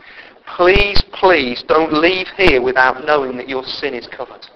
Please, 0.57 1.03
please 1.13 1.63
don't 1.69 1.93
leave 1.93 2.27
here 2.37 2.63
without 2.63 3.05
knowing 3.05 3.37
that 3.37 3.49
your 3.49 3.65
sin 3.65 3.95
is 3.95 4.07
covered. 4.07 4.47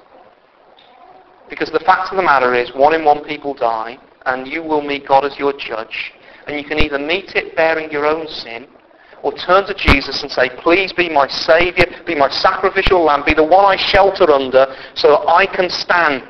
Because 1.51 1.71
the 1.71 1.81
fact 1.81 2.11
of 2.11 2.17
the 2.17 2.23
matter 2.23 2.55
is, 2.55 2.73
one 2.75 2.95
in 2.95 3.05
one 3.05 3.23
people 3.25 3.53
die, 3.55 3.99
and 4.25 4.49
you 4.49 4.63
will 4.63 4.81
meet 4.81 5.07
God 5.07 5.25
as 5.25 5.39
your 5.39 5.53
judge. 5.53 6.13
And 6.47 6.59
you 6.59 6.65
can 6.65 6.79
either 6.79 6.99
meet 6.99 7.37
it 7.37 7.55
bearing 7.55 7.91
your 7.91 8.07
own 8.07 8.27
sin, 8.27 8.67
or 9.23 9.33
turn 9.33 9.67
to 9.67 9.75
Jesus 9.75 10.23
and 10.23 10.31
say, 10.31 10.51
please 10.63 10.93
be 10.93 11.09
my 11.09 11.27
Saviour, 11.29 11.87
be 12.07 12.15
my 12.15 12.29
sacrificial 12.29 13.03
lamb, 13.03 13.23
be 13.25 13.35
the 13.35 13.45
one 13.45 13.65
I 13.65 13.77
shelter 13.77 14.31
under 14.31 14.67
so 14.95 15.09
that 15.09 15.29
I 15.29 15.47
can 15.47 15.71
stand. 15.71 16.25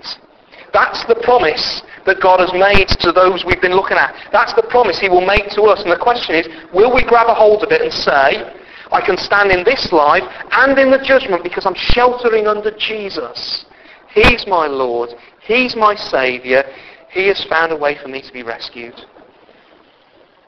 That's 0.75 1.07
the 1.07 1.15
promise 1.23 1.83
that 2.05 2.21
God 2.21 2.41
has 2.41 2.53
made 2.53 2.89
to 3.01 3.13
those 3.13 3.47
we've 3.47 3.63
been 3.63 3.79
looking 3.79 3.97
at. 3.97 4.13
That's 4.33 4.53
the 4.55 4.67
promise 4.69 4.99
he 4.99 5.09
will 5.09 5.25
make 5.25 5.49
to 5.55 5.63
us. 5.71 5.81
And 5.87 5.93
the 5.93 5.97
question 5.97 6.35
is, 6.35 6.51
will 6.75 6.93
we 6.93 7.07
grab 7.07 7.29
a 7.29 7.35
hold 7.35 7.63
of 7.63 7.71
it 7.71 7.81
and 7.81 7.93
say, 7.95 8.43
I 8.91 9.01
can 9.01 9.17
stand 9.17 9.51
in 9.51 9.65
this 9.65 9.93
life 9.93 10.25
and 10.51 10.77
in 10.77 10.91
the 10.91 10.99
judgment 10.99 11.43
because 11.43 11.65
I'm 11.65 11.79
sheltering 11.79 12.47
under 12.47 12.71
Jesus. 12.77 13.65
He's 14.13 14.47
my 14.47 14.67
Lord. 14.67 15.11
He's 15.47 15.75
my 15.75 15.95
Saviour. 15.95 16.65
He 17.11 17.29
has 17.29 17.43
found 17.45 17.73
a 17.73 17.77
way 17.77 17.97
for 18.03 18.09
me 18.09 18.21
to 18.21 18.33
be 18.33 18.43
rescued. 18.43 18.95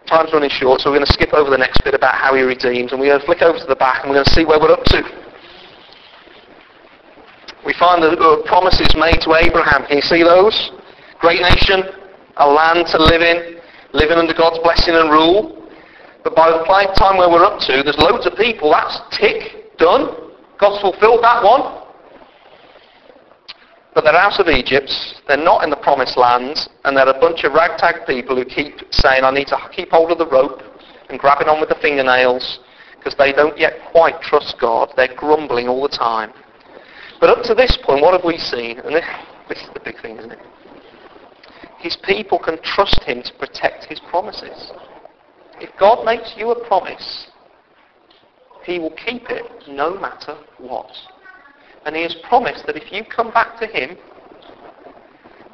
Time's 0.07 0.33
running 0.33 0.51
short, 0.51 0.81
so 0.81 0.91
we're 0.91 0.99
going 0.99 1.07
to 1.07 1.13
skip 1.13 1.33
over 1.33 1.51
the 1.51 1.59
next 1.59 1.83
bit 1.83 1.95
about 1.95 2.15
how 2.15 2.35
he 2.35 2.43
redeems, 2.43 2.93
and 2.93 3.01
we're 3.01 3.09
going 3.09 3.21
to 3.21 3.27
flick 3.27 3.43
over 3.43 3.59
to 3.59 3.67
the 3.67 3.75
back, 3.75 4.03
and 4.03 4.11
we're 4.11 4.17
going 4.17 4.27
to 4.27 4.35
see 4.35 4.45
where 4.45 4.61
we're 4.61 4.73
up 4.73 4.85
to. 4.85 5.26
We 7.67 7.75
find 7.75 8.01
the 8.01 8.15
promises 8.47 8.95
made 8.95 9.19
to 9.27 9.35
Abraham. 9.35 9.91
Can 9.91 9.99
you 9.99 10.07
see 10.07 10.23
those? 10.23 10.71
Great 11.19 11.43
nation, 11.43 11.83
a 12.37 12.47
land 12.47 12.87
to 12.95 12.99
live 13.03 13.23
in, 13.23 13.59
living 13.93 14.19
under 14.19 14.33
God's 14.33 14.61
blessing 14.63 14.95
and 14.95 15.11
rule. 15.11 15.67
But 16.23 16.37
by 16.37 16.51
the 16.51 16.63
time 16.95 17.19
where 17.19 17.29
we're 17.29 17.45
up 17.45 17.59
to, 17.67 17.83
there's 17.83 17.99
loads 17.99 18.25
of 18.25 18.37
people. 18.37 18.71
That's 18.71 19.01
tick, 19.19 19.77
done. 19.79 20.31
God's 20.59 20.81
fulfilled 20.81 21.25
that 21.25 21.43
one. 21.43 21.83
But 23.95 24.05
they're 24.05 24.15
out 24.15 24.39
of 24.39 24.47
Egypt. 24.47 24.93
They're 25.27 25.37
not 25.37 25.65
in 25.65 25.71
the 25.71 25.83
promised 25.83 26.17
land. 26.17 26.69
And 26.85 26.97
they're 26.97 27.09
a 27.09 27.19
bunch 27.19 27.43
of 27.43 27.53
ragtag 27.53 28.07
people 28.07 28.37
who 28.37 28.45
keep 28.45 28.79
saying, 28.93 29.25
I 29.25 29.33
need 29.33 29.49
to 29.49 29.59
keep 29.75 29.91
hold 29.91 30.13
of 30.13 30.19
the 30.19 30.29
rope 30.29 30.63
and 31.11 31.19
grabbing 31.19 31.49
on 31.49 31.59
with 31.59 31.71
the 31.71 31.83
fingernails 31.83 32.61
because 32.99 33.17
they 33.19 33.33
don't 33.33 33.59
yet 33.59 33.73
quite 33.91 34.21
trust 34.21 34.55
God. 34.61 34.93
They're 34.97 35.15
grumbling 35.17 35.67
all 35.67 35.83
the 35.83 35.89
time. 35.89 36.33
But 37.21 37.31
up 37.31 37.45
to 37.45 37.55
this 37.55 37.79
point, 37.83 38.03
what 38.03 38.13
have 38.13 38.25
we 38.25 38.39
seen? 38.39 38.79
And 38.81 38.95
this, 38.95 39.05
this 39.49 39.59
is 39.59 39.69
the 39.73 39.81
big 39.81 40.01
thing, 40.03 40.19
isn't 40.19 40.33
it? 40.33 40.39
His 41.79 41.97
people 42.05 42.39
can 42.39 42.61
trust 42.63 43.03
him 43.05 43.23
to 43.23 43.33
protect 43.35 43.85
his 43.85 44.01
promises. 44.01 44.73
If 45.61 45.71
God 45.79 46.05
makes 46.05 46.35
you 46.37 46.51
a 46.51 46.67
promise, 46.67 47.29
he 48.65 48.79
will 48.79 48.93
keep 48.93 49.31
it 49.31 49.45
no 49.69 49.99
matter 49.99 50.37
what. 50.59 50.91
And 51.85 51.95
he 51.95 52.03
has 52.03 52.17
promised 52.29 52.67
that 52.67 52.77
if 52.77 52.91
you 52.93 53.05
come 53.05 53.31
back 53.33 53.59
to 53.61 53.67
him, 53.67 53.97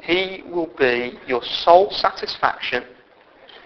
he 0.01 0.43
will 0.49 0.71
be 0.77 1.19
your 1.27 1.41
sole 1.43 1.89
satisfaction 1.91 2.83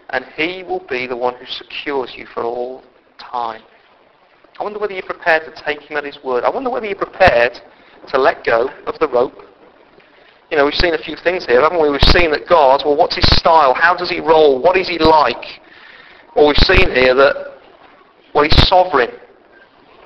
and 0.10 0.26
he 0.36 0.64
will 0.64 0.86
be 0.90 1.08
the 1.08 1.18
one 1.18 1.36
who 1.36 1.46
secures 1.46 2.14
you 2.16 2.26
for 2.34 2.44
all 2.44 2.84
time. 3.18 3.62
I 4.60 4.64
wonder 4.64 4.80
whether 4.80 4.94
you're 4.94 5.04
prepared 5.04 5.44
to 5.46 5.64
take 5.64 5.82
him 5.82 5.98
at 5.98 6.04
his 6.04 6.20
word. 6.24 6.44
I 6.44 6.50
wonder 6.50 6.70
whether 6.70 6.86
you're 6.86 6.96
prepared 6.96 7.60
to 8.10 8.18
let 8.18 8.44
go 8.44 8.70
of 8.86 8.98
the 9.00 9.08
rope. 9.08 9.34
You 10.50 10.58
know, 10.58 10.66
we've 10.66 10.76
seen 10.76 10.94
a 10.94 10.98
few 10.98 11.16
things 11.18 11.46
here, 11.46 11.62
haven't 11.62 11.82
we? 11.82 11.90
We've 11.90 12.02
seen 12.02 12.32
that 12.32 12.48
God, 12.48 12.84
well, 12.86 12.96
what's 12.96 13.16
his 13.16 13.28
style? 13.38 13.74
How 13.74 13.96
does 13.96 14.10
he 14.10 14.20
roll? 14.20 14.62
What 14.62 14.78
is 14.78 14.88
he 14.88 14.98
like? 14.98 15.60
Well, 16.36 16.48
we've 16.48 16.58
seen 16.64 16.90
here 16.92 17.14
that, 17.16 17.60
well, 18.34 18.44
he's 18.44 18.68
sovereign. 18.68 19.12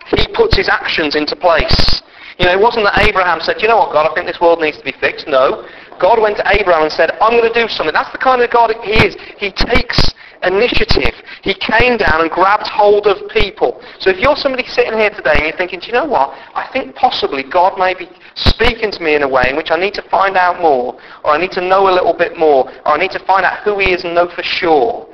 He 0.08 0.28
puts 0.34 0.58
his 0.58 0.68
actions 0.68 1.16
into 1.16 1.36
place. 1.36 2.02
You 2.40 2.46
know, 2.46 2.54
it 2.54 2.60
wasn't 2.60 2.86
that 2.86 2.98
Abraham 3.08 3.40
said, 3.40 3.62
you 3.62 3.68
know 3.68 3.78
what, 3.78 3.94
God, 3.94 4.10
I 4.10 4.14
think 4.16 4.26
this 4.26 4.42
world 4.42 4.62
needs 4.62 4.78
to 4.78 4.84
be 4.84 4.94
fixed. 4.94 5.28
No. 5.28 5.68
God 6.00 6.20
went 6.20 6.38
to 6.38 6.46
Abraham 6.58 6.84
and 6.84 6.92
said, 6.92 7.12
I'm 7.22 7.38
going 7.38 7.46
to 7.46 7.54
do 7.54 7.68
something. 7.68 7.94
That's 7.94 8.12
the 8.12 8.18
kind 8.18 8.42
of 8.42 8.50
God 8.50 8.74
he 8.82 8.94
is. 9.06 9.16
He 9.38 9.52
takes 9.52 10.12
initiative. 10.44 11.14
He 11.44 11.54
came 11.54 11.98
down 11.98 12.22
and 12.22 12.30
grabbed 12.30 12.68
hold 12.68 13.08
of 13.08 13.30
people. 13.30 13.82
So 14.00 14.10
if 14.10 14.18
you're 14.18 14.36
somebody 14.36 14.66
sitting 14.68 14.94
here 14.94 15.10
today 15.10 15.34
and 15.36 15.44
you're 15.44 15.58
thinking, 15.58 15.80
do 15.80 15.88
you 15.88 15.94
know 15.94 16.06
what? 16.06 16.30
I 16.54 16.70
think 16.74 16.96
possibly 16.96 17.44
God 17.44 17.78
may 17.78 17.94
be 17.94 18.10
speaking 18.36 18.92
to 18.92 19.00
me 19.02 19.16
in 19.16 19.24
a 19.24 19.30
way 19.30 19.46
in 19.50 19.56
which 19.56 19.72
I 19.72 19.80
need 19.80 19.94
to 19.96 20.04
find 20.10 20.36
out 20.36 20.62
more, 20.62 21.00
or 21.24 21.32
I 21.32 21.38
need 21.38 21.52
to 21.52 21.62
know 21.62 21.90
a 21.90 21.94
little 21.94 22.16
bit 22.18 22.38
more, 22.38 22.70
or 22.86 22.94
I 22.94 22.98
need 22.98 23.12
to 23.12 23.26
find 23.26 23.46
out 23.46 23.64
who 23.64 23.80
he 23.80 23.92
is 23.94 24.04
and 24.04 24.16
know 24.16 24.30
for 24.34 24.44
sure. 24.44 25.08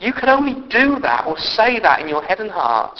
You 0.00 0.12
can 0.12 0.28
only 0.28 0.54
do 0.68 0.98
that 1.00 1.24
or 1.26 1.38
say 1.38 1.80
that 1.80 2.00
in 2.00 2.08
your 2.08 2.22
head 2.22 2.40
and 2.40 2.50
heart 2.50 2.98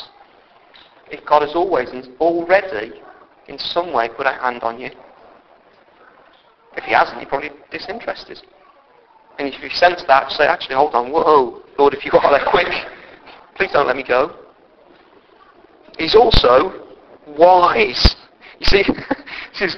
if 1.11 1.25
God 1.27 1.43
has 1.43 1.55
always 1.55 1.91
and 1.91 2.09
already 2.19 2.93
in 3.49 3.59
some 3.59 3.93
way 3.93 4.09
put 4.09 4.27
a 4.27 4.33
hand 4.33 4.63
on 4.63 4.81
you. 4.81 4.91
If 6.77 6.85
he 6.85 6.93
hasn't, 6.93 7.21
you're 7.21 7.29
probably 7.29 7.51
disinterested. 7.71 8.43
And 9.39 9.53
if 9.53 9.61
you 9.63 9.69
sense 9.71 10.05
that, 10.07 10.31
say, 10.31 10.47
actually, 10.47 10.77
hold 10.77 10.95
on, 10.95 11.11
whoa, 11.11 11.63
Lord, 11.79 11.95
if 11.95 12.05
you 12.05 12.13
are 12.13 12.31
there 12.31 12.49
quick, 12.49 12.69
please 13.57 13.71
don't 13.73 13.87
let 13.87 13.97
me 13.97 14.05
go. 14.05 14.37
He's 15.99 16.15
also 16.15 16.87
wise. 17.27 18.17
You 18.61 18.67
see, 18.67 18.83
this 19.59 19.75
is, 19.75 19.77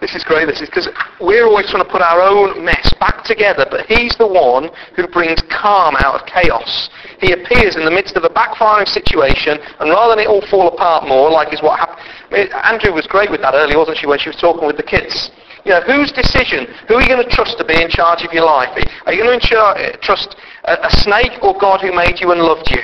this 0.00 0.14
is 0.14 0.24
great, 0.24 0.46
this 0.46 0.60
is 0.60 0.68
because 0.68 0.88
we're 1.20 1.46
always 1.46 1.70
trying 1.70 1.84
to 1.84 1.90
put 1.90 2.02
our 2.02 2.20
own 2.20 2.64
mess 2.64 2.92
back 3.00 3.24
together, 3.24 3.66
but 3.70 3.86
he's 3.86 4.14
the 4.16 4.26
one 4.26 4.68
who 4.96 5.08
brings 5.08 5.40
calm 5.48 5.96
out 5.96 6.20
of 6.20 6.26
chaos. 6.26 6.90
He 7.20 7.32
appears 7.32 7.76
in 7.76 7.84
the 7.84 7.90
midst 7.90 8.16
of 8.16 8.24
a 8.24 8.28
backfiring 8.28 8.88
situation, 8.88 9.58
and 9.80 9.90
rather 9.90 10.16
than 10.16 10.24
it 10.24 10.28
all 10.28 10.44
fall 10.48 10.68
apart 10.68 11.08
more, 11.08 11.30
like 11.30 11.52
is 11.52 11.62
what 11.62 11.78
happened, 11.78 12.52
Andrew 12.62 12.92
was 12.92 13.06
great 13.06 13.30
with 13.30 13.40
that 13.40 13.54
earlier, 13.54 13.78
wasn't 13.78 13.98
she, 13.98 14.06
when 14.06 14.18
she 14.18 14.28
was 14.28 14.36
talking 14.36 14.66
with 14.66 14.76
the 14.76 14.82
kids. 14.82 15.30
You 15.64 15.72
know, 15.72 15.80
whose 15.82 16.10
decision? 16.10 16.66
Who 16.88 16.96
are 16.96 17.02
you 17.02 17.08
going 17.08 17.22
to 17.22 17.30
trust 17.30 17.58
to 17.58 17.64
be 17.64 17.80
in 17.80 17.88
charge 17.88 18.24
of 18.24 18.32
your 18.32 18.44
life? 18.44 18.70
Are 19.06 19.12
you 19.12 19.22
going 19.22 19.38
to 19.38 19.58
uh, 19.58 19.96
trust 20.02 20.34
a, 20.64 20.86
a 20.86 20.90
snake 20.90 21.38
or 21.42 21.56
God 21.58 21.80
who 21.80 21.94
made 21.94 22.20
you 22.20 22.32
and 22.32 22.40
loved 22.40 22.68
you? 22.70 22.82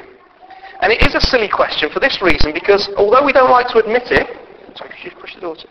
And 0.80 0.92
it 0.92 1.02
is 1.02 1.14
a 1.16 1.20
silly 1.20 1.48
question 1.48 1.90
for 1.90 1.98
this 1.98 2.22
reason, 2.22 2.52
because 2.54 2.88
although 2.96 3.24
we 3.24 3.32
don't 3.32 3.50
like 3.50 3.66
to 3.68 3.78
admit 3.78 4.12
it, 4.12 4.28
sorry, 4.76 4.90
could 4.90 5.12
you 5.12 5.18
push 5.18 5.34
the 5.34 5.40
door 5.40 5.56
to? 5.56 5.66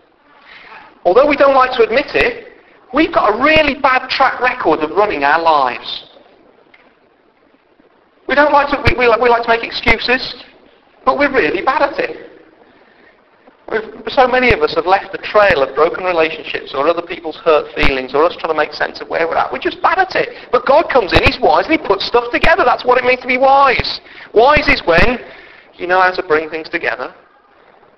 Although 1.05 1.27
we 1.27 1.37
don't 1.37 1.55
like 1.55 1.71
to 1.77 1.83
admit 1.83 2.13
it, 2.13 2.47
we've 2.93 3.13
got 3.13 3.33
a 3.33 3.41
really 3.41 3.79
bad 3.79 4.09
track 4.09 4.41
record 4.41 4.81
of 4.81 4.91
running 4.91 5.23
our 5.23 5.41
lives. 5.41 6.09
We 8.27 8.35
don't 8.35 8.51
like 8.51 8.67
to, 8.71 8.83
we, 8.85 8.99
we, 8.99 9.07
we 9.21 9.29
like 9.29 9.43
to 9.43 9.49
make 9.49 9.63
excuses, 9.63 10.43
but 11.05 11.17
we're 11.17 11.31
really 11.31 11.63
bad 11.63 11.81
at 11.83 11.99
it. 11.99 12.36
So 14.07 14.27
many 14.27 14.53
of 14.53 14.61
us 14.61 14.75
have 14.75 14.85
left 14.85 15.13
a 15.13 15.17
trail 15.17 15.61
of 15.61 15.75
broken 15.75 16.05
relationships 16.05 16.73
or 16.73 16.87
other 16.87 17.01
people's 17.01 17.35
hurt 17.37 17.73
feelings 17.75 18.15
or 18.15 18.23
us 18.23 18.35
trying 18.39 18.53
to 18.53 18.57
make 18.57 18.73
sense 18.73 19.01
of 19.01 19.09
where 19.09 19.27
we're 19.27 19.35
at. 19.35 19.51
We're 19.51 19.59
just 19.59 19.81
bad 19.81 19.99
at 19.99 20.15
it. 20.15 20.29
But 20.51 20.65
God 20.65 20.89
comes 20.89 21.11
in, 21.11 21.21
He's 21.23 21.39
wise, 21.41 21.65
and 21.67 21.79
He 21.79 21.85
puts 21.85 22.05
stuff 22.05 22.31
together. 22.31 22.63
That's 22.63 22.85
what 22.85 22.97
it 22.97 23.03
means 23.03 23.19
to 23.21 23.27
be 23.27 23.37
wise. 23.37 23.99
Wise 24.33 24.67
is 24.67 24.81
when 24.85 25.19
you 25.75 25.85
know 25.85 25.99
how 26.01 26.11
to 26.11 26.23
bring 26.23 26.49
things 26.49 26.69
together 26.69 27.13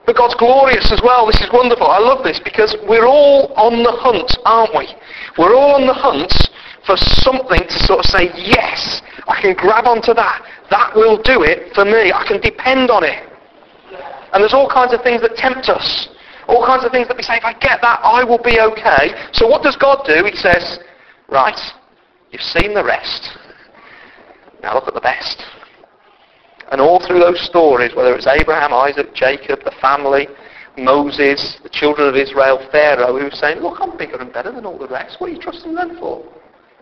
but 0.09 0.17
God's 0.17 0.33
glorious 0.41 0.91
as 0.91 1.01
well. 1.03 1.27
This 1.27 1.39
is 1.39 1.53
wonderful. 1.53 1.85
I 1.85 1.99
love 1.99 2.23
this 2.23 2.41
because 2.43 2.75
we're 2.87 3.05
all 3.05 3.53
on 3.53 3.83
the 3.83 3.91
hunt, 3.91 4.37
aren't 4.43 4.73
we? 4.73 4.89
We're 5.37 5.53
all 5.53 5.75
on 5.75 5.85
the 5.85 5.93
hunt 5.93 6.33
for 6.83 6.97
something 6.97 7.61
to 7.61 7.79
sort 7.85 7.99
of 7.99 8.05
say, 8.05 8.31
yes, 8.33 9.03
I 9.27 9.39
can 9.39 9.53
grab 9.53 9.85
onto 9.85 10.15
that. 10.15 10.41
That 10.71 10.95
will 10.95 11.21
do 11.21 11.43
it 11.43 11.75
for 11.75 11.85
me. 11.85 12.11
I 12.11 12.25
can 12.27 12.41
depend 12.41 12.89
on 12.89 13.03
it. 13.03 13.21
And 14.33 14.41
there's 14.41 14.53
all 14.53 14.69
kinds 14.69 14.93
of 14.93 15.01
things 15.01 15.21
that 15.21 15.35
tempt 15.35 15.69
us. 15.69 16.09
All 16.47 16.65
kinds 16.65 16.83
of 16.83 16.91
things 16.91 17.07
that 17.07 17.17
we 17.17 17.23
say, 17.23 17.37
if 17.37 17.45
I 17.45 17.53
get 17.53 17.79
that, 17.81 17.99
I 18.03 18.23
will 18.23 18.41
be 18.41 18.59
okay. 18.59 19.29
So 19.33 19.47
what 19.47 19.61
does 19.61 19.75
God 19.75 20.03
do? 20.05 20.25
He 20.25 20.35
says, 20.35 20.79
right, 21.29 21.59
you've 22.31 22.41
seen 22.41 22.73
the 22.73 22.83
rest. 22.83 23.37
Now 24.63 24.73
look 24.73 24.87
at 24.87 24.93
the 24.93 25.01
best. 25.01 25.43
And 26.71 26.81
all 26.81 26.99
through 27.05 27.19
those 27.19 27.39
stories, 27.41 27.95
whether 27.95 28.15
it's 28.15 28.27
Abraham, 28.27 28.73
Isaac, 28.73 29.13
Jacob, 29.13 29.63
the 29.63 29.73
family, 29.81 30.27
Moses, 30.77 31.57
the 31.63 31.69
children 31.69 32.07
of 32.07 32.15
Israel, 32.15 32.65
Pharaoh, 32.71 33.17
who 33.17 33.25
was 33.25 33.39
saying, 33.39 33.59
look, 33.59 33.77
I'm 33.79 33.97
bigger 33.97 34.17
and 34.17 34.31
better 34.31 34.51
than 34.51 34.65
all 34.65 34.77
the 34.77 34.87
rest. 34.87 35.19
What 35.19 35.29
are 35.29 35.33
you 35.33 35.39
trusting 35.39 35.73
them 35.73 35.97
for? 35.99 36.23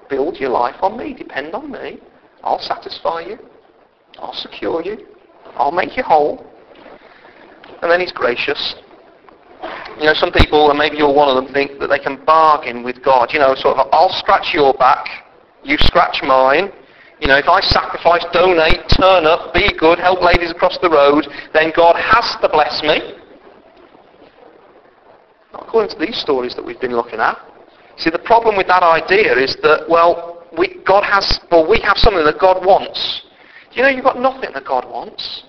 Build 0.10 0.38
your 0.38 0.50
life 0.50 0.76
on 0.82 0.98
me. 0.98 1.14
Depend 1.14 1.54
on 1.54 1.72
me. 1.72 2.00
I'll 2.44 2.60
satisfy 2.60 3.22
you. 3.22 3.38
I'll 4.20 4.34
secure 4.34 4.82
you. 4.82 5.08
I'll 5.56 5.72
make 5.72 5.98
you 5.98 6.04
whole. 6.04 6.46
And 7.88 7.94
then 7.94 8.02
he's 8.02 8.12
gracious. 8.12 8.76
You 9.98 10.08
know, 10.08 10.14
some 10.14 10.34
people, 10.34 10.70
and 10.70 10.78
maybe 10.78 10.98
you're 10.98 11.14
one 11.14 11.30
of 11.30 11.42
them, 11.42 11.54
think 11.54 11.80
that 11.80 11.88
they 11.88 12.00
can 12.00 12.20
bargain 12.26 12.84
with 12.84 13.02
God. 13.02 13.32
You 13.32 13.40
know, 13.40 13.56
sort 13.56 13.78
of, 13.78 13.88
I'll 13.94 14.12
scratch 14.12 14.54
your 14.54 14.74
back, 14.74 15.08
you 15.64 15.78
scratch 15.80 16.20
mine. 16.22 16.70
You 17.22 17.30
know, 17.30 17.38
if 17.38 17.48
I 17.48 17.62
sacrifice, 17.62 18.26
donate, 18.34 18.84
turn 19.00 19.26
up, 19.26 19.54
be 19.54 19.72
good, 19.80 20.00
help 20.00 20.22
ladies 20.22 20.52
across 20.52 20.78
the 20.80 20.90
road, 20.90 21.30
then 21.54 21.72
God 21.74 21.96
has 21.96 22.36
to 22.42 22.50
bless 22.50 22.84
me. 22.84 23.00
Not 25.54 25.64
according 25.70 25.98
to 25.98 26.06
these 26.06 26.18
stories 26.18 26.56
that 26.56 26.66
we've 26.66 26.82
been 26.82 26.94
looking 26.94 27.22
at. 27.22 27.40
See, 27.96 28.10
the 28.10 28.20
problem 28.20 28.58
with 28.58 28.68
that 28.68 28.84
idea 28.84 29.34
is 29.38 29.56
that, 29.64 29.86
well, 29.88 30.44
we, 30.58 30.82
God 30.86 31.06
has, 31.06 31.40
well, 31.50 31.66
we 31.66 31.80
have 31.80 31.98
something 31.98 32.26
that 32.26 32.38
God 32.38 32.66
wants. 32.66 33.22
You 33.72 33.84
know, 33.84 33.88
you've 33.88 34.04
got 34.04 34.20
nothing 34.20 34.52
that 34.54 34.66
God 34.66 34.84
wants. 34.92 35.46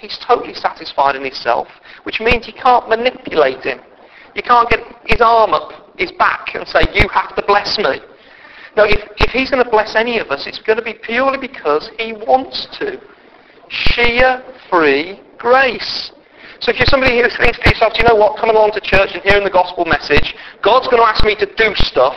He's 0.00 0.18
totally 0.26 0.54
satisfied 0.54 1.16
in 1.16 1.24
himself, 1.24 1.68
which 2.04 2.20
means 2.20 2.46
you 2.46 2.54
can't 2.54 2.88
manipulate 2.88 3.62
him. 3.62 3.80
You 4.34 4.42
can't 4.42 4.68
get 4.70 4.80
his 5.04 5.20
arm 5.20 5.52
up 5.52 5.72
his 5.98 6.10
back 6.12 6.54
and 6.54 6.66
say, 6.66 6.80
you 6.94 7.08
have 7.08 7.36
to 7.36 7.42
bless 7.46 7.76
me. 7.78 8.00
No, 8.76 8.84
if, 8.84 9.00
if 9.18 9.30
he's 9.30 9.50
going 9.50 9.62
to 9.62 9.70
bless 9.70 9.94
any 9.96 10.18
of 10.18 10.28
us, 10.30 10.46
it's 10.46 10.60
going 10.60 10.78
to 10.78 10.84
be 10.84 10.94
purely 10.94 11.38
because 11.38 11.90
he 11.98 12.12
wants 12.12 12.66
to. 12.78 12.98
Sheer 13.68 14.42
free 14.70 15.20
grace. 15.38 16.12
So 16.60 16.70
if 16.70 16.78
you're 16.78 16.86
somebody 16.86 17.16
who 17.20 17.28
thinks 17.28 17.58
to 17.58 17.68
yourself, 17.68 17.92
you 17.96 18.04
know 18.04 18.14
what, 18.14 18.38
coming 18.38 18.56
along 18.56 18.72
to 18.72 18.80
church 18.80 19.10
and 19.12 19.22
hearing 19.22 19.44
the 19.44 19.50
gospel 19.50 19.84
message, 19.84 20.34
God's 20.62 20.88
going 20.88 21.02
to 21.02 21.08
ask 21.08 21.24
me 21.24 21.34
to 21.36 21.46
do 21.46 21.74
stuff 21.76 22.16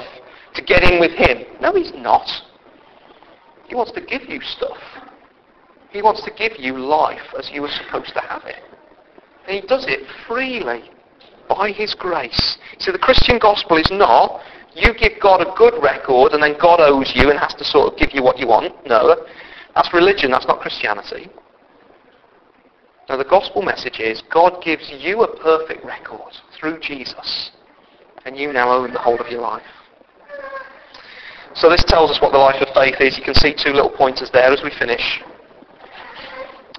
to 0.55 0.61
get 0.61 0.83
in 0.83 0.99
with 0.99 1.11
him. 1.11 1.43
No, 1.61 1.73
he's 1.73 1.93
not. 1.93 2.29
He 3.67 3.75
wants 3.75 3.91
to 3.93 4.01
give 4.01 4.23
you 4.29 4.39
stuff. 4.41 4.77
He 5.93 6.01
wants 6.01 6.23
to 6.23 6.31
give 6.31 6.53
you 6.57 6.77
life 6.79 7.33
as 7.37 7.51
you 7.51 7.61
were 7.61 7.69
supposed 7.69 8.13
to 8.15 8.19
have 8.19 8.43
it. 8.45 8.61
And 9.47 9.61
he 9.61 9.61
does 9.61 9.85
it 9.87 10.01
freely 10.27 10.89
by 11.47 11.71
his 11.71 11.93
grace. 11.93 12.57
See, 12.79 12.91
the 12.91 12.97
Christian 12.97 13.37
gospel 13.37 13.77
is 13.77 13.89
not 13.91 14.41
you 14.75 14.93
give 14.95 15.21
God 15.21 15.41
a 15.41 15.53
good 15.55 15.81
record 15.83 16.33
and 16.33 16.41
then 16.41 16.55
God 16.59 16.79
owes 16.79 17.13
you 17.15 17.29
and 17.29 17.37
has 17.37 17.53
to 17.55 17.63
sort 17.63 17.93
of 17.93 17.99
give 17.99 18.09
you 18.11 18.23
what 18.23 18.39
you 18.39 18.47
want. 18.47 18.73
No, 18.87 19.15
that's 19.75 19.93
religion. 19.93 20.31
That's 20.31 20.47
not 20.47 20.61
Christianity. 20.61 21.29
Now 23.07 23.17
the 23.17 23.25
gospel 23.25 23.61
message 23.61 23.99
is 23.99 24.23
God 24.31 24.63
gives 24.63 24.91
you 24.97 25.21
a 25.21 25.37
perfect 25.37 25.85
record 25.85 26.33
through 26.57 26.79
Jesus 26.79 27.51
and 28.25 28.35
you 28.35 28.51
now 28.51 28.71
own 28.71 28.93
the 28.93 28.99
whole 28.99 29.19
of 29.19 29.27
your 29.29 29.41
life. 29.41 29.61
So 31.53 31.69
this 31.69 31.83
tells 31.83 32.09
us 32.09 32.19
what 32.19 32.31
the 32.31 32.39
life 32.39 32.59
of 32.61 32.73
faith 32.73 32.95
is. 32.99 33.15
You 33.15 33.23
can 33.23 33.35
see 33.35 33.53
two 33.53 33.73
little 33.73 33.91
pointers 33.91 34.31
there 34.31 34.51
as 34.51 34.63
we 34.63 34.71
finish. 34.71 35.21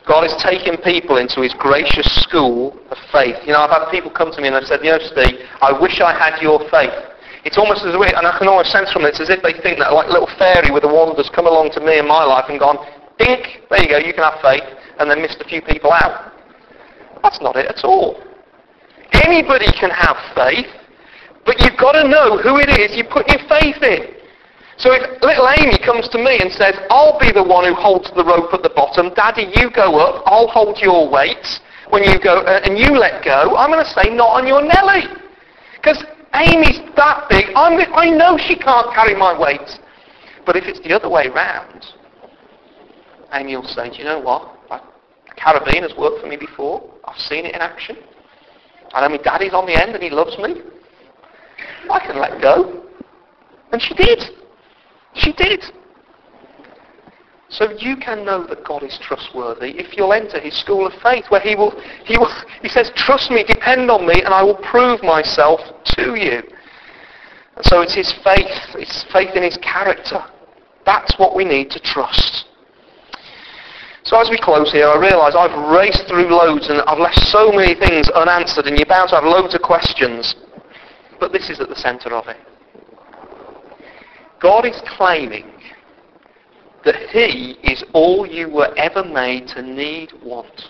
God 0.07 0.25
is 0.25 0.37
taking 0.37 0.77
people 0.85 1.17
into 1.17 1.41
his 1.41 1.55
gracious 1.55 2.05
school 2.23 2.77
of 2.91 2.99
faith. 3.11 3.37
You 3.47 3.57
know, 3.57 3.65
I've 3.65 3.73
had 3.73 3.91
people 3.91 4.11
come 4.11 4.31
to 4.33 4.41
me 4.41 4.49
and 4.49 4.57
they've 4.57 4.69
said, 4.69 4.85
you 4.85 4.93
know, 4.93 5.01
Steve, 5.01 5.41
I 5.65 5.73
wish 5.73 6.01
I 6.01 6.13
had 6.13 6.41
your 6.43 6.61
faith. 6.69 6.93
It's 7.45 7.57
almost 7.57 7.85
as 7.85 7.95
if, 7.97 8.01
and 8.01 8.27
I 8.27 8.37
can 8.39 8.49
almost 8.49 8.73
sense 8.73 8.93
from 8.93 9.05
it, 9.05 9.17
it's 9.17 9.21
as 9.21 9.29
if 9.29 9.43
they 9.43 9.53
think 9.65 9.79
that 9.81 9.93
like 9.93 10.09
little 10.09 10.29
fairy 10.37 10.71
with 10.71 10.85
a 10.85 10.89
wand 10.89 11.17
has 11.17 11.29
come 11.29 11.47
along 11.47 11.73
to 11.77 11.81
me 11.81 11.99
in 11.99 12.09
my 12.09 12.25
life 12.25 12.49
and 12.49 12.59
gone, 12.59 12.81
dink, 13.19 13.65
there 13.69 13.81
you 13.81 13.89
go, 13.89 13.99
you 13.99 14.13
can 14.13 14.25
have 14.25 14.41
faith, 14.41 14.65
and 14.99 15.11
then 15.11 15.21
missed 15.21 15.41
a 15.41 15.49
few 15.49 15.61
people 15.61 15.93
out. 15.93 16.33
That's 17.23 17.41
not 17.41 17.57
it 17.57 17.67
at 17.67 17.85
all. 17.85 18.21
Anybody 19.13 19.69
can 19.73 19.91
have 19.91 20.17
faith, 20.35 20.69
but 21.45 21.61
you've 21.61 21.77
got 21.77 21.93
to 21.93 22.09
know 22.09 22.41
who 22.41 22.57
it 22.61 22.69
is 22.69 22.97
you 22.97 23.05
put 23.05 23.29
your 23.29 23.41
faith 23.49 23.81
in. 23.81 24.24
So 24.77 24.93
if 24.93 25.23
little 25.23 25.49
Amy 25.61 25.79
comes 25.79 26.09
to 26.09 26.19
me 26.19 26.39
and 26.41 26.51
says, 26.51 26.75
I'll 26.91 27.19
be 27.19 27.31
the 27.31 27.43
one 27.43 27.65
who 27.65 27.75
holds 27.75 28.11
the 28.11 28.25
rope 28.25 28.53
at 28.53 28.63
the 28.63 28.75
bottom, 28.75 29.15
Daddy, 29.15 29.47
you 29.55 29.71
go 29.71 29.99
up, 29.99 30.23
I'll 30.27 30.49
hold 30.49 30.79
your 30.79 31.09
weight 31.09 31.47
when 31.91 32.03
you 32.03 32.19
go, 32.19 32.43
uh, 32.43 32.61
and 32.65 32.79
you 32.79 32.91
let 32.99 33.25
go, 33.25 33.57
I'm 33.57 33.71
going 33.71 33.85
to 33.85 33.91
say, 33.91 34.11
not 34.11 34.31
on 34.41 34.47
your 34.47 34.63
Nelly. 34.63 35.07
Because 35.77 36.03
Amy's 36.35 36.81
that 36.97 37.29
big, 37.29 37.47
I'm, 37.55 37.79
I 37.95 38.11
know 38.11 38.37
she 38.37 38.57
can't 38.57 38.93
carry 38.95 39.15
my 39.15 39.39
weight. 39.39 39.79
But 40.45 40.57
if 40.57 40.65
it's 40.65 40.81
the 40.81 40.93
other 40.93 41.09
way 41.09 41.29
round, 41.29 41.87
Amy 43.33 43.57
will 43.57 43.65
say, 43.65 43.91
do 43.91 43.97
you 43.97 44.05
know 44.05 44.21
what? 44.21 44.51
A 44.71 44.81
carabiner 45.39 45.83
has 45.83 45.97
worked 45.97 46.21
for 46.21 46.27
me 46.27 46.37
before. 46.37 46.83
I've 47.05 47.19
seen 47.19 47.47
it 47.47 47.55
in 47.55 47.61
action. 47.61 47.97
I 48.93 49.03
know 49.03 49.09
my 49.09 49.23
daddy's 49.23 49.55
on 49.55 49.67
the 49.67 49.81
end 49.81 49.95
and 49.95 50.03
he 50.03 50.11
loves 50.11 50.37
me. 50.39 50.63
I 51.91 52.01
can 52.01 52.19
let 52.19 52.41
go. 52.41 52.85
And 53.73 53.81
she 53.81 53.95
did. 53.95 54.21
She 55.15 55.33
did. 55.33 55.65
So 57.49 57.71
you 57.79 57.97
can 57.97 58.25
know 58.25 58.45
that 58.49 58.65
God 58.65 58.83
is 58.83 58.99
trustworthy 59.01 59.79
if 59.79 59.97
you'll 59.97 60.13
enter 60.13 60.41
his 60.41 60.57
school 60.59 60.87
of 60.87 60.93
faith 61.03 61.27
where 61.29 61.41
he 61.41 61.55
will, 61.55 61.71
he 62.05 62.19
will, 62.19 62.31
he 62.63 62.69
says, 62.69 62.91
trust 62.97 63.31
me, 63.31 63.45
depend 63.45 63.91
on 63.91 64.07
me, 64.07 64.23
and 64.23 64.35
I 64.35 64.43
will 64.43 64.57
prove 64.57 65.03
myself 65.05 65.61
to 65.85 66.17
you. 66.17 66.43
And 67.57 67.65
so 67.65 67.81
it's 67.83 67.95
his 67.95 68.13
faith, 68.25 68.51
it's 68.75 69.05
faith 69.13 69.37
in 69.37 69.45
his 69.45 69.57
character. 69.59 70.25
That's 70.85 71.17
what 71.19 71.37
we 71.37 71.45
need 71.45 71.71
to 71.71 71.81
trust. 71.81 72.47
So 74.03 74.21
as 74.21 74.29
we 74.29 74.37
close 74.37 74.73
here, 74.73 74.89
I 74.89 74.99
realise 74.99 75.35
I've 75.35 75.71
raced 75.71 76.09
through 76.09 76.29
loads 76.29 76.69
and 76.69 76.83
I've 76.83 76.99
left 76.99 77.21
so 77.29 77.53
many 77.53 77.75
things 77.75 78.09
unanswered 78.11 78.67
and 78.67 78.77
you're 78.77 78.87
bound 78.87 79.11
to 79.11 79.15
have 79.15 79.25
loads 79.25 79.55
of 79.55 79.63
questions. 79.63 80.35
But 81.21 81.33
this 81.33 81.49
is 81.49 81.61
at 81.61 81.69
the 81.69 81.77
centre 81.77 82.13
of 82.13 82.27
it. 82.27 82.37
God 84.45 84.67
is 84.67 84.79
claiming 84.99 85.51
that 86.85 86.97
he 87.13 87.57
is 87.63 87.83
all 87.95 88.27
you 88.27 88.51
were 88.51 88.75
ever 88.77 89.03
made 89.03 89.49
to 89.49 89.63
need, 89.63 90.13
want. 90.23 90.69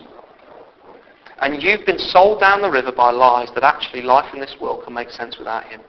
And 1.41 1.61
you've 1.61 1.85
been 1.85 1.99
sold 1.99 2.39
down 2.39 2.63
the 2.63 2.71
river 2.71 2.93
by 2.93 3.11
lies 3.11 3.49
that 3.57 3.65
actually 3.65 4.03
life 4.03 4.33
in 4.33 4.39
this 4.39 4.55
world 4.61 4.85
can 4.85 4.95
make 4.95 5.11
sense 5.11 5.39
without 5.39 5.65
him. 5.65 5.81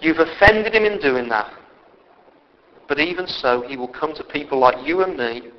You've 0.00 0.18
offended 0.18 0.74
him 0.74 0.84
in 0.86 0.98
doing 0.98 1.28
that. 1.28 1.52
But 2.88 2.98
even 2.98 3.28
so, 3.28 3.62
he 3.68 3.76
will 3.76 3.86
come 3.86 4.12
to 4.16 4.24
people 4.24 4.58
like 4.58 4.84
you 4.84 5.04
and 5.04 5.16
me, 5.16 5.52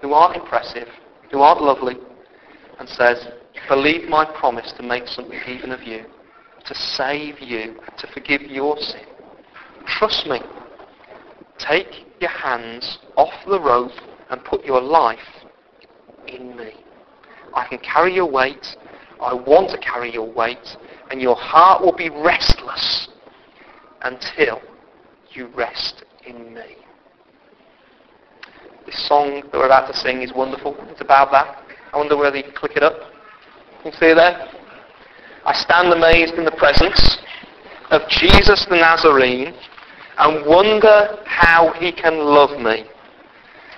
who 0.00 0.14
aren't 0.14 0.36
impressive, 0.36 0.88
who 1.30 1.40
aren't 1.40 1.60
lovely, 1.60 1.96
and 2.78 2.88
says, 2.88 3.28
believe 3.68 4.08
my 4.08 4.24
promise 4.24 4.72
to 4.78 4.82
make 4.82 5.06
something 5.06 5.38
even 5.46 5.70
of 5.70 5.82
you, 5.82 6.06
to 6.64 6.74
save 6.74 7.40
you, 7.40 7.76
to 7.98 8.06
forgive 8.14 8.40
your 8.40 8.78
sin. 8.78 9.11
Trust 9.86 10.26
me. 10.26 10.40
Take 11.58 12.06
your 12.20 12.30
hands 12.30 12.98
off 13.16 13.32
the 13.46 13.60
rope 13.60 13.92
and 14.30 14.44
put 14.44 14.64
your 14.64 14.80
life 14.80 15.18
in 16.26 16.56
me. 16.56 16.72
I 17.54 17.66
can 17.68 17.78
carry 17.78 18.14
your 18.14 18.30
weight. 18.30 18.76
I 19.20 19.34
want 19.34 19.70
to 19.70 19.78
carry 19.78 20.12
your 20.12 20.30
weight. 20.30 20.76
And 21.10 21.20
your 21.20 21.36
heart 21.36 21.82
will 21.82 21.94
be 21.94 22.10
restless 22.10 23.08
until 24.02 24.60
you 25.30 25.48
rest 25.48 26.04
in 26.26 26.54
me. 26.54 26.76
This 28.86 29.06
song 29.06 29.42
that 29.42 29.52
we're 29.52 29.66
about 29.66 29.86
to 29.92 29.96
sing 29.96 30.22
is 30.22 30.32
wonderful. 30.32 30.76
It's 30.88 31.00
about 31.00 31.30
that. 31.32 31.62
I 31.92 31.98
wonder 31.98 32.16
whether 32.16 32.36
you 32.36 32.42
can 32.42 32.52
click 32.52 32.76
it 32.76 32.82
up. 32.82 32.94
You 33.84 33.92
see 33.92 34.06
it 34.06 34.14
there? 34.14 34.48
I 35.44 35.52
stand 35.54 35.92
amazed 35.92 36.34
in 36.34 36.44
the 36.44 36.52
presence 36.52 37.18
of 37.90 38.08
Jesus 38.08 38.64
the 38.66 38.76
Nazarene 38.76 39.54
and 40.18 40.46
wonder 40.46 41.18
how 41.24 41.72
he 41.78 41.92
can 41.92 42.18
love 42.18 42.60
me, 42.60 42.84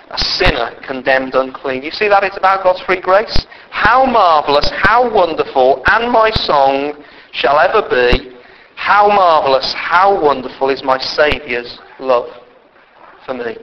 a 0.09 0.17
sinner 0.17 0.79
condemned 0.85 1.35
unclean. 1.35 1.83
You 1.83 1.91
see 1.91 2.07
that 2.07 2.23
it's 2.23 2.37
about 2.37 2.63
God's 2.63 2.81
free 2.81 3.01
grace? 3.01 3.45
How 3.69 4.05
marvellous, 4.05 4.69
how 4.73 5.13
wonderful, 5.13 5.83
and 5.85 6.11
my 6.11 6.31
song 6.31 7.03
shall 7.31 7.59
ever 7.59 7.87
be, 7.89 8.35
how 8.75 9.07
marvellous, 9.07 9.73
how 9.73 10.21
wonderful 10.21 10.69
is 10.69 10.83
my 10.83 10.99
Saviour's 10.99 11.79
love 11.99 12.29
for 13.25 13.33
me. 13.33 13.57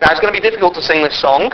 Now 0.00 0.12
it's 0.12 0.20
going 0.20 0.32
to 0.32 0.40
be 0.40 0.46
difficult 0.48 0.74
to 0.74 0.82
sing 0.82 1.02
this 1.02 1.20
song 1.20 1.50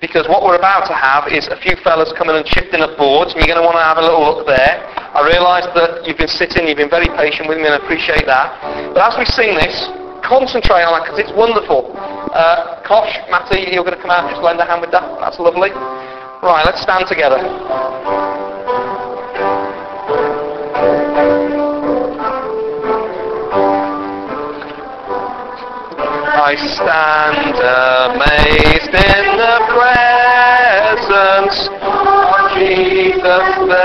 because 0.00 0.30
what 0.30 0.46
we're 0.46 0.58
about 0.58 0.86
to 0.86 0.94
have 0.94 1.26
is 1.26 1.50
a 1.50 1.58
few 1.58 1.74
fellas 1.82 2.14
coming 2.14 2.38
and 2.38 2.46
shifting 2.46 2.80
up 2.80 2.94
boards, 2.96 3.34
and 3.34 3.42
you're 3.42 3.50
going 3.50 3.58
to 3.58 3.66
want 3.66 3.74
to 3.74 3.82
have 3.82 3.98
a 3.98 4.04
little 4.04 4.22
look 4.22 4.46
there. 4.46 4.78
I 4.94 5.26
realise 5.26 5.66
that 5.74 6.06
you've 6.06 6.18
been 6.18 6.30
sitting, 6.30 6.70
you've 6.70 6.78
been 6.78 6.90
very 6.90 7.10
patient 7.18 7.50
with 7.50 7.58
me, 7.58 7.66
and 7.66 7.74
I 7.74 7.82
appreciate 7.82 8.22
that. 8.26 8.94
But 8.94 9.02
as 9.02 9.18
we 9.18 9.26
sing 9.26 9.58
this, 9.58 9.74
concentrate 10.22 10.86
on 10.86 10.94
that 10.94 11.02
because 11.02 11.18
it's 11.18 11.34
wonderful. 11.34 11.90
Uh, 11.98 12.78
Kosh, 12.86 13.10
Matty, 13.26 13.74
you're 13.74 13.82
going 13.82 13.98
to 13.98 14.02
come 14.02 14.14
out 14.14 14.30
and 14.30 14.38
just 14.38 14.42
lend 14.42 14.62
a 14.62 14.66
hand 14.66 14.80
with 14.80 14.94
that. 14.94 15.02
That's 15.18 15.42
lovely. 15.42 15.74
Right, 15.74 16.62
let's 16.62 16.78
stand 16.78 17.10
together. 17.10 17.42
I 26.38 26.54
stand 26.54 27.58
amazed 27.58 28.77
in 28.94 29.36
the 29.36 29.56
presence 29.76 31.58
of 31.82 32.52
Jesus 32.56 33.46
the 33.68 33.84